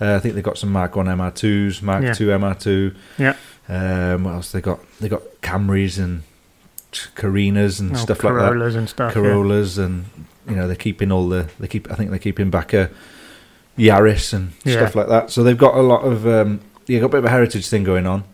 Uh, 0.00 0.14
I 0.14 0.18
think 0.18 0.34
they've 0.34 0.44
got 0.44 0.58
some 0.58 0.70
Mark 0.70 0.94
One 0.96 1.06
MR2s, 1.08 1.80
Mark 1.80 2.02
Yeah. 2.04 2.12
Two 2.12 2.26
MR2. 2.30 2.94
Yeah. 3.16 3.34
Um, 3.68 4.24
what 4.24 4.34
else 4.34 4.52
they 4.52 4.60
got? 4.60 4.80
They 5.00 5.08
got 5.08 5.22
Camrys 5.42 5.98
and 5.98 6.22
Carinas 6.92 7.80
and 7.80 7.92
Oh, 7.92 7.96
stuff 7.96 8.22
like 8.24 8.34
that. 8.34 8.40
Corollas 8.52 8.74
and 8.74 8.88
stuff. 8.88 9.14
yeah. 9.14 9.22
Corollas 9.22 9.78
and 9.78 10.04
you 10.48 10.54
know 10.54 10.66
they're 10.66 10.76
keeping 10.76 11.10
all 11.10 11.28
the 11.28 11.46
they 11.58 11.66
keep 11.66 11.90
I 11.90 11.94
think 11.94 12.10
they're 12.10 12.18
keeping 12.18 12.50
back 12.50 12.72
a 12.72 12.90
Yaris 13.78 14.32
and 14.32 14.52
Yeah. 14.64 14.74
stuff 14.76 14.94
like 14.94 15.08
that. 15.08 15.30
So 15.30 15.42
they've 15.42 15.58
got 15.58 15.74
a 15.74 15.82
lot 15.82 16.02
of 16.02 16.26
um, 16.26 16.60
yeah, 16.86 17.00
got 17.00 17.06
a 17.06 17.10
bit 17.10 17.18
of 17.18 17.24
a 17.26 17.30
heritage 17.30 17.68
thing 17.68 17.84
going 17.84 18.06
on. 18.06 18.24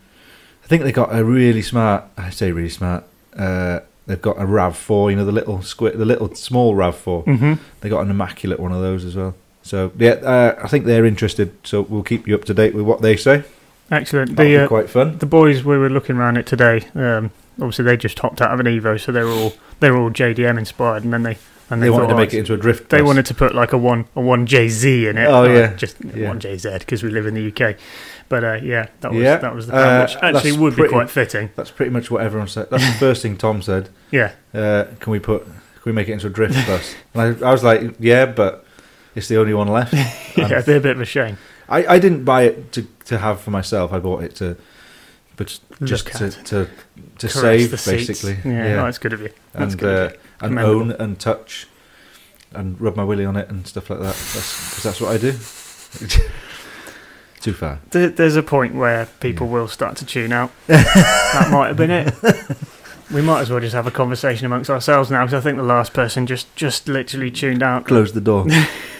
I 0.64 0.68
think 0.68 0.82
they 0.84 0.92
got 0.92 1.14
a 1.14 1.24
really 1.24 1.62
smart. 1.62 2.04
I 2.16 2.30
say 2.30 2.52
really 2.52 2.68
smart. 2.68 3.04
Uh, 3.36 3.80
they've 4.06 4.20
got 4.20 4.40
a 4.40 4.46
Rav 4.46 4.76
Four, 4.76 5.10
you 5.10 5.16
know 5.16 5.24
the 5.24 5.32
little 5.32 5.62
squid, 5.62 5.98
the 5.98 6.04
little 6.04 6.34
small 6.34 6.74
Rav 6.74 6.96
Four. 6.96 7.22
hmm 7.22 7.54
They 7.80 7.88
got 7.88 8.00
an 8.02 8.10
immaculate 8.10 8.60
one 8.60 8.72
of 8.72 8.80
those 8.80 9.04
as 9.04 9.16
well. 9.16 9.34
So 9.62 9.92
yeah, 9.98 10.12
uh, 10.12 10.60
I 10.62 10.68
think 10.68 10.84
they're 10.86 11.06
interested. 11.06 11.52
So 11.64 11.82
we'll 11.82 12.02
keep 12.02 12.26
you 12.26 12.34
up 12.34 12.44
to 12.46 12.54
date 12.54 12.74
with 12.74 12.84
what 12.84 13.00
they 13.02 13.16
say. 13.16 13.44
Excellent. 13.90 14.36
That'll 14.36 14.50
The 14.52 14.64
uh, 14.64 14.68
quite 14.68 14.88
fun. 14.90 15.18
the 15.18 15.26
boys 15.26 15.64
we 15.64 15.76
were 15.76 15.90
looking 15.90 16.16
around 16.16 16.36
it 16.36 16.46
today. 16.46 16.86
Um, 16.94 17.30
obviously, 17.60 17.84
they 17.84 17.96
just 17.96 18.18
hopped 18.18 18.40
out 18.40 18.52
of 18.52 18.60
an 18.60 18.66
Evo, 18.66 18.98
so 18.98 19.12
they 19.12 19.22
were 19.22 19.30
all 19.30 19.52
they 19.80 19.90
were 19.90 19.98
all 19.98 20.10
JDM 20.10 20.58
inspired, 20.58 21.04
and 21.04 21.12
then 21.12 21.22
they 21.22 21.36
and 21.70 21.80
They, 21.80 21.86
they, 21.86 21.90
wanted 21.90 22.06
thought, 22.06 22.10
to 22.12 22.16
make 22.16 22.34
oh, 22.34 22.36
it 22.36 22.40
into 22.40 22.54
a 22.54 22.56
drift. 22.56 22.88
They 22.90 22.98
bus. 22.98 23.06
wanted 23.06 23.26
to 23.26 23.34
put 23.34 23.54
like 23.54 23.72
a 23.72 23.78
one 23.78 24.06
a 24.16 24.20
one 24.20 24.46
JZ 24.46 25.08
in 25.10 25.18
it. 25.18 25.26
Oh, 25.26 25.44
yeah. 25.44 25.74
just 25.74 25.96
Yeah. 26.14 26.28
one 26.28 26.40
JZ 26.40 26.80
because 26.80 27.02
we 27.02 27.10
live 27.10 27.26
in 27.26 27.34
the 27.34 27.48
UK. 27.52 27.76
But 28.32 28.44
uh, 28.44 28.58
yeah, 28.62 28.86
that 29.02 29.12
was 29.12 29.22
Yeah. 29.22 29.36
that 29.36 29.54
was 29.54 29.66
the 29.66 29.72
plan, 29.72 30.00
Uh, 30.00 30.02
which 30.06 30.16
actually 30.16 30.50
that's 30.52 30.56
would 30.62 30.70
be 30.70 30.76
pretty- 30.76 30.92
quite 30.94 31.10
fitting. 31.10 31.50
That's 31.54 31.70
pretty 31.70 31.90
much 31.90 32.10
what 32.10 32.22
everyone 32.22 32.48
said. 32.48 32.70
That's 32.70 32.86
the 32.86 32.98
first 32.98 33.20
thing 33.20 33.36
Tom 33.36 33.60
said. 33.60 33.90
Yeah, 34.10 34.32
Uh, 34.54 34.84
can 35.00 35.10
we 35.12 35.18
put? 35.18 35.44
Can 35.44 35.82
we 35.84 35.92
make 35.92 36.08
it 36.08 36.12
into 36.12 36.28
a 36.28 36.30
drift 36.30 36.54
bus? 36.66 36.94
And 37.12 37.20
I, 37.44 37.48
I 37.48 37.52
was 37.52 37.62
like, 37.62 37.96
yeah, 37.98 38.24
but 38.24 38.64
it's 39.14 39.28
the 39.28 39.36
only 39.36 39.52
one 39.52 39.68
left. 39.68 39.92
yeah, 40.36 40.62
be 40.62 40.72
a 40.72 40.80
bit 40.80 40.96
of 40.96 41.00
a 41.02 41.04
shame. 41.04 41.36
I, 41.68 41.84
I 41.96 41.98
didn't 41.98 42.24
buy 42.24 42.44
it 42.44 42.72
to, 42.72 42.86
to 43.04 43.18
have 43.18 43.40
for 43.42 43.50
myself. 43.50 43.92
I 43.92 43.98
bought 43.98 44.22
it 44.24 44.34
to, 44.36 44.56
but 45.36 45.58
just 45.84 46.06
to 46.06 46.30
to, 46.30 46.68
to 47.18 47.28
save 47.28 47.70
basically. 47.84 48.38
Yeah, 48.50 48.76
no, 48.76 48.84
that's 48.86 48.96
good 48.98 49.12
of 49.12 49.20
you. 49.20 49.28
That's 49.52 49.72
and 49.74 49.78
good. 49.78 50.12
uh, 50.12 50.16
and 50.46 50.58
own 50.58 50.92
and 50.92 51.20
touch, 51.20 51.66
and 52.52 52.80
rub 52.80 52.96
my 52.96 53.04
willy 53.04 53.26
on 53.26 53.36
it 53.36 53.50
and 53.50 53.66
stuff 53.66 53.90
like 53.90 53.98
that. 53.98 54.16
That's 54.32 54.70
because 54.70 54.82
that's 54.84 55.00
what 55.02 55.10
I 55.12 55.18
do. 55.18 55.32
Too 57.42 57.52
far. 57.52 57.80
There, 57.90 58.08
there's 58.08 58.36
a 58.36 58.42
point 58.42 58.74
where 58.74 59.06
people 59.20 59.48
will 59.48 59.68
start 59.68 59.96
to 59.96 60.06
tune 60.06 60.32
out. 60.32 60.50
that 60.68 61.48
might 61.50 61.68
have 61.68 61.76
been 61.76 61.90
it. 61.90 62.14
We 63.12 63.20
might 63.20 63.40
as 63.42 63.50
well 63.50 63.60
just 63.60 63.74
have 63.74 63.86
a 63.86 63.90
conversation 63.90 64.46
amongst 64.46 64.70
ourselves 64.70 65.10
now, 65.10 65.24
because 65.24 65.34
I 65.34 65.40
think 65.40 65.56
the 65.58 65.62
last 65.64 65.92
person 65.92 66.26
just 66.26 66.54
just 66.56 66.88
literally 66.88 67.30
tuned 67.30 67.62
out. 67.62 67.84
Closed 67.84 68.14
the 68.14 68.20
door. 68.20 68.46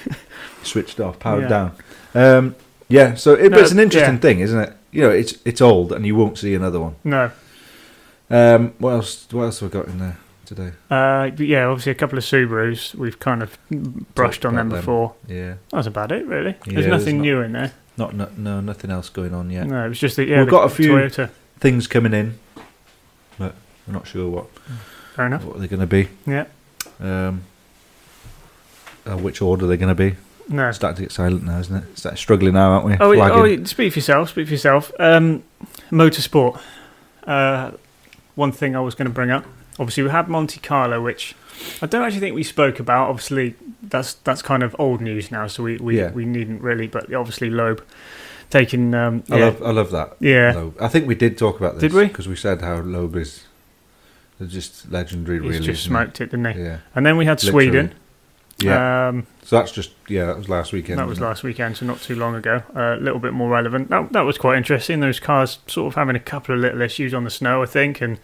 Switched 0.62 1.00
off. 1.00 1.18
Powered 1.18 1.44
Yeah. 1.44 1.48
down. 1.48 1.72
Um, 2.14 2.54
yeah. 2.88 3.14
So 3.14 3.34
it, 3.34 3.44
No, 3.44 3.50
but 3.50 3.60
it's 3.60 3.72
an 3.72 3.78
interesting 3.80 4.14
yeah. 4.14 4.20
thing, 4.20 4.40
isn't 4.40 4.58
it? 4.60 4.72
You 4.90 5.02
know, 5.02 5.10
it's 5.10 5.34
it's 5.44 5.60
old, 5.60 5.92
and 5.92 6.04
you 6.06 6.14
won't 6.14 6.36
see 6.36 6.54
another 6.54 6.80
one. 6.80 6.96
No, 7.04 7.30
Um, 8.30 8.74
what 8.78 8.90
else? 8.90 9.26
What 9.30 9.44
else 9.44 9.60
have 9.60 9.72
we 9.72 9.78
got 9.80 9.88
in 9.88 9.98
there 9.98 10.18
today? 10.44 10.72
uh, 10.90 11.30
yeah, 11.38 11.64
obviously 11.66 11.92
a 11.92 11.94
couple 11.94 12.18
of 12.18 12.24
Subarus. 12.24 12.94
We've 12.94 13.18
kind 13.18 13.42
of 13.42 13.56
brushed 14.14 14.42
Talked 14.42 14.46
on 14.46 14.56
them 14.56 14.66
about 14.66 14.74
them. 14.76 14.80
before. 14.82 15.14
Yeah. 15.28 15.54
That's 15.70 15.86
about 15.86 16.12
it, 16.12 16.26
really. 16.26 16.50
Yeah, 16.66 16.74
there's 16.74 16.86
there's 16.86 17.00
nothing 17.00 17.16
not- 17.18 17.22
new 17.22 17.40
in 17.40 17.52
there. 17.52 17.72
Not 17.96 18.14
no, 18.14 18.28
no 18.36 18.60
nothing 18.60 18.90
else 18.90 19.08
going 19.08 19.34
on 19.34 19.50
yet. 19.50 19.66
No, 19.66 19.84
it 19.84 19.88
was 19.90 19.98
just 20.00 20.16
the 20.16 20.24
yeah. 20.26 20.38
We've 20.38 20.46
the 20.46 20.50
got 20.50 20.64
a 20.64 20.68
few- 20.68 20.92
Toyota. 20.92 21.30
Things 21.60 21.86
coming 21.86 22.12
in, 22.14 22.38
but 23.38 23.54
we're 23.86 23.92
not 23.94 24.06
sure 24.06 24.28
what 24.28 24.46
Fair 25.14 25.26
enough. 25.26 25.44
what 25.44 25.58
they're 25.58 25.68
going 25.68 25.80
to 25.80 25.86
be. 25.86 26.08
Yeah. 26.26 26.46
Um, 27.00 27.42
uh, 29.06 29.16
which 29.16 29.40
order 29.42 29.66
they're 29.66 29.76
going 29.76 29.94
to 29.94 30.10
be. 30.10 30.16
No. 30.48 30.68
It's 30.68 30.76
Starting 30.76 30.96
to 30.96 31.02
get 31.02 31.12
silent 31.12 31.44
now, 31.44 31.58
isn't 31.60 31.76
it? 31.76 31.98
Starting 31.98 32.16
struggling 32.16 32.54
now, 32.54 32.72
aren't 32.72 32.84
we? 32.86 32.94
Oh, 32.98 33.14
Flagging. 33.14 33.60
oh, 33.60 33.64
speak 33.64 33.92
for 33.92 33.98
yourself. 34.00 34.30
Speak 34.30 34.46
for 34.48 34.52
yourself. 34.54 34.90
Um, 34.98 35.44
motorsport. 35.90 36.60
Uh, 37.24 37.72
one 38.34 38.50
thing 38.50 38.74
I 38.74 38.80
was 38.80 38.94
going 38.96 39.06
to 39.06 39.14
bring 39.14 39.30
up. 39.30 39.44
Obviously, 39.78 40.02
we 40.02 40.10
had 40.10 40.28
Monte 40.28 40.58
Carlo, 40.60 41.00
which 41.00 41.34
I 41.80 41.86
don't 41.86 42.02
actually 42.02 42.20
think 42.20 42.34
we 42.34 42.42
spoke 42.42 42.80
about. 42.80 43.08
Obviously, 43.10 43.54
that's 43.82 44.14
that's 44.14 44.42
kind 44.42 44.62
of 44.62 44.74
old 44.78 45.00
news 45.00 45.30
now, 45.30 45.46
so 45.46 45.62
we 45.62 45.76
we, 45.78 45.98
Yeah. 45.98 46.10
we 46.12 46.24
needn't 46.24 46.62
really. 46.62 46.86
But 46.86 47.12
obviously, 47.12 47.50
Loeb 47.50 47.84
taking. 48.50 48.94
Um, 48.94 49.22
I 49.30 49.38
love 49.38 49.62
I 49.62 49.70
love 49.70 49.90
that. 49.92 50.16
yeah, 50.20 50.52
Loeb. 50.54 50.76
I 50.80 50.88
think 50.88 51.06
we 51.06 51.14
did 51.14 51.36
talk 51.38 51.58
about 51.58 51.74
this. 51.74 51.80
Did 51.82 51.92
we? 51.94 52.06
Because 52.06 52.28
we 52.28 52.36
said 52.36 52.60
how 52.62 52.76
Loeb 52.80 53.16
is 53.16 53.44
just 54.46 54.90
legendary, 54.90 55.40
he's 55.40 55.52
really. 55.52 55.66
just 55.66 55.84
smoked 55.84 56.20
it, 56.20 56.30
didn't 56.30 56.54
he? 56.56 56.62
Yeah. 56.62 56.78
And 56.94 57.06
then 57.06 57.16
we 57.16 57.26
had 57.26 57.42
Literally. 57.42 57.66
Sweden. 57.68 57.94
Yeah. 58.58 59.08
Um, 59.08 59.26
so 59.44 59.56
that's 59.56 59.72
just 59.72 59.92
yeah, 60.08 60.26
that 60.26 60.36
was 60.36 60.48
last 60.48 60.72
weekend. 60.72 60.98
that 60.98 61.06
was 61.06 61.18
it? 61.18 61.22
last 61.22 61.42
weekend, 61.42 61.76
so 61.76 61.86
not 61.86 62.00
too 62.00 62.14
long 62.14 62.34
ago. 62.34 62.62
A 62.74 62.96
little 63.00 63.18
bit 63.18 63.32
more 63.32 63.50
relevant. 63.50 63.88
That, 63.88 64.12
that 64.12 64.20
was 64.22 64.38
quite 64.38 64.56
interesting. 64.56 65.00
Those 65.00 65.18
cars 65.20 65.58
sort 65.66 65.88
of 65.92 65.94
having 65.96 66.14
a 66.16 66.20
couple 66.20 66.54
of 66.54 66.60
little 66.60 66.80
issues 66.80 67.12
on 67.14 67.24
the 67.24 67.30
snow, 67.30 67.62
I 67.62 67.66
think, 67.66 68.00
and 68.00 68.18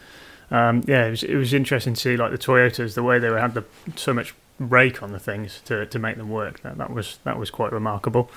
um, 0.51 0.83
yeah, 0.87 1.07
it 1.07 1.11
was, 1.11 1.23
it 1.23 1.35
was 1.37 1.53
interesting 1.55 1.95
to 1.95 2.01
see 2.01 2.17
like 2.17 2.31
the 2.33 2.39
Toyotas, 2.39 2.95
the 2.95 3.03
way 3.03 3.19
they 3.19 3.29
had 3.29 3.55
the, 3.55 3.65
so 3.97 4.13
much 4.15 4.35
rake 4.59 5.03
on 5.03 5.13
the 5.13 5.19
things 5.19 5.61
to, 5.67 5.87
to 5.87 5.99
make 5.99 6.17
them 6.17 6.31
work. 6.31 6.61
That, 6.63 6.79
that 6.79 6.91
was 6.93 7.19
that 7.25 7.39
was 7.39 7.51
quite 7.51 7.73
remarkable. 7.73 8.31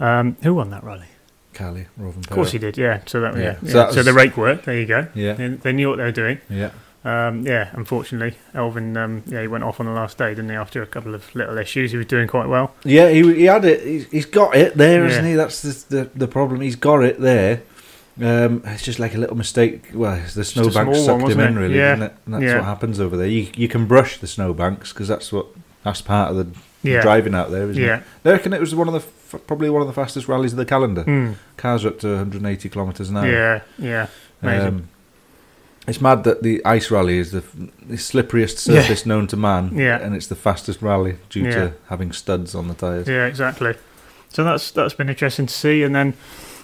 Um, 0.00 0.36
who 0.42 0.54
won 0.54 0.70
that 0.70 0.82
rally? 0.84 1.06
Kalle, 1.52 1.84
Of 2.00 2.30
course 2.30 2.52
he 2.52 2.58
did. 2.58 2.78
Yeah. 2.78 3.02
So 3.06 3.20
that 3.20 3.36
yeah. 3.36 3.42
Yeah. 3.42 3.54
So 3.60 3.66
So, 3.66 3.72
that 3.78 3.96
was- 3.96 4.04
the 4.06 4.12
rake 4.14 4.36
worked. 4.36 4.64
There 4.64 4.78
you 4.78 4.86
go. 4.86 5.06
Yeah. 5.14 5.34
They, 5.34 5.48
they 5.48 5.72
knew 5.72 5.88
what 5.90 5.96
they 5.98 6.04
were 6.04 6.10
doing. 6.12 6.40
Yeah. 6.48 6.70
Um, 7.04 7.44
yeah. 7.46 7.68
Unfortunately, 7.72 8.38
Elfyn. 8.54 8.96
Um, 8.96 9.22
yeah, 9.26 9.42
he 9.42 9.48
went 9.48 9.64
off 9.64 9.78
on 9.80 9.86
the 9.86 9.92
last 9.92 10.16
day, 10.18 10.30
didn't 10.30 10.48
he? 10.50 10.56
After 10.56 10.82
a 10.82 10.86
couple 10.86 11.14
of 11.14 11.34
little 11.34 11.58
issues, 11.58 11.90
he 11.90 11.96
was 11.98 12.06
doing 12.06 12.26
quite 12.28 12.46
well. 12.48 12.74
Yeah, 12.84 13.10
he 13.10 13.22
he 13.34 13.44
had 13.44 13.64
it. 13.64 13.82
He's, 13.86 14.08
he's 14.10 14.26
got 14.26 14.54
it 14.56 14.76
there, 14.76 15.06
Yeah. 15.08 15.16
not 15.20 15.24
he? 15.26 15.34
That's 15.34 15.60
the, 15.62 15.96
the 15.96 16.10
the 16.14 16.28
problem. 16.28 16.60
He's 16.60 16.76
got 16.76 17.02
it 17.04 17.20
there. 17.20 17.62
Um, 18.20 18.62
it's 18.66 18.82
just 18.82 18.98
like 18.98 19.14
a 19.14 19.18
little 19.18 19.36
mistake. 19.36 19.86
Well, 19.94 20.20
the 20.34 20.44
snowbank 20.44 20.94
sucked 20.94 21.22
one, 21.22 21.30
him 21.32 21.40
in, 21.40 21.56
really, 21.58 21.78
Yeah. 21.78 21.94
isn't 21.94 22.02
it? 22.06 22.14
And 22.26 22.34
that's 22.34 22.44
Yeah. 22.44 22.56
what 22.56 22.64
happens 22.64 23.00
over 23.00 23.16
there. 23.16 23.26
You 23.26 23.48
you 23.54 23.68
can 23.68 23.86
brush 23.86 24.18
the 24.18 24.26
snowbanks 24.26 24.92
because 24.92 25.08
that's 25.08 25.32
what 25.32 25.46
that's 25.82 26.02
part 26.02 26.30
of 26.30 26.36
the 26.36 26.46
Yeah. 26.82 27.00
driving 27.00 27.34
out 27.34 27.50
there, 27.50 27.70
isn't 27.70 27.82
yeah. 27.82 27.98
it? 28.24 28.28
I 28.28 28.32
reckon 28.32 28.52
it 28.52 28.60
was 28.60 28.74
one 28.74 28.86
of 28.88 28.94
the 28.94 29.38
probably 29.38 29.70
one 29.70 29.80
of 29.80 29.88
the 29.88 29.94
fastest 29.94 30.28
rallies 30.28 30.52
of 30.52 30.58
the 30.58 30.66
calendar. 30.66 31.04
Mm. 31.04 31.36
Cars 31.56 31.84
are 31.86 31.88
up 31.88 32.00
to 32.00 32.08
180 32.16 32.68
kilometres 32.68 33.08
an 33.08 33.16
hour. 33.16 33.26
Yeah. 33.26 33.60
Yeah. 33.78 34.06
Amazing. 34.42 34.66
Um, 34.68 34.88
it's 35.88 36.00
mad 36.02 36.24
that 36.24 36.42
the 36.42 36.62
ice 36.66 36.90
rally 36.90 37.16
is 37.18 37.32
the, 37.32 37.42
the 37.88 37.96
slipperiest 37.96 38.68
Yeah. 38.68 38.82
surface 38.82 39.06
known 39.06 39.26
to 39.28 39.36
man, 39.38 39.70
Yeah. 39.74 39.98
and 40.02 40.14
it's 40.14 40.26
the 40.26 40.34
fastest 40.36 40.82
rally 40.82 41.16
due 41.30 41.44
Yeah. 41.44 41.50
to 41.54 41.72
having 41.88 42.12
studs 42.12 42.54
on 42.54 42.68
the 42.68 42.74
tyres. 42.74 43.08
Yeah, 43.08 43.24
exactly. 43.24 43.74
So 44.28 44.44
that's 44.44 44.70
that's 44.70 44.92
been 44.94 45.08
interesting 45.08 45.46
to 45.46 45.54
see. 45.54 45.82
And 45.82 45.94
then 45.94 46.12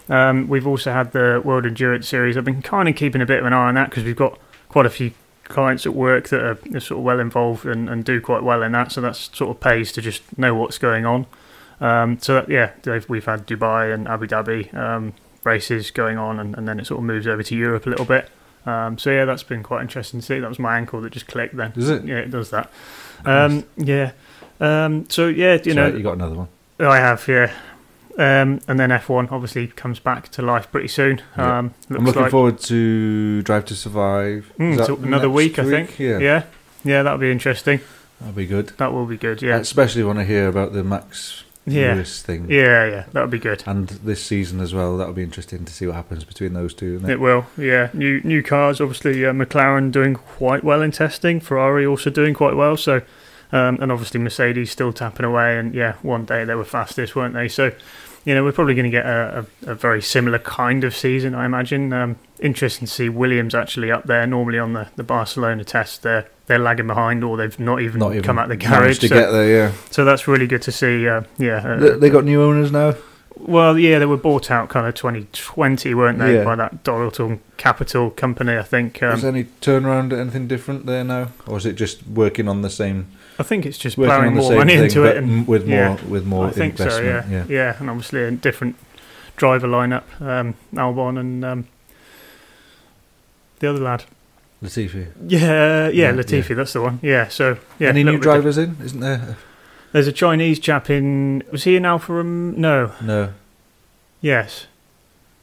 um, 0.09 0.49
we've 0.49 0.67
also 0.67 0.93
had 0.93 1.13
the 1.13 1.41
World 1.45 1.67
Endurance 1.67 2.09
Series. 2.09 2.37
I've 2.37 2.45
been 2.45 2.63
kind 2.63 2.89
of 2.89 2.97
keeping 2.97 3.21
a 3.21 3.27
bit 3.27 3.41
of 3.41 3.47
an 3.47 3.53
eye 3.53 3.69
on 3.69 3.75
that 3.75 3.91
because 3.91 4.05
we've 4.05 4.17
got 4.17 4.39
quite 4.69 4.87
a 4.87 4.91
few 4.91 5.13
clients 5.45 5.87
at 5.87 5.95
work 5.95 6.29
that 6.29 6.43
are, 6.43 6.59
are 6.75 6.81
sort 6.81 6.99
of 6.99 7.05
well 7.05 7.21
involved 7.21 7.65
and, 7.65 7.89
and 7.89 8.05
do 8.05 8.21
quite 8.21 8.43
well 8.43 8.63
in 8.63 8.73
that. 8.73 8.93
So 8.93 9.01
that 9.01 9.17
sort 9.17 9.51
of 9.51 9.61
pays 9.61 9.93
to 9.93 10.03
just 10.03 10.37
know 10.39 10.55
what's 10.55 10.79
going 10.79 11.07
on. 11.07 11.27
Um, 11.81 12.19
so 12.21 12.35
that, 12.35 12.49
yeah, 12.49 12.73
we've 13.09 13.25
had 13.25 13.47
Dubai 13.47 13.95
and 13.95 14.09
Abu 14.09 14.27
Dhabi 14.27 14.75
um, 14.75 15.15
races 15.45 15.91
going 15.91 16.19
on, 16.19 16.39
and, 16.41 16.57
and 16.57 16.67
then 16.67 16.81
it 16.81 16.87
sort 16.87 16.99
of 16.99 17.05
moves 17.05 17.27
over 17.27 17.43
to 17.43 17.55
Europe 17.57 17.87
a 17.87 17.91
little 17.91 18.05
bit. 18.05 18.29
Um, 18.67 18.99
so 18.99 19.11
yeah, 19.11 19.25
that's 19.25 19.43
been 19.43 19.63
quite 19.63 19.83
interesting 19.83 20.21
to 20.21 20.27
see. 20.27 20.41
That 20.41 20.49
was 20.49 20.59
my 20.59 20.77
ankle 20.77 21.01
that 21.01 21.11
just 21.11 21.27
clicked 21.27 21.57
then. 21.57 21.73
Is 21.77 21.89
it? 21.89 22.05
Yeah, 22.05 22.17
it 22.17 22.31
does 22.31 22.51
that. 22.51 22.71
Um, 23.25 23.65
yeah. 23.77 24.13
Um, 24.61 25.09
so 25.09 25.29
yeah, 25.29 25.59
you 25.65 25.75
know, 25.75 25.87
you 25.87 26.03
got 26.03 26.15
another 26.15 26.35
one. 26.35 26.49
I 26.81 26.97
have, 26.99 27.27
yeah. 27.27 27.53
Um, 28.19 28.61
and 28.67 28.81
then 28.81 28.91
F1 28.91 29.31
obviously 29.31 29.69
comes 29.69 30.01
back 30.01 30.29
to 30.31 30.43
life 30.43 30.71
pretty 30.73 30.89
soon. 30.89 31.23
Yeah. 31.37 31.59
Um, 31.59 31.75
looks 31.89 31.99
I'm 32.01 32.05
looking 32.05 32.23
like 32.23 32.31
forward 32.33 32.59
to 32.61 33.43
Drive 33.43 33.65
to 33.67 33.77
Survive. 33.77 34.53
Mm, 34.59 35.05
another 35.05 35.29
next 35.29 35.37
week, 35.37 35.59
I 35.61 35.65
think. 35.65 35.99
Yeah, 36.01 36.19
yeah, 36.19 36.43
yeah, 36.83 37.03
that'll 37.05 37.19
be 37.19 37.31
interesting. 37.31 37.81
that'll 38.19 38.35
be 38.35 38.47
good. 38.47 38.71
That 38.79 38.93
will 38.93 39.07
be 39.07 39.17
good. 39.17 39.41
Yeah, 39.41 39.59
Especially 39.59 40.03
when 40.03 40.19
I 40.19 40.25
hear 40.25 40.49
about 40.49 40.73
the 40.73 40.83
Max 40.83 41.45
yeah, 41.71 41.95
Lewis 41.95 42.23
thing. 42.23 42.51
yeah, 42.51 42.87
yeah. 42.87 43.05
That'll 43.13 43.29
be 43.29 43.39
good. 43.39 43.63
And 43.67 43.89
this 43.89 44.23
season 44.25 44.61
as 44.61 44.75
well, 44.75 44.97
that'll 44.97 45.13
be 45.15 45.23
interesting 45.23 45.65
to 45.65 45.73
see 45.73 45.87
what 45.87 45.95
happens 45.97 46.25
between 46.25 46.55
those 46.55 46.75
two. 46.75 47.01
it? 47.05 47.11
It 47.11 47.21
will. 47.21 47.47
Yeah, 47.57 47.91
new 47.93 48.21
new 48.23 48.43
cars. 48.43 48.81
Obviously, 48.81 49.25
uh, 49.25 49.33
McLaren 49.33 49.93
doing 49.93 50.15
quite 50.15 50.65
well 50.65 50.83
in 50.83 50.91
testing. 50.91 51.41
Ferrari 51.41 51.87
also 51.87 52.11
doing 52.11 52.35
quite 52.35 52.57
well. 52.57 52.77
So, 52.77 53.03
um, 53.53 53.79
and 53.81 53.93
obviously 53.93 54.21
Mercedes 54.21 54.71
still 54.71 54.93
tapping 54.93 55.27
away. 55.27 55.59
And 55.59 55.75
yeah, 55.75 55.95
one 56.03 56.25
day 56.25 56.45
they 56.45 56.55
were 56.55 56.65
fastest, 56.65 57.15
weren't 57.15 57.35
they? 57.35 57.49
So, 57.49 57.73
you 58.29 58.35
know, 58.35 58.45
we're 58.45 58.53
probably 58.53 58.75
going 58.75 58.85
to 58.85 58.91
get 58.91 59.07
a, 59.07 59.47
a, 59.67 59.71
a 59.71 59.75
very 59.75 60.03
similar 60.03 60.39
kind 60.39 60.85
of 60.85 60.95
season, 60.95 61.35
I 61.35 61.47
imagine. 61.47 61.93
Um, 61.95 62.17
interesting 62.41 62.87
to 62.87 62.93
see 62.93 63.09
Williams 63.09 63.55
actually 63.55 63.91
up 63.91 64.05
there. 64.05 64.27
Normally 64.27 64.59
on 64.59 64.75
the, 64.75 64.89
the 64.97 65.03
Barcelona 65.03 65.65
test, 65.65 66.03
they're 66.03 66.29
they're 66.47 66.59
lagging 66.59 66.87
behind, 66.89 67.25
or 67.25 67.37
they've 67.39 67.59
not 67.59 67.81
even, 67.81 68.01
Not 68.01 68.13
even 68.13 68.23
come 68.23 68.39
out 68.39 68.51
of 68.51 68.59
the 68.59 68.67
garage. 68.67 68.99
to 68.99 69.09
So, 69.09 69.15
get 69.15 69.31
there. 69.31 69.49
Yeah, 69.49 69.73
so 69.91 70.05
that's 70.05 70.29
really 70.29 70.47
good 70.47 70.61
to 70.63 70.73
see. 70.73 71.09
Uh, 71.09 71.23
yeah, 71.39 71.57
uh, 71.67 71.97
they, 71.97 72.11
got 72.11 72.25
new 72.25 72.43
owners 72.43 72.71
now. 72.73 72.95
well, 73.37 73.79
yeah, 73.79 73.99
they 73.99 74.07
were 74.07 74.17
bought 74.19 74.51
out 74.51 74.69
kind 74.71 74.87
of 74.87 74.95
2020, 74.95 75.95
weren't 75.95 76.19
they, 76.19 76.35
Yeah. 76.37 76.45
by 76.45 76.55
that 76.57 76.85
Dorilton 76.85 77.39
Capital 77.57 78.11
company, 78.11 78.57
I 78.59 78.63
think. 78.63 79.03
Um, 79.03 79.15
is 79.15 79.23
there 79.23 79.31
any 79.31 79.45
turnaround, 79.63 80.13
anything 80.19 80.49
different 80.49 80.85
there 80.87 81.05
now, 81.05 81.29
or 81.47 81.57
is 81.59 81.65
it 81.67 81.75
just 81.75 82.07
working 82.07 82.47
on 82.49 82.61
the 82.63 82.71
same, 82.71 83.07
I 83.39 83.43
think 83.45 83.67
it's 83.67 83.79
just 83.79 83.97
working 83.97 84.09
plowing 84.15 84.35
more 84.35 84.57
money 84.57 84.75
thing, 84.75 84.85
into 84.85 85.05
it, 85.05 85.17
and 85.17 85.47
with 85.47 85.67
more 85.67 85.77
yeah, 85.77 86.05
with 86.07 86.27
more 86.27 86.47
I 86.47 86.51
think 86.51 86.77
so. 86.77 86.85
investment? 86.85 87.31
Yeah, 87.31 87.45
yeah, 87.49 87.77
and 87.79 87.89
obviously 87.89 88.23
a 88.23 88.31
different 88.33 88.77
driver 89.37 89.69
lineup, 89.69 90.05
um, 90.21 90.55
Albon 90.75 91.19
and 91.19 91.45
um, 91.45 91.69
the 93.61 93.71
other 93.71 93.81
lad. 93.81 94.05
Latifi. 94.63 95.13
Yeah, 95.29 95.89
yeah, 95.89 95.89
Yeah, 95.89 96.13
Latifi, 96.13 96.57
that's 96.57 96.73
the 96.73 96.81
one. 96.81 96.99
Yeah, 97.01 97.29
so 97.29 97.59
yeah. 97.79 97.91
Any 97.91 98.03
new 98.03 98.19
drivers 98.19 98.59
in? 98.59 98.77
Isn't 98.83 99.01
there? 99.01 99.37
There's 99.93 100.09
a 100.09 100.13
Chinese 100.13 100.59
chap 100.59 100.91
in. 100.91 101.45
Was 101.53 101.65
he 101.65 101.77
in 101.77 101.85
Alfa? 101.85 102.25
No. 102.25 102.93
No. 103.01 103.33
Yes, 104.21 104.67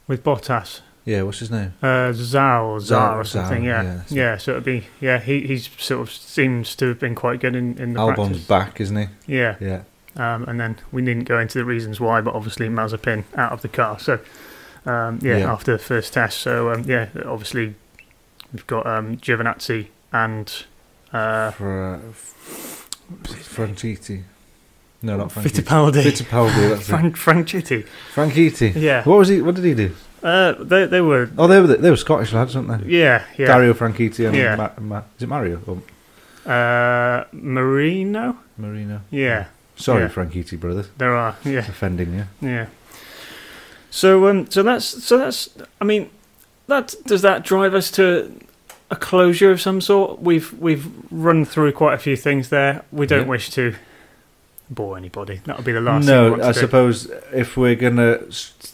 with 0.06 0.22
Bottas. 0.22 0.80
Yeah. 1.06 1.22
What's 1.22 1.38
his 1.38 1.50
name? 1.50 1.72
Uh, 1.82 2.12
Zhao 2.12 2.64
or 2.66 2.78
Zhar 2.80 3.16
or 3.16 3.24
something. 3.24 3.64
yeah, 3.64 3.82
Yeah, 3.82 4.00
yeah. 4.10 4.36
So 4.36 4.50
it'd 4.52 4.64
be 4.64 4.84
yeah. 5.00 5.18
He 5.20 5.40
he's 5.46 5.70
sort 5.78 6.02
of 6.02 6.12
seems 6.12 6.76
to 6.76 6.88
have 6.88 6.98
been 6.98 7.14
quite 7.14 7.40
good 7.40 7.56
in 7.56 7.78
in 7.78 7.94
the 7.94 8.00
Albon's 8.00 8.44
practice. 8.44 8.46
back, 8.46 8.80
isn't 8.80 8.96
he? 8.96 9.06
Yeah, 9.38 9.56
Yeah. 9.60 9.82
Um, 10.16 10.44
and 10.48 10.58
then 10.60 10.76
we 10.92 11.00
needn't 11.02 11.26
go 11.28 11.38
into 11.38 11.58
the 11.58 11.64
reasons 11.64 12.00
why, 12.00 12.20
but 12.22 12.34
obviously 12.34 12.68
Mazepin 12.68 13.24
out 13.36 13.52
of 13.52 13.62
the 13.62 13.68
car. 13.68 13.98
So 13.98 14.18
um, 14.84 15.18
yeah, 15.22 15.38
Yeah. 15.38 15.52
after 15.52 15.72
the 15.72 15.78
first 15.78 16.12
test. 16.12 16.38
So 16.40 16.70
um, 16.72 16.82
yeah, 16.84 17.08
obviously 17.24 17.74
we've 18.52 18.66
got 18.66 18.86
um, 18.86 19.16
Giovinazzi 19.18 19.86
and 20.12 20.50
uh, 21.12 21.50
For 21.52 21.94
uh, 21.94 21.98
Franchitti. 23.24 24.22
No, 25.02 25.16
not 25.18 25.28
Franchitti. 25.28 25.62
Fittipaldi, 25.62 26.02
Fittipaldi. 26.02 26.68
That's 26.70 26.80
it. 26.80 26.84
Frank 26.84 27.16
Franchitti. 27.16 27.86
Franchitti. 28.14 28.74
Yeah, 28.74 29.04
What 29.04 29.18
was 29.18 29.28
he? 29.28 29.42
What 29.42 29.54
did 29.54 29.64
he 29.64 29.74
do? 29.74 29.94
Uh, 30.22 30.52
they 30.58 30.86
they 30.86 31.00
were 31.00 31.28
Oh, 31.38 31.46
they 31.46 31.60
were 31.60 31.66
the, 31.66 31.76
they 31.76 31.90
were 31.90 31.96
Scottish 31.96 32.32
lads, 32.32 32.54
weren't 32.56 32.84
they? 32.84 32.90
yeah 32.90 33.24
yeah 33.38 33.46
Dario 33.46 33.74
Franchitti 33.74 34.26
and 34.26 34.36
Yeah. 34.36 34.56
Ma- 34.56 34.70
Ma- 34.80 35.02
is 35.16 35.22
it 35.22 35.28
Mario 35.28 35.60
or 35.66 35.82
uh, 36.50 37.24
Marino. 37.32 38.36
Marino? 38.56 39.00
Yeah, 39.10 39.46
Sorry, 39.76 40.02
Yeah. 40.02 40.08
Franchitti 40.08 40.58
brothers, 40.58 40.88
there 40.98 41.14
are 41.14 41.36
yeah 41.44 41.58
offending 41.58 42.14
you. 42.14 42.24
yeah. 42.40 42.66
So 43.90 44.28
um 44.28 44.50
so 44.50 44.62
that's 44.62 44.84
so 44.84 45.18
that's 45.18 45.48
I 45.80 45.84
mean 45.84 46.10
that 46.66 46.94
does 47.06 47.22
that 47.22 47.44
drive 47.44 47.74
us 47.74 47.90
to 47.92 48.32
a 48.90 48.96
closure 48.96 49.50
of 49.50 49.60
some 49.60 49.80
sort? 49.80 50.20
We've 50.22 50.52
we've 50.54 50.86
run 51.10 51.44
through 51.44 51.72
quite 51.72 51.94
a 51.94 51.98
few 51.98 52.16
things 52.16 52.48
there. 52.50 52.82
We 52.92 53.06
don't 53.06 53.22
Yeah. 53.22 53.26
wish 53.28 53.50
to 53.50 53.74
bore 54.70 54.96
anybody. 54.96 55.40
That 55.44 55.56
would 55.56 55.66
be 55.66 55.72
the 55.72 55.80
last. 55.80 56.06
thing 56.06 56.14
we 56.24 56.30
no, 56.30 56.36
to 56.36 56.44
I 56.44 56.52
do. 56.52 56.60
suppose 56.60 57.06
if 57.32 57.56
we're 57.56 57.74
gonna 57.76 58.18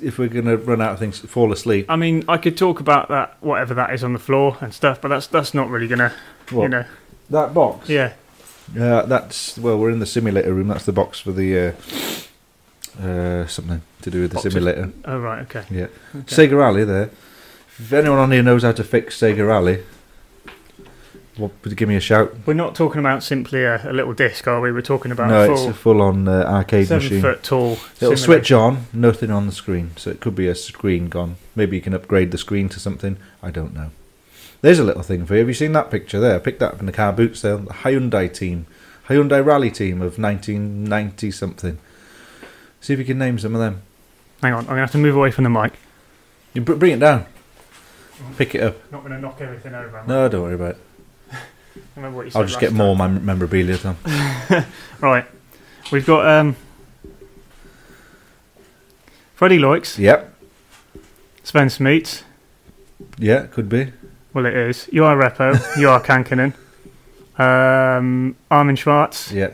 if 0.01 0.19
we're 0.19 0.29
gonna 0.29 0.57
run 0.57 0.81
out 0.81 0.93
of 0.93 0.99
things, 0.99 1.19
fall 1.21 1.53
asleep. 1.53 1.87
I 1.89 1.97
mean, 1.97 2.25
I 2.29 2.39
could 2.39 2.57
talk 2.57 2.81
about 2.81 3.09
that, 3.09 3.37
whatever 3.41 3.75
that 3.75 3.93
is 3.93 4.03
on 4.03 4.13
the 4.13 4.19
floor 4.19 4.57
and 4.61 4.73
stuff, 4.73 5.01
but 5.01 5.09
that's 5.09 5.27
that's 5.27 5.55
not 5.55 5.69
really 5.69 5.89
gonna, 5.89 6.13
you 6.51 6.69
know, 6.69 6.85
that 7.31 7.55
box. 7.55 7.89
yeah. 7.89 8.15
Uh, 8.79 9.03
that's 9.03 9.59
well, 9.59 9.79
we're 9.79 9.91
in 9.91 9.99
the 9.99 10.07
simulator 10.07 10.55
room. 10.55 10.69
That's 10.69 10.87
the 10.87 10.93
box 10.93 11.21
for 11.21 11.33
the 11.33 11.59
uh, 13.01 13.03
uh, 13.03 13.47
something 13.47 13.83
to 14.03 14.11
do 14.11 14.23
with 14.23 14.31
the 14.31 14.37
Boxes. 14.37 14.53
simulator. 14.53 14.93
Oh 15.05 15.19
right, 15.19 15.41
okay. 15.43 15.65
Yeah, 15.71 15.87
okay. 16.17 16.49
Sega 16.49 16.57
Rally 16.59 16.85
there. 16.85 17.11
If 17.79 17.93
anyone 17.93 18.19
on 18.19 18.31
here 18.31 18.43
knows 18.43 18.63
how 18.63 18.73
to 18.73 18.85
fix 18.85 19.19
Sega 19.19 19.47
Rally, 19.47 19.83
what, 21.37 21.51
give 21.77 21.89
me 21.89 21.97
a 21.97 22.01
shout. 22.01 22.35
We're 22.45 22.53
not 22.55 22.75
talking 22.75 22.99
about 22.99 23.23
simply 23.23 23.65
a, 23.65 23.91
a 23.91 23.93
little 23.93 24.13
disc, 24.13 24.47
are 24.47 24.61
we? 24.61 24.71
We're 24.71 24.83
talking 24.83 25.13
about 25.13 25.29
no, 25.29 25.41
a 25.43 25.53
it's 25.53 25.61
full 25.63 25.71
a 25.71 25.75
full-on 25.75 26.29
uh, 26.29 26.45
arcade 26.45 26.89
seven 26.89 27.05
machine. 27.05 27.21
foot 27.23 27.43
tall. 27.43 27.79
It'll 28.01 28.17
switch 28.17 28.53
on, 28.53 28.87
nothing 28.93 29.31
on 29.31 29.47
the 29.47 29.53
screen. 29.53 29.93
So 29.97 30.11
it 30.11 30.21
could 30.21 30.35
be 30.35 30.47
a 30.49 30.55
screen 30.55 31.09
gone. 31.09 31.37
Maybe 31.57 31.77
you 31.77 31.83
can 31.83 31.95
upgrade 31.95 32.33
the 32.33 32.39
screen 32.39 32.69
to 32.71 32.81
something. 32.81 33.17
I 33.43 33.51
don't 33.51 33.73
know. 33.75 33.91
There's 34.61 34.79
a 34.79 34.85
little 34.85 35.03
thing 35.03 35.25
for 35.25 35.35
you. 35.35 35.41
Have 35.41 35.49
you 35.49 35.55
seen 35.55 35.73
that 35.73 35.91
picture 35.91 36.21
there? 36.21 36.37
I 36.37 36.39
picked 36.39 36.61
that 36.61 36.75
up 36.75 36.81
in 36.81 36.87
the 36.87 36.93
car 36.93 37.13
boot 37.13 37.37
sale. 37.37 37.59
The 37.59 37.73
Hyundai 37.73 38.33
team, 38.33 38.67
Hyundai 39.09 39.45
Rally 39.45 39.71
team 39.71 40.03
of 40.03 40.19
1990 40.19 41.31
something. 41.31 41.79
See 42.81 42.93
if 42.93 42.99
you 42.99 43.05
can 43.05 43.19
name 43.19 43.39
some 43.39 43.55
of 43.55 43.61
them. 43.61 43.83
Hang 44.43 44.53
on, 44.53 44.61
I'm 44.61 44.67
gonna 44.67 44.81
have 44.81 44.93
to 44.93 44.99
move 44.99 45.17
away 45.17 45.31
from 45.31 45.45
the 45.45 45.51
mic. 45.51 45.75
You 46.53 46.61
br- 46.61 46.75
bring 46.75 46.93
it 46.93 47.01
down. 47.01 47.27
Pick 48.37 48.55
it 48.55 48.63
up. 48.63 48.93
Not 48.93 49.03
gonna 49.03 49.19
knock 49.19 49.41
everything 49.41 49.75
over. 49.75 50.05
No, 50.07 50.29
don't 50.29 50.43
worry 50.43 50.55
about 50.55 50.73
it. 50.73 50.81
Remember 51.97 52.17
what 52.19 52.25
you 52.27 52.31
said 52.31 52.39
I'll 52.41 52.47
just 52.47 52.61
get 52.61 52.71
last 52.73 52.79
more 52.79 52.97
mem- 52.97 53.25
memorabilia, 53.25 53.77
Tom. 53.79 53.97
time. 54.05 54.65
Right, 55.01 55.25
we've 55.91 56.07
got 56.07 56.27
um, 56.27 56.57
Freddy 59.35 59.59
Loix, 59.59 59.99
Yep. 59.99 60.33
Sven 61.43 61.67
Smeets. 61.69 62.23
Yeah, 63.19 63.47
could 63.47 63.69
be. 63.69 63.93
Well, 64.33 64.47
it 64.47 64.55
is. 64.55 64.89
You 64.93 65.05
are 65.05 65.17
Repo. 65.17 65.59
you 65.79 65.89
are 65.91 66.01
Kankkunen. 66.01 66.55
Um, 67.39 68.37
Armin 68.51 68.77
Schwarz. 68.77 69.33
Yeah. 69.33 69.51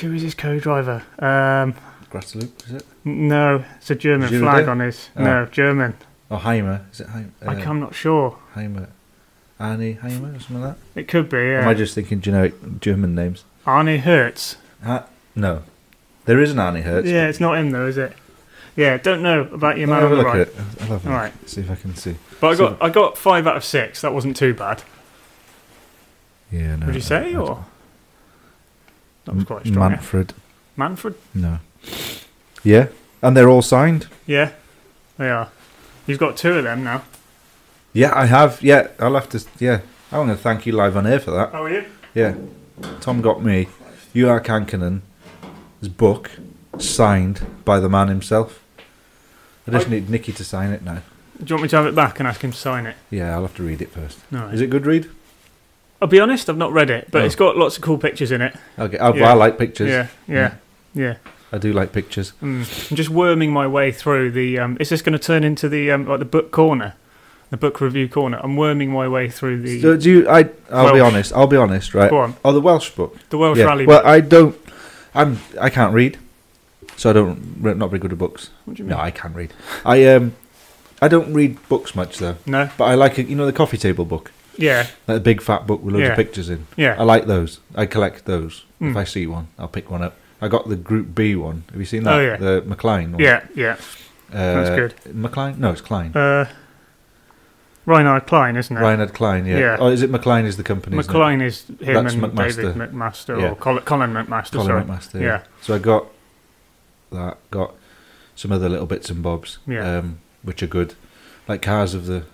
Who 0.00 0.12
is 0.12 0.20
his 0.22 0.34
co-driver? 0.34 1.02
Um, 1.18 1.74
Grasloop, 2.10 2.66
is 2.66 2.72
it? 2.74 2.86
no, 3.04 3.64
it's 3.78 3.90
a 3.90 3.94
German 3.94 4.28
Gilde? 4.28 4.42
flag 4.42 4.68
on 4.68 4.80
his. 4.80 5.08
Oh. 5.16 5.24
No, 5.24 5.46
German. 5.46 5.96
Oh, 6.30 6.36
Hiemer? 6.36 6.82
Is 6.92 7.00
it 7.00 7.06
Hiemer? 7.08 7.30
I 7.46 7.54
I'm 7.62 7.80
not 7.80 7.94
sure. 7.94 8.36
Hiemer. 8.54 8.88
Arnie 9.60 9.98
Heimer 10.00 10.36
or 10.36 10.40
something 10.40 10.60
like 10.62 10.74
that? 10.94 11.00
It 11.00 11.08
could 11.08 11.28
be. 11.28 11.36
Or 11.38 11.60
Am 11.60 11.68
I 11.68 11.74
just 11.74 11.94
thinking 11.94 12.20
generic 12.20 12.54
German 12.80 13.14
names? 13.14 13.44
Arnie 13.66 14.00
Hertz. 14.00 14.56
Ha- 14.84 15.06
no. 15.34 15.62
There 16.26 16.40
is 16.40 16.50
an 16.50 16.58
Arnie 16.58 16.82
Hertz. 16.82 17.08
Yeah, 17.08 17.28
it's 17.28 17.40
not 17.40 17.58
him 17.58 17.70
though, 17.70 17.86
is 17.86 17.96
it? 17.96 18.12
Yeah, 18.76 18.98
don't 18.98 19.22
know 19.22 19.40
about 19.42 19.78
your 19.78 19.88
man 19.88 20.02
on 20.04 20.10
the 20.18 20.24
right. 20.24 20.40
at 20.40 20.48
it. 20.48 20.54
I'll 20.80 20.86
have 20.98 21.06
a 21.06 21.10
All 21.24 21.30
See 21.46 21.62
if 21.62 21.70
I 21.70 21.74
can 21.76 21.94
see. 21.94 22.16
but 22.40 22.48
I 22.48 22.54
So- 22.56 22.68
got 22.70 22.82
I 22.82 22.90
got 22.90 23.16
five 23.18 23.46
out 23.46 23.56
of 23.56 23.64
six. 23.64 24.02
That 24.02 24.12
wasn't 24.12 24.36
too 24.36 24.52
bad. 24.52 24.82
Yeah, 26.52 26.76
no. 26.76 26.86
Would 26.86 26.94
you 26.94 27.00
say, 27.00 27.34
I- 27.34 27.38
or 27.38 27.64
that 29.24 29.34
was 29.34 29.44
quite 29.44 29.66
strong? 29.66 29.74
yeah. 29.74 29.88
Manfred. 29.96 30.34
Manfred. 30.76 31.14
No. 31.34 31.58
Yeah, 32.62 32.88
and 33.22 33.36
they're 33.36 33.48
all 33.48 33.62
signed. 33.62 34.08
Yeah, 34.26 34.50
they 35.16 35.30
are. 35.30 35.48
You've 36.06 36.18
got 36.18 36.36
two 36.36 36.52
of 36.52 36.64
them 36.64 36.84
now. 36.84 37.02
Yeah, 37.96 38.12
I 38.14 38.26
have. 38.26 38.62
Yeah, 38.62 38.88
I'll 39.00 39.14
have 39.14 39.30
to. 39.30 39.42
Yeah, 39.58 39.80
I'm 40.12 40.26
going 40.26 40.28
to 40.28 40.36
thank 40.36 40.66
you 40.66 40.72
live 40.72 40.98
on 40.98 41.06
air 41.06 41.18
for 41.18 41.30
that. 41.30 41.52
How 41.52 41.64
are 41.64 41.70
you? 41.72 41.84
Yeah, 42.14 42.34
Tom 43.00 43.22
got 43.22 43.42
me. 43.42 43.68
You 44.12 44.28
are 44.28 44.38
Kankkunen. 44.38 45.00
His 45.80 45.88
book 45.88 46.30
signed 46.78 47.40
by 47.64 47.80
the 47.80 47.88
man 47.88 48.08
himself. 48.08 48.62
I 49.66 49.70
just 49.70 49.86
I- 49.86 49.90
need 49.90 50.10
Nicky 50.10 50.32
to 50.32 50.44
sign 50.44 50.72
it 50.72 50.82
now. 50.82 51.00
Do 51.38 51.44
you 51.50 51.54
want 51.56 51.62
me 51.64 51.68
to 51.70 51.76
have 51.76 51.86
it 51.86 51.94
back 51.94 52.18
and 52.18 52.28
ask 52.28 52.42
him 52.42 52.52
to 52.52 52.56
sign 52.58 52.84
it? 52.86 52.96
Yeah, 53.10 53.34
I'll 53.34 53.42
have 53.42 53.54
to 53.56 53.62
read 53.62 53.80
it 53.82 53.90
first. 53.90 54.18
No. 54.30 54.46
Is 54.48 54.60
it 54.62 54.68
good 54.70 54.84
read? 54.86 55.08
I'll 56.00 56.08
be 56.08 56.20
honest, 56.20 56.48
I've 56.50 56.56
not 56.58 56.72
read 56.72 56.88
it, 56.90 57.08
but 57.10 57.22
Oh. 57.22 57.24
it's 57.26 57.34
got 57.34 57.56
lots 57.56 57.76
of 57.76 57.82
cool 57.82 57.96
pictures 57.98 58.30
in 58.30 58.40
it. 58.42 58.54
Okay, 58.78 58.98
I, 58.98 59.12
Yeah. 59.14 59.30
I 59.30 59.32
like 59.34 59.58
pictures. 59.58 59.88
Yeah, 59.88 60.06
yeah, 60.28 60.54
yeah. 60.94 61.16
I 61.52 61.58
do 61.58 61.72
like 61.72 61.92
pictures. 61.92 62.32
Mm. 62.42 62.90
I'm 62.90 62.96
just 62.96 63.08
worming 63.10 63.52
my 63.52 63.66
way 63.66 63.90
through 63.92 64.32
the. 64.32 64.58
Um, 64.58 64.76
is 64.80 64.88
this 64.90 65.00
going 65.02 65.12
to 65.14 65.18
turn 65.18 65.44
into 65.44 65.68
the 65.70 65.90
um, 65.90 66.06
like 66.06 66.18
the 66.18 66.24
book 66.26 66.50
corner, 66.52 66.94
the 67.50 67.56
book 67.56 67.80
review 67.80 68.08
corner? 68.08 68.38
I'm 68.42 68.56
worming 68.56 68.90
my 68.90 69.06
way 69.08 69.28
through 69.28 69.62
the 69.62 69.80
So 69.80 69.96
do 69.96 70.10
you? 70.10 70.28
I. 70.28 70.48
I'll 70.70 70.92
be 70.92 71.00
honest. 71.00 71.32
I'll 71.32 71.46
be 71.46 71.56
honest. 71.56 71.94
Right. 71.94 72.10
go 72.10 72.18
on 72.18 72.36
Oh, 72.44 72.52
the 72.52 72.60
Welsh 72.60 72.90
book. 72.90 73.16
the 73.30 73.38
Welsh 73.38 73.58
yeah. 73.58 73.64
Rally. 73.66 73.86
Well, 73.86 73.98
book. 74.00 74.06
I 74.06 74.20
don't. 74.20 74.56
I'm. 75.14 75.38
I 75.60 75.70
can't 75.70 75.94
read, 75.94 76.18
so 76.96 77.10
I 77.10 77.12
don't. 77.12 77.60
Not 77.62 77.90
very 77.90 77.98
good 78.00 78.12
at 78.12 78.18
books. 78.18 78.50
what 78.64 78.76
do 78.76 78.82
you 78.82 78.88
mean? 78.88 78.96
No, 78.96 79.02
I 79.02 79.10
can't 79.10 79.34
read. 79.34 79.52
I 79.84 80.04
um. 80.06 80.34
I 81.02 81.08
don't 81.08 81.34
read 81.34 81.58
books 81.68 81.94
much 81.94 82.18
though, 82.18 82.36
No. 82.46 82.70
but 82.78 82.84
I 82.84 82.94
like 82.94 83.18
it. 83.18 83.26
You 83.28 83.36
know 83.36 83.44
the 83.44 83.52
coffee 83.52 83.76
table 83.76 84.06
book, 84.06 84.32
Yeah. 84.56 84.86
like 85.06 85.18
a 85.18 85.20
big 85.20 85.42
fat 85.42 85.66
book 85.66 85.82
with 85.82 85.92
loads 85.94 86.04
Yeah. 86.04 86.10
of 86.12 86.16
pictures 86.16 86.48
in. 86.48 86.66
Yeah. 86.76 86.96
I 86.98 87.02
like 87.02 87.26
those. 87.26 87.60
I 87.74 87.84
collect 87.84 88.24
those. 88.24 88.64
If 88.80 88.94
Mm. 88.94 88.96
I 88.96 89.04
see 89.04 89.26
one, 89.26 89.48
I'll 89.58 89.68
pick 89.68 89.90
one 89.90 90.02
up. 90.02 90.16
I 90.40 90.48
got 90.48 90.68
the 90.70 90.76
Group 90.76 91.14
B 91.14 91.36
one. 91.36 91.64
Have 91.70 91.78
you 91.80 91.84
seen 91.86 92.04
that? 92.04 92.14
Oh, 92.14 92.20
yeah. 92.20 92.36
The 92.36 92.62
McKlein 92.66 93.10
one. 93.12 93.20
Yeah. 93.20 93.44
Yeah. 93.54 93.76
Uh, 94.32 94.54
That's 94.64 94.70
good. 94.70 94.94
McKlein? 95.14 95.58
No, 95.58 95.70
it's 95.70 95.80
Klein. 95.82 96.12
Uh, 96.14 96.46
Reinhard 97.86 98.26
Klein, 98.26 98.56
isn't 98.56 98.76
it? 98.76 98.80
Reinhard 98.80 99.14
Klein. 99.14 99.46
Yeah. 99.46 99.58
Yeah. 99.58 99.76
Oh, 99.78 99.86
is 99.88 100.02
it 100.02 100.10
McKlein? 100.10 100.44
Is 100.44 100.56
the 100.56 100.64
company? 100.64 100.96
McKlein 100.96 101.40
is 101.40 101.64
him 101.66 101.76
That's 102.04 102.14
and 102.14 102.22
McMaster. 102.22 102.56
David 102.56 102.74
McMaster 102.76 103.40
Yeah. 103.40 103.50
or 103.50 103.54
Colin, 103.56 103.82
Colin 103.84 104.12
McMaster. 104.12 104.52
Colin 104.52 104.66
sorry. 104.66 104.82
McMaster. 104.84 105.20
Yeah. 105.20 105.42
So 105.62 105.74
I 105.74 105.78
got 105.78 106.06
that. 107.12 107.38
Got 107.50 107.74
some 108.34 108.50
other 108.52 108.68
little 108.68 108.86
bits 108.86 109.08
and 109.08 109.22
bobs. 109.22 109.58
Yeah. 109.66 109.98
Um, 109.98 110.18
which 110.42 110.62
are 110.62 110.66
good, 110.66 110.94
like 111.48 111.62
cars 111.62 111.94
of 111.94 112.06
the. 112.06 112.24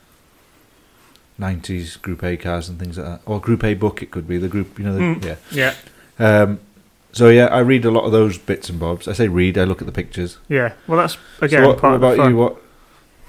90s 1.40 2.00
Group 2.00 2.22
A 2.22 2.36
cars 2.36 2.68
and 2.68 2.78
things 2.78 2.98
like 2.98 3.06
that, 3.06 3.20
or 3.26 3.40
Group 3.40 3.64
A 3.64 3.74
book. 3.74 4.02
It 4.02 4.10
could 4.10 4.28
be 4.28 4.36
the 4.38 4.48
group, 4.48 4.78
you 4.78 4.84
know. 4.84 4.94
The, 4.94 5.00
Mm. 5.00 5.24
Yeah. 5.50 5.74
Yeah. 6.18 6.42
Um, 6.42 6.60
so 7.10 7.28
yeah, 7.30 7.46
I 7.46 7.60
read 7.60 7.84
a 7.84 7.90
lot 7.90 8.04
of 8.04 8.12
those 8.12 8.38
bits 8.38 8.68
and 8.68 8.78
bobs. 8.78 9.08
I 9.08 9.12
say 9.12 9.28
read. 9.28 9.58
I 9.58 9.64
look 9.64 9.80
at 9.82 9.86
the 9.86 9.92
pictures. 9.92 10.38
Yeah. 10.48 10.72
Well, 10.86 10.98
that's 10.98 11.16
again 11.40 11.62
so 11.62 11.68
what, 11.68 11.78
part 11.78 12.00
what 12.00 12.12
of 12.12 12.16
the 12.16 12.22
about 12.22 12.30
you? 12.30 12.36
What 12.36 12.56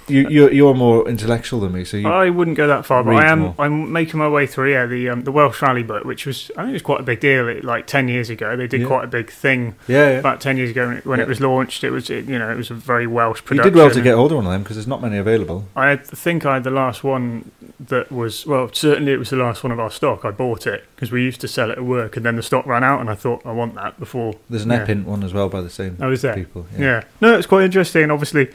you 0.07 0.27
you're, 0.29 0.51
you're 0.51 0.73
more 0.73 1.07
intellectual 1.07 1.59
than 1.61 1.71
me, 1.73 1.85
so 1.85 1.97
you 1.97 2.07
I 2.07 2.29
wouldn't 2.29 2.57
go 2.57 2.67
that 2.67 2.85
far, 2.85 3.03
but 3.03 3.11
read 3.11 3.23
I 3.25 3.31
am. 3.31 3.39
more. 3.39 3.55
I'm 3.59 3.91
making 3.91 4.19
my 4.19 4.27
way 4.27 4.45
through. 4.47 4.71
Yeah, 4.71 4.85
the 4.85 5.09
um, 5.09 5.23
the 5.23 5.31
Welsh 5.31 5.61
Rally 5.61 5.83
book, 5.83 6.03
which 6.05 6.25
was 6.25 6.51
I 6.57 6.61
think 6.61 6.69
it 6.69 6.73
was 6.73 6.81
quite 6.81 6.99
a 6.99 7.03
big 7.03 7.19
deal. 7.19 7.47
It, 7.47 7.63
like 7.63 7.87
ten 7.87 8.07
years 8.07 8.29
ago, 8.29 8.55
they 8.57 8.67
did 8.67 8.81
Yeah. 8.81 8.87
quite 8.87 9.03
a 9.05 9.07
big 9.07 9.29
thing. 9.31 9.75
yeah, 9.87 10.11
yeah. 10.11 10.17
About 10.19 10.41
ten 10.41 10.57
years 10.57 10.71
ago, 10.71 10.87
when 10.87 10.97
it, 10.97 11.05
when 11.05 11.19
Yeah. 11.19 11.23
it 11.25 11.29
was 11.29 11.39
launched, 11.41 11.83
it 11.83 11.91
was 11.91 12.09
it, 12.09 12.25
you 12.25 12.37
know 12.39 12.49
it 12.51 12.57
was 12.57 12.69
a 12.71 12.73
very 12.73 13.07
Welsh 13.07 13.39
You 13.39 13.43
production. 13.43 13.73
did 13.73 13.77
well 13.79 13.89
to 13.91 14.01
get 14.01 14.15
hold 14.15 14.31
of 14.31 14.37
one 14.37 14.45
of 14.45 14.51
them 14.51 14.63
because 14.63 14.75
there's 14.77 14.87
not 14.87 15.01
many 15.01 15.17
available. 15.17 15.67
I 15.75 15.89
had- 15.89 16.05
think 16.05 16.45
I 16.45 16.55
had 16.55 16.63
the 16.63 16.71
last 16.71 17.03
one 17.03 17.51
that 17.79 18.11
was 18.11 18.45
well, 18.45 18.69
certainly 18.73 19.11
it 19.13 19.19
was 19.19 19.29
the 19.29 19.35
last 19.37 19.63
one 19.63 19.71
of 19.71 19.79
our 19.79 19.91
stock. 19.91 20.25
I 20.25 20.31
bought 20.31 20.67
it 20.67 20.83
because 20.95 21.11
we 21.11 21.21
used 21.23 21.41
to 21.41 21.47
sell 21.47 21.69
it 21.71 21.77
at 21.77 21.83
work, 21.83 22.15
and 22.17 22.25
then 22.25 22.35
the 22.35 22.43
stock 22.43 22.65
ran 22.65 22.83
out, 22.83 22.99
and 23.01 23.09
I 23.09 23.15
thought 23.15 23.41
I 23.45 23.51
want 23.51 23.75
that 23.75 23.99
before. 23.99 24.35
There's 24.49 24.63
an 24.63 24.71
Yeah. 24.71 24.85
Epynt 24.85 25.05
one 25.05 25.23
as 25.23 25.33
well 25.33 25.49
by 25.49 25.61
the 25.61 25.69
same 25.69 25.97
Oh, 25.99 26.11
is 26.11 26.21
there? 26.21 26.35
people. 26.35 26.65
Yeah. 26.77 27.03
No, 27.21 27.37
it's 27.37 27.47
quite 27.47 27.63
interesting. 27.65 28.09
Obviously, 28.11 28.49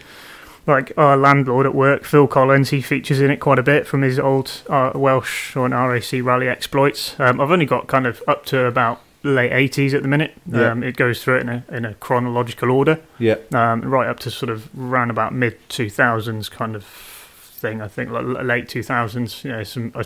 like 0.69 0.93
our 0.99 1.17
landlord 1.17 1.65
at 1.65 1.75
work, 1.75 2.05
Phil 2.05 2.29
Collins, 2.29 2.71
he 2.71 2.83
features 2.83 3.21
in 3.21 3.31
it 3.31 3.39
quite 3.39 3.59
a 3.59 3.63
bit 3.63 3.87
from 3.87 4.03
his 4.03 4.19
old 4.19 4.63
uh, 4.69 4.93
Welsh 4.95 5.57
or 5.57 5.65
an 5.65 5.73
RAC 5.73 6.23
rally 6.23 6.47
exploits. 6.47 7.19
Um, 7.19 7.41
I've 7.41 7.51
only 7.51 7.65
got 7.65 7.87
kind 7.87 8.07
of 8.07 8.23
up 8.29 8.45
to 8.47 8.67
about 8.67 9.01
late 9.23 9.51
80s 9.51 9.95
at 9.95 10.03
the 10.03 10.09
minute. 10.09 10.35
Yeah. 10.47 10.71
Um, 10.71 10.83
it 10.83 10.97
goes 10.97 11.25
through 11.25 11.39
it 11.39 11.41
in 11.41 11.49
a, 11.49 11.65
in 11.71 11.85
a 11.87 11.95
chronological 11.95 12.71
order, 12.71 13.01
yeah, 13.19 13.37
um, 13.55 13.81
right 13.83 14.09
up 14.09 14.21
to 14.21 14.31
sort 14.31 14.51
of 14.51 14.69
round 14.79 15.11
about 15.11 15.33
mid 15.33 15.57
2000s 15.71 16.51
kind 16.51 16.77
of 16.77 16.85
thing. 16.85 17.81
I 17.81 17.89
think 17.89 18.11
like 18.11 18.25
late 18.27 18.69
2000s. 18.69 19.45
You 19.45 19.53
know, 19.53 19.65
some 19.65 19.93
I, 19.95 20.05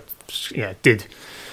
yeah 0.55 0.75
did 0.83 1.07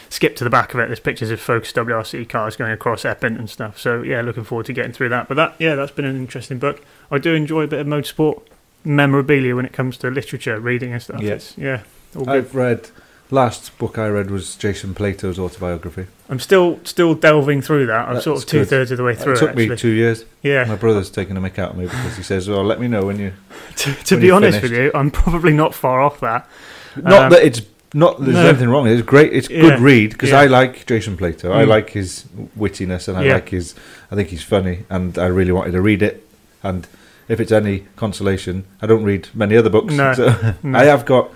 skip 0.09 0.35
to 0.35 0.43
the 0.43 0.49
back 0.51 0.75
of 0.75 0.79
it. 0.79 0.87
There's 0.87 0.99
pictures 0.99 1.31
of 1.31 1.39
Focus 1.39 1.73
WRC 1.73 2.29
cars 2.29 2.55
going 2.55 2.71
across 2.71 3.03
Epynt 3.03 3.39
and 3.39 3.49
stuff. 3.49 3.79
So 3.79 4.03
yeah, 4.03 4.21
looking 4.21 4.43
forward 4.43 4.67
to 4.67 4.73
getting 4.73 4.91
through 4.91 5.09
that. 5.09 5.27
But 5.27 5.33
that 5.35 5.55
yeah, 5.57 5.73
that's 5.73 5.91
been 5.91 6.05
an 6.05 6.15
interesting 6.15 6.59
book. 6.59 6.83
I 7.09 7.17
do 7.17 7.33
enjoy 7.33 7.63
a 7.63 7.67
bit 7.67 7.79
of 7.79 7.87
motorsport 7.87 8.43
memorabilia 8.83 9.55
when 9.55 9.65
it 9.65 9.73
comes 9.73 9.97
to 9.97 10.09
literature, 10.09 10.59
reading 10.59 10.93
and 10.93 11.01
stuff. 11.01 11.21
Yeah. 11.21 11.39
Yeah. 11.57 11.81
I've 12.27 12.55
read. 12.55 12.89
Last 13.31 13.77
book 13.77 13.99
I 13.99 14.07
read 14.07 14.31
was 14.31 14.55
Jason 14.55 14.95
Plato's 14.95 15.37
autobiography. 15.37 16.07
I'm 16.29 16.39
still 16.39 16.79
still 16.83 17.13
delving 17.13 17.61
through 17.61 17.85
that. 17.85 18.09
I'm 18.09 18.21
sort 18.21 18.39
of 18.41 18.47
two 18.47 18.59
good. 18.61 18.69
thirds 18.69 18.89
of 18.89 18.97
the 18.97 19.03
way 19.03 19.13
through 19.13 19.33
it 19.33 19.35
it. 19.35 19.39
took 19.39 19.55
me 19.55 19.75
two 19.75 19.89
years. 19.91 20.25
yeah. 20.41 20.63
My 20.63 20.75
brother's 20.75 21.11
taking 21.11 21.37
a 21.37 21.39
mick 21.39 21.59
out 21.59 21.71
of 21.71 21.77
me 21.77 21.83
because 21.85 22.17
he 22.17 22.23
says, 22.23 22.49
"Well, 22.49 22.63
let 22.63 22.79
me 22.79 22.87
know 22.87 23.03
when 23.05 23.19
you." 23.19 23.33
to 23.75 23.93
to 23.93 24.15
when 24.15 24.21
be 24.21 24.31
honest 24.31 24.57
finished. 24.61 24.71
with 24.71 24.81
you, 24.81 24.91
I'm 24.95 25.11
probably 25.11 25.53
not 25.53 25.75
far 25.75 26.01
off 26.01 26.19
that. 26.21 26.49
Not 26.95 27.21
Um, 27.25 27.29
that 27.33 27.43
it's 27.43 27.61
not. 27.93 28.19
There's 28.19 28.33
no. 28.33 28.47
anything 28.49 28.69
wrong. 28.69 28.87
It's 28.87 29.03
great. 29.03 29.31
It's 29.31 29.47
Yeah. 29.47 29.61
good 29.61 29.79
read 29.79 30.09
because 30.09 30.31
Yeah. 30.31 30.39
I 30.39 30.45
like 30.47 30.87
Jason 30.87 31.15
Plato. 31.15 31.53
I 31.53 31.65
Mm. 31.65 31.67
like 31.67 31.91
his 31.91 32.25
wittiness 32.57 33.07
and 33.07 33.15
I 33.15 33.25
Yeah. 33.25 33.33
like 33.35 33.49
his. 33.49 33.75
I 34.11 34.15
think 34.15 34.29
he's 34.29 34.41
funny, 34.41 34.85
and 34.89 35.19
I 35.19 35.27
really 35.27 35.51
wanted 35.51 35.73
to 35.73 35.81
read 35.81 36.01
it. 36.01 36.25
And 36.63 36.87
if 37.29 37.39
it's 37.39 37.51
any 37.51 37.85
consolation, 37.95 38.65
I 38.81 38.87
don't 38.87 39.03
read 39.05 39.29
many 39.33 39.55
other 39.55 39.69
books. 39.69 39.93
No. 39.93 40.13
So 40.13 40.55
No. 40.63 40.77
I 40.77 40.83
have 40.85 41.05
got 41.05 41.31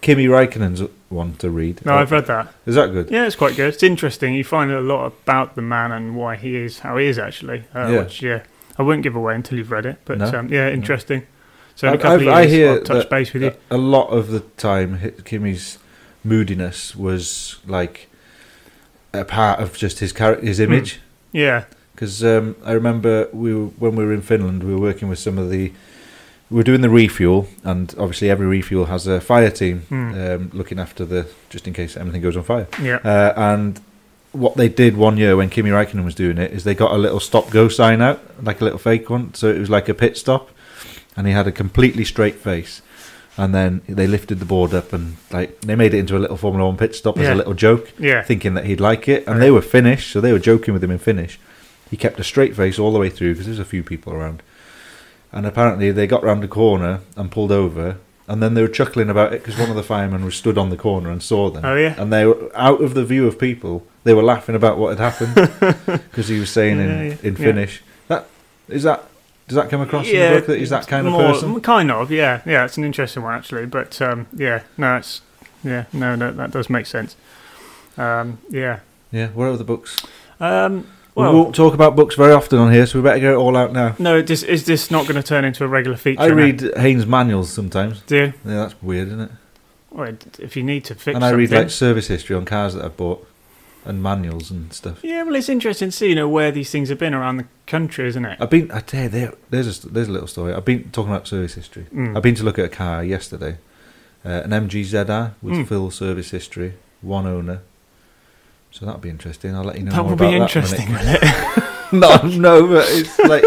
Kimi 0.00 0.26
Raikkonen's 0.26 0.82
one 1.08 1.34
to 1.36 1.48
read. 1.50 1.84
No, 1.86 1.94
I've 1.94 2.10
read 2.10 2.26
that. 2.26 2.52
Is 2.66 2.74
that 2.74 2.88
good? 2.92 3.10
Yeah, 3.10 3.26
it's 3.26 3.36
quite 3.36 3.54
good. 3.56 3.72
It's 3.72 3.82
interesting. 3.82 4.34
You 4.34 4.42
find 4.44 4.70
a 4.72 4.80
lot 4.80 5.06
about 5.06 5.54
the 5.54 5.62
man 5.62 5.92
and 5.92 6.16
why 6.16 6.34
he 6.36 6.56
is 6.56 6.80
how 6.80 6.96
he 6.96 7.06
is 7.06 7.18
actually. 7.18 7.64
Uh, 7.74 7.88
Yeah. 7.88 7.98
Which 8.00 8.20
yeah, 8.22 8.42
I 8.78 8.82
won't 8.82 9.02
give 9.02 9.14
away 9.14 9.34
until 9.36 9.56
you've 9.58 9.70
read 9.70 9.86
it. 9.86 9.98
But 10.04 10.18
No? 10.18 10.26
um, 10.40 10.48
yeah, 10.48 10.68
interesting. 10.70 11.22
So 11.76 11.88
in 11.88 11.94
a 11.94 11.96
I- 11.96 12.00
couple 12.00 12.16
I've- 12.16 12.26
of 12.28 12.34
I 12.34 12.40
years, 12.42 12.52
hear 12.52 12.70
I'll 12.72 12.80
touch 12.82 13.08
base 13.10 13.32
with 13.32 13.42
you. 13.42 13.52
A 13.70 13.76
lot 13.76 14.08
of 14.08 14.28
the 14.28 14.40
time, 14.56 14.98
Kimi's 15.24 15.78
moodiness 16.24 16.96
was 16.96 17.56
like 17.66 18.08
a 19.12 19.24
part 19.24 19.60
of 19.60 19.76
just 19.76 19.98
his 20.00 20.12
character, 20.12 20.44
his 20.46 20.58
image. 20.60 21.00
Yeah, 21.32 21.64
Because 21.94 22.24
um, 22.24 22.56
I 22.64 22.72
remember 22.72 23.28
we 23.32 23.54
were, 23.54 23.66
when 23.78 23.94
we 23.96 24.04
were 24.04 24.12
in 24.12 24.22
Finland, 24.22 24.62
we 24.64 24.74
were 24.74 24.80
working 24.80 25.08
with 25.08 25.18
some 25.18 25.38
of 25.38 25.50
the. 25.50 25.72
We 26.50 26.56
were 26.58 26.62
doing 26.64 26.82
the 26.82 26.90
refuel, 26.90 27.46
and 27.64 27.92
obviously 27.98 28.28
every 28.30 28.46
refuel 28.46 28.84
has 28.86 29.06
a 29.06 29.20
fire 29.20 29.50
team 29.50 29.80
Hmm. 29.88 30.14
um, 30.14 30.50
looking 30.52 30.78
after 30.78 31.04
the 31.04 31.26
just 31.50 31.66
in 31.66 31.72
case 31.72 31.96
anything 31.96 32.20
goes 32.22 32.36
on 32.36 32.42
fire. 32.44 32.66
yeah, 32.82 32.98
Uh, 33.04 33.32
and 33.36 33.80
what 34.32 34.56
they 34.56 34.68
did 34.68 34.96
one 34.96 35.16
year 35.16 35.36
when 35.36 35.48
Kimi 35.48 35.70
Raikkonen 35.70 36.04
was 36.04 36.14
doing 36.14 36.38
it 36.38 36.50
is 36.52 36.64
they 36.64 36.74
got 36.74 36.90
a 36.92 36.98
little 36.98 37.20
stop 37.20 37.50
go 37.50 37.68
sign 37.68 38.02
out, 38.02 38.20
like 38.42 38.60
a 38.60 38.64
little 38.64 38.78
fake 38.78 39.08
one. 39.08 39.32
So 39.34 39.48
it 39.48 39.58
was 39.58 39.70
like 39.70 39.88
a 39.88 39.94
pit 39.94 40.16
stop, 40.18 40.50
and 41.16 41.26
he 41.26 41.32
had 41.32 41.46
a 41.46 41.52
completely 41.52 42.04
straight 42.04 42.34
face. 42.36 42.82
And 43.36 43.52
then 43.54 43.80
they 43.88 44.06
lifted 44.06 44.38
the 44.38 44.44
board 44.44 44.74
up 44.74 44.92
and 44.92 45.16
like 45.32 45.60
they 45.62 45.74
made 45.74 45.92
it 45.94 45.98
into 45.98 46.16
a 46.16 46.20
little 46.20 46.36
Formula 46.36 46.68
One 46.68 46.76
pit 46.76 46.94
stop 46.94 47.18
as 47.18 47.26
a 47.28 47.34
little 47.34 47.54
joke, 47.54 47.92
yeah. 47.98 48.22
thinking 48.22 48.54
that 48.54 48.64
he'd 48.66 48.80
like 48.80 49.08
it. 49.08 49.26
And 49.26 49.36
Right. 49.36 49.40
they 49.46 49.50
were 49.50 49.62
Finnish, 49.62 50.12
so 50.12 50.20
they 50.20 50.30
were 50.32 50.38
joking 50.38 50.72
with 50.74 50.84
him 50.84 50.90
in 50.92 50.98
Finnish. 50.98 51.40
He 51.94 51.98
kept 51.98 52.18
a 52.18 52.24
straight 52.24 52.56
face 52.56 52.76
all 52.76 52.92
the 52.92 52.98
way 52.98 53.08
through 53.08 53.34
because 53.34 53.46
there's 53.46 53.60
a 53.60 53.64
few 53.64 53.84
people 53.84 54.12
around. 54.12 54.42
And 55.30 55.46
apparently 55.46 55.92
they 55.92 56.08
got 56.08 56.24
round 56.24 56.42
the 56.42 56.48
corner 56.48 57.02
and 57.16 57.30
pulled 57.30 57.52
over, 57.52 57.98
and 58.26 58.42
then 58.42 58.54
they 58.54 58.62
were 58.62 58.66
chuckling 58.66 59.08
about 59.08 59.32
it 59.32 59.44
because 59.44 59.56
one 59.60 59.70
of 59.70 59.76
the 59.76 59.84
firemen 59.84 60.24
was 60.24 60.34
stood 60.34 60.58
on 60.58 60.70
the 60.70 60.76
corner 60.76 61.08
and 61.08 61.22
saw 61.22 61.50
them. 61.50 61.64
Oh 61.64 61.76
yeah. 61.76 61.94
And 61.96 62.12
they 62.12 62.26
were 62.26 62.50
out 62.56 62.82
of 62.82 62.94
the 62.94 63.04
view 63.04 63.28
of 63.28 63.38
people. 63.38 63.86
They 64.02 64.12
were 64.12 64.24
laughing 64.24 64.56
about 64.56 64.76
what 64.76 64.98
had 64.98 65.12
happened 65.12 65.34
because 66.10 66.26
he 66.26 66.40
was 66.40 66.50
saying 66.50 66.78
Yeah, 66.78 66.84
in, 66.84 67.06
yeah, 67.10 67.16
in 67.22 67.32
yeah. 67.36 67.38
Finnish. 67.38 67.82
That 68.08 68.26
is 68.68 68.82
that. 68.82 69.04
Does 69.46 69.54
that 69.54 69.70
come 69.70 69.82
across 69.82 70.08
in 70.08 70.18
the 70.18 70.38
book 70.40 70.46
that 70.48 70.58
he's 70.58 70.70
that 70.70 70.88
kind 70.88 71.06
of 71.06 71.12
person? 71.12 71.60
Kind 71.60 71.92
of, 71.92 72.10
yeah, 72.10 72.42
yeah. 72.44 72.64
It's 72.64 72.76
an 72.76 72.82
interesting 72.82 73.22
one 73.22 73.34
actually, 73.34 73.66
but 73.66 74.02
um, 74.02 74.26
yeah, 74.34 74.64
no, 74.76 74.96
it's 74.96 75.22
yeah, 75.62 75.84
no, 75.92 76.16
no, 76.16 76.32
that 76.32 76.50
does 76.50 76.68
make 76.68 76.86
sense. 76.86 77.14
Um, 77.96 78.38
yeah. 78.50 78.80
Yeah. 79.12 79.28
What 79.28 79.44
are 79.44 79.56
the 79.56 79.62
books? 79.62 80.04
Um, 80.40 80.88
we 81.14 81.22
well, 81.22 81.32
won't 81.32 81.54
talk 81.54 81.74
about 81.74 81.94
books 81.94 82.16
very 82.16 82.32
often 82.32 82.58
on 82.58 82.72
here, 82.72 82.86
so 82.86 82.98
we 82.98 83.02
better 83.04 83.20
get 83.20 83.32
it 83.32 83.36
all 83.36 83.56
out 83.56 83.72
now. 83.72 83.94
no, 83.98 84.18
is 84.18 84.64
this 84.66 84.90
not 84.90 85.06
going 85.06 85.14
to 85.20 85.22
turn 85.22 85.44
into 85.44 85.64
a 85.64 85.68
regular 85.68 85.96
feature? 85.96 86.20
I 86.22 86.28
now? 86.28 86.34
read 86.34 86.76
Haynes 86.76 87.06
manuals 87.06 87.50
sometimes. 87.52 88.00
Do 88.02 88.16
you? 88.16 88.22
Yeah, 88.44 88.54
that's 88.56 88.82
weird, 88.82 89.08
isn't 89.08 89.20
it? 89.20 89.30
Well, 89.90 90.16
if 90.40 90.56
you 90.56 90.64
need 90.64 90.84
to 90.86 90.94
fix 90.96 91.14
and 91.14 91.24
I 91.24 91.30
read 91.30 91.50
something- 91.50 91.62
like 91.66 91.70
service 91.70 92.08
history 92.08 92.34
on 92.34 92.44
cars 92.44 92.74
that 92.74 92.84
I've 92.84 92.96
bought 92.96 93.24
and 93.84 94.02
manuals 94.02 94.50
and 94.50 94.72
stuff. 94.72 95.04
Yeah, 95.04 95.22
well, 95.22 95.34
it's 95.34 95.48
interesting 95.48 95.90
to 95.90 95.92
see, 95.96 96.08
you 96.08 96.14
know, 96.14 96.28
where 96.28 96.50
these 96.50 96.70
things 96.70 96.88
have 96.88 96.98
been 96.98 97.14
around 97.14 97.36
the 97.36 97.44
country, 97.66 98.08
isn't 98.08 98.24
it? 98.24 98.38
I've 98.40 98.50
been. 98.50 98.70
I 98.72 98.80
tell 98.80 99.04
you, 99.04 99.08
there, 99.10 99.34
there's 99.50 99.84
a 99.84 99.88
there's 99.88 100.08
a 100.08 100.12
little 100.12 100.26
story. 100.26 100.52
I've 100.54 100.64
been 100.64 100.90
talking 100.90 101.12
about 101.12 101.28
service 101.28 101.54
history. 101.54 101.86
Mm. 101.94 102.16
I've 102.16 102.22
been 102.22 102.34
to 102.36 102.42
look 102.42 102.58
at 102.58 102.64
a 102.64 102.68
car 102.70 103.04
yesterday, 103.04 103.58
uh, 104.24 104.42
an 104.44 104.50
MG 104.50 104.82
ZR 104.84 105.34
with 105.42 105.54
Mm. 105.54 105.66
full 105.68 105.90
service 105.90 106.30
history, 106.30 106.74
one 107.02 107.26
owner. 107.26 107.60
So 108.74 108.86
that'll 108.86 109.00
be 109.00 109.08
interesting. 109.08 109.54
I'll 109.54 109.62
let 109.62 109.76
you 109.78 109.84
know. 109.84 109.92
that 109.92 110.04
would 110.04 110.18
be 110.18 110.34
interesting, 110.34 110.88
will 110.88 110.98
it? 111.00 111.22
no, 111.92 112.16
no, 112.26 112.66
but 112.66 112.84
it's 112.88 113.16
like 113.20 113.44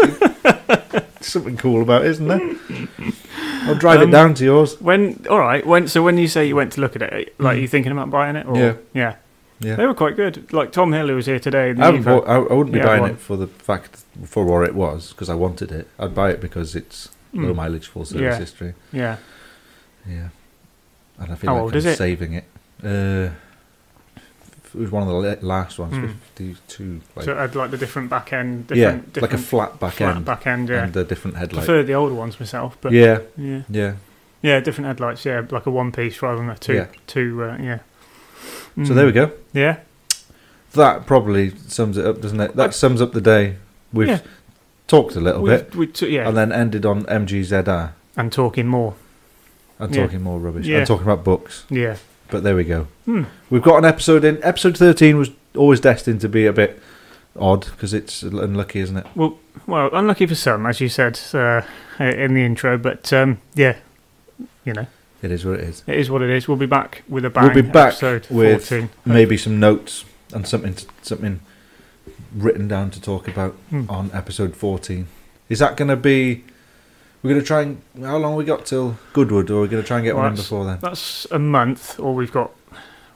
something 1.22 1.58
cool 1.58 1.82
about, 1.82 2.06
it, 2.06 2.12
isn't 2.12 2.26
there? 2.28 2.40
I'll 3.66 3.74
drive 3.74 4.00
Um, 4.00 4.08
it 4.08 4.12
down 4.12 4.32
to 4.32 4.44
yours. 4.44 4.80
when 4.80 5.26
all 5.28 5.38
right, 5.38 5.66
when 5.66 5.86
so 5.86 6.02
when 6.02 6.16
you 6.16 6.28
say 6.28 6.46
you 6.46 6.56
went 6.56 6.72
to 6.72 6.80
look 6.80 6.96
at 6.96 7.02
it, 7.02 7.34
like 7.38 7.58
Mm. 7.58 7.60
you 7.60 7.68
thinking 7.68 7.92
about 7.92 8.08
buying 8.08 8.36
it? 8.36 8.46
Or, 8.46 8.56
Yeah. 8.56 8.74
yeah, 8.94 9.14
Yeah, 9.60 9.76
they 9.76 9.84
were 9.84 9.92
quite 9.92 10.16
good. 10.16 10.50
Like 10.50 10.72
Tom 10.72 10.94
Hill, 10.94 11.08
who 11.08 11.16
was 11.16 11.26
here 11.26 11.38
today. 11.38 11.74
I, 11.78 11.84
haven't 11.84 12.04
bought, 12.04 12.26
I, 12.26 12.38
wouldn't 12.38 12.72
be 12.72 12.78
Yeah, 12.78 12.86
buying 12.86 13.04
it 13.04 13.20
for 13.20 13.36
the 13.36 13.48
fact 13.48 14.02
for 14.24 14.46
what 14.46 14.66
it 14.66 14.74
was 14.74 15.10
because 15.10 15.28
I 15.28 15.34
wanted 15.34 15.70
it. 15.72 15.88
I'd 15.98 16.14
buy 16.14 16.30
it 16.30 16.40
because 16.40 16.74
it's 16.74 17.10
low 17.34 17.52
Mm. 17.52 17.56
mileage, 17.56 17.86
full 17.88 18.06
service 18.06 18.22
Yeah. 18.22 18.38
history. 18.38 18.72
Yeah, 18.92 19.16
Yeah, 20.08 20.28
and 21.18 21.32
I 21.32 21.34
feel 21.34 21.50
How 21.50 21.54
like 21.56 21.62
old 21.64 21.72
I'm 21.72 21.78
is 21.78 21.84
it? 21.84 21.98
saving 21.98 22.32
it. 22.32 22.44
Uh, 22.82 23.28
it 24.74 24.80
was 24.80 24.90
one 24.90 25.02
of 25.02 25.08
the 25.08 25.46
last 25.46 25.78
ones, 25.78 25.94
Mm. 25.94 26.14
fifty-two. 26.34 27.00
Like, 27.16 27.24
so 27.24 27.32
it 27.32 27.36
had 27.38 27.54
like 27.54 27.70
the 27.70 27.78
different 27.78 28.10
back 28.10 28.32
end, 28.32 28.70
yeah, 28.74 28.92
different, 28.92 29.22
like 29.22 29.32
a 29.34 29.38
flat 29.38 29.78
back 29.80 29.94
flat 29.94 30.16
end 30.16 30.24
back 30.24 30.46
end. 30.46 30.68
Yeah, 30.68 30.84
and 30.84 30.96
a 30.96 31.04
different 31.04 31.36
headlight. 31.36 31.64
prefer 31.66 31.82
the 31.82 31.94
older 31.94 32.14
ones 32.14 32.38
myself, 32.40 32.76
but 32.80 32.92
yeah, 32.92 33.20
yeah, 33.36 33.62
yeah. 33.68 33.94
yeah, 34.42 34.60
different 34.60 34.86
headlights. 34.88 35.24
Yeah, 35.24 35.42
like 35.50 35.66
a 35.66 35.70
one 35.70 35.92
piece 35.92 36.20
rather 36.22 36.38
than 36.38 36.50
a 36.50 36.56
two. 36.58 36.74
Yeah. 36.74 36.86
Two. 37.06 37.42
Uh, 37.44 37.56
yeah. 37.60 37.78
So 38.76 38.82
Mm. 38.92 38.94
there 38.94 39.06
we 39.06 39.12
go. 39.12 39.32
Yeah, 39.52 39.76
That 40.74 41.06
probably 41.06 41.52
sums 41.66 41.96
it 41.96 42.04
up, 42.06 42.20
doesn't 42.20 42.40
it? 42.40 42.54
That 42.56 42.68
I- 42.68 42.72
sums 42.72 43.00
up 43.02 43.12
the 43.12 43.20
day. 43.20 43.56
We've 43.92 44.08
Yeah. 44.08 44.20
talked 44.86 45.16
a 45.16 45.20
little 45.20 45.42
we 45.42 45.50
bit 45.50 45.74
we 45.74 45.86
took 45.86 46.10
yeah, 46.10 46.28
and 46.28 46.36
then 46.36 46.52
ended 46.52 46.84
on 46.86 47.04
MGZR 47.06 47.92
and 48.16 48.30
talking 48.30 48.66
more. 48.66 48.94
and 49.80 49.92
talking 49.94 50.22
more 50.22 50.38
rubbish 50.38 50.68
and 50.68 50.86
talking 50.86 51.06
about 51.06 51.24
books. 51.24 51.64
Yeah. 51.70 51.96
But 52.30 52.42
there 52.42 52.54
we 52.56 52.64
go. 52.64 52.88
Hmm. 53.04 53.24
We've 53.50 53.62
got 53.62 53.78
an 53.78 53.84
episode 53.84 54.24
in. 54.24 54.42
Episode 54.42 54.76
13 54.76 55.16
was 55.16 55.30
always 55.56 55.80
destined 55.80 56.20
to 56.20 56.28
be 56.28 56.46
a 56.46 56.52
bit 56.52 56.80
odd 57.38 57.64
because 57.66 57.94
it's 57.94 58.22
unlucky, 58.22 58.80
isn't 58.80 58.96
it? 58.98 59.06
Well, 59.14 59.38
well, 59.66 59.88
unlucky 59.92 60.26
for 60.26 60.34
some, 60.34 60.66
as 60.66 60.80
you 60.80 60.88
said 60.88 61.18
uh, 61.32 61.62
in 61.98 62.34
the 62.34 62.42
intro, 62.44 62.76
but 62.76 63.12
um, 63.12 63.38
yeah, 63.54 63.76
you 64.64 64.72
know, 64.74 64.86
It 65.22 65.30
is 65.30 65.44
what 65.44 65.54
it 65.54 65.60
is. 65.60 65.82
it 65.86 65.96
is 65.98 66.10
what 66.10 66.20
it 66.22 66.30
is. 66.30 66.46
We'll 66.48 66.56
be 66.58 66.66
back 66.66 67.02
with 67.08 67.24
a 67.24 67.30
bang. 67.30 67.44
We'll 67.44 67.54
be 67.54 67.62
back 67.62 67.88
episode 67.94 68.26
with 68.30 68.68
14. 68.68 68.90
Maybe 69.06 69.36
some 69.36 69.58
notes 69.58 70.04
and 70.34 70.46
something 70.46 70.76
something 71.02 71.40
written 72.34 72.68
down 72.68 72.90
to 72.90 73.00
talk 73.00 73.26
about 73.26 73.52
Hmm. 73.70 73.84
on 73.88 74.10
episode 74.12 74.54
14. 74.54 75.06
Is 75.48 75.60
that 75.60 75.76
going 75.78 75.88
to 75.88 75.96
be. 75.96 76.44
We're 77.28 77.34
going 77.34 77.44
to 77.44 77.46
try 77.46 77.60
and. 77.60 77.82
How 78.06 78.16
long 78.16 78.36
we 78.36 78.44
got 78.46 78.64
till 78.64 78.96
Goodwood, 79.12 79.50
or 79.50 79.58
are 79.58 79.60
we 79.60 79.68
going 79.68 79.82
to 79.82 79.86
try 79.86 79.98
and 79.98 80.04
get 80.06 80.14
Well, 80.14 80.24
one 80.24 80.32
in 80.32 80.36
before 80.38 80.64
then? 80.64 80.78
That's 80.80 81.26
a 81.30 81.38
month, 81.38 82.00
or 82.00 82.14
we've 82.14 82.32
got 82.32 82.52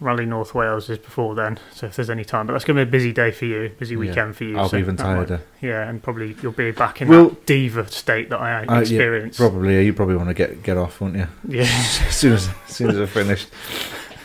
Rally 0.00 0.26
North 0.26 0.54
Wales 0.54 0.90
is 0.90 0.98
before 0.98 1.34
then. 1.34 1.58
So 1.72 1.86
if 1.86 1.96
there's 1.96 2.10
any 2.10 2.22
time, 2.22 2.46
but 2.46 2.52
that's 2.52 2.66
going 2.66 2.76
to 2.76 2.84
be 2.84 2.88
a 2.90 2.92
busy 2.92 3.10
day 3.10 3.30
for 3.30 3.46
you, 3.46 3.70
busy 3.78 3.94
Yeah. 3.94 4.00
weekend 4.00 4.36
for 4.36 4.44
you. 4.44 4.58
I'll 4.58 4.68
so 4.68 4.76
be 4.76 4.82
even 4.82 4.98
tireder. 4.98 5.40
Yeah, 5.62 5.88
and 5.88 6.02
probably 6.02 6.36
you'll 6.42 6.52
be 6.52 6.72
back 6.72 7.00
in 7.00 7.08
Well- 7.08 7.30
that 7.30 7.46
diva 7.46 7.90
state 7.90 8.28
that 8.28 8.38
I 8.38 8.64
Uh, 8.66 8.74
yeah, 8.74 8.80
experienced. 8.80 9.38
Probably. 9.38 9.76
Yeah, 9.76 9.80
you 9.80 9.94
probably 9.94 10.16
want 10.16 10.28
to 10.28 10.34
get 10.34 10.62
get 10.62 10.76
off, 10.76 11.00
won't 11.00 11.16
you? 11.16 11.28
Yeah. 11.48 11.62
as 12.08 12.14
soon 12.14 12.34
as, 12.34 12.50
as 12.68 12.76
soon 12.76 12.90
as 12.90 13.00
I've 13.00 13.08
finished. 13.08 13.48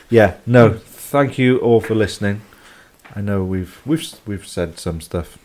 Yeah, 0.09 0.33
no. 0.45 0.73
Thank 0.83 1.37
you 1.37 1.59
all 1.59 1.79
for 1.79 1.95
listening. 1.95 2.41
I 3.15 3.21
know 3.21 3.45
we've 3.45 3.79
we've 3.85 4.05
we've 4.25 4.45
said 4.45 4.79
some 4.79 4.99
stuff. 4.99 5.37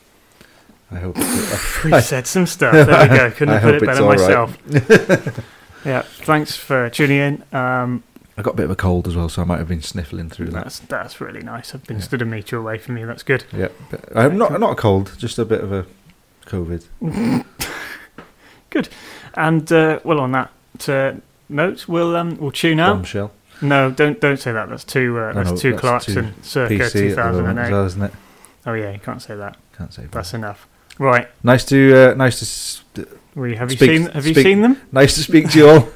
I 0.92 0.98
hope. 0.98 1.16
We've 1.84 2.04
said 2.04 2.26
some 2.26 2.46
stuff. 2.46 2.72
There 2.72 2.86
we 3.08 3.16
go. 3.16 3.30
Couldn't 3.30 3.54
have 3.60 3.62
put 3.62 3.74
it 3.76 3.86
better 3.86 4.02
all 4.02 4.10
right. 4.10 4.18
myself. 4.18 5.44
yeah. 5.84 6.02
Thanks 6.02 6.56
for 6.56 6.90
tuning 6.90 7.18
in. 7.18 7.44
Um, 7.52 8.02
I 8.36 8.42
got 8.42 8.54
a 8.54 8.56
bit 8.56 8.64
of 8.64 8.70
a 8.70 8.76
cold 8.76 9.06
as 9.08 9.14
well, 9.16 9.28
so 9.28 9.42
I 9.42 9.44
might 9.44 9.58
have 9.58 9.68
been 9.68 9.82
sniffling 9.82 10.28
through 10.30 10.46
that. 10.46 10.64
that's 10.64 10.78
that's 10.80 11.20
really 11.20 11.42
nice. 11.42 11.74
I've 11.74 11.84
been 11.86 11.98
Yeah. 11.98 12.02
stood 12.02 12.22
a 12.22 12.24
meter 12.24 12.56
away 12.56 12.78
from 12.78 12.96
you. 12.96 13.06
That's 13.06 13.22
good. 13.22 13.44
Yeah, 13.52 13.68
I'm 14.14 14.38
not 14.38 14.58
not 14.58 14.72
a 14.72 14.74
cold, 14.74 15.14
just 15.18 15.38
a 15.38 15.44
bit 15.44 15.60
of 15.60 15.72
a 15.72 15.86
COVID. 16.46 17.44
Good, 18.70 18.88
and 19.34 19.70
uh, 19.70 20.00
well, 20.02 20.20
on 20.20 20.32
that 20.32 20.88
uh, 20.88 21.14
note, 21.48 21.86
we'll 21.86 22.16
um, 22.16 22.38
we'll 22.38 22.52
tune 22.52 22.80
out. 22.80 22.94
Bombshell. 22.94 23.32
No, 23.60 23.90
don't 23.90 24.18
don't 24.18 24.38
say 24.38 24.50
that. 24.52 24.68
That's 24.70 24.84
too 24.84 25.18
uh, 25.18 25.32
that's 25.34 25.50
no, 25.50 25.56
too 25.56 25.70
that's 25.72 25.80
Clarkson, 25.80 26.42
circa 26.42 26.74
PC 26.74 27.10
at 27.12 27.32
moment 27.34 27.58
2008. 27.58 27.70
well, 27.70 27.84
isn't 27.84 28.02
it? 28.02 28.12
Oh 28.66 28.72
yeah, 28.72 28.92
you 28.92 28.98
can't 28.98 29.20
say 29.20 29.36
that. 29.36 29.56
Can't 29.76 29.92
say. 29.92 30.06
That's 30.10 30.32
enough. 30.32 30.66
Right. 31.02 31.26
Nice 31.42 31.64
to 31.66 32.12
uh, 32.12 32.14
nice 32.14 32.80
to 32.94 33.06
We 33.34 33.56
have 33.56 33.70
you 33.72 33.76
Speak- 33.76 33.90
seen 33.90 34.06
have 34.12 34.24
you 34.26 34.34
speak- 34.34 34.46
seen 34.46 34.62
them? 34.62 34.80
nice 34.92 35.14
to 35.16 35.22
speak 35.22 35.50
to 35.50 35.58
you 35.58 35.68
all. 35.68 35.88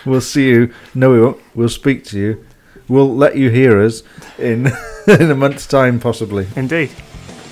we'll 0.06 0.20
see 0.22 0.48
you. 0.48 0.72
No, 0.94 1.10
we 1.12 1.20
won't. 1.20 1.40
We'll 1.54 1.68
speak 1.68 2.04
to 2.06 2.18
you. 2.18 2.46
We'll 2.88 3.14
let 3.14 3.36
you 3.36 3.50
hear 3.50 3.82
us 3.82 4.02
in 4.38 4.70
in 5.06 5.30
a 5.30 5.34
month's 5.34 5.66
time, 5.66 6.00
possibly. 6.00 6.46
Indeed. 6.56 6.88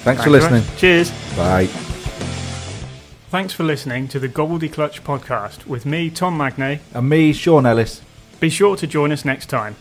Thanks 0.04 0.24
for 0.24 0.30
Thanks 0.30 0.50
listening. 0.50 0.76
Cheers. 0.78 1.10
Bye. 1.36 1.66
Thanks 3.28 3.52
for 3.52 3.62
listening 3.64 4.08
to 4.08 4.18
the 4.18 4.28
Gobbledy 4.28 4.72
Clutch 4.72 5.04
podcast 5.04 5.66
with 5.66 5.84
me, 5.86 6.08
Tom 6.10 6.36
Magnay. 6.38 6.80
And 6.94 7.08
me, 7.08 7.32
Sean 7.34 7.64
Ellis. 7.66 8.00
Be 8.40 8.48
sure 8.50 8.76
to 8.76 8.86
join 8.86 9.12
us 9.12 9.24
next 9.24 9.46
time. 9.46 9.76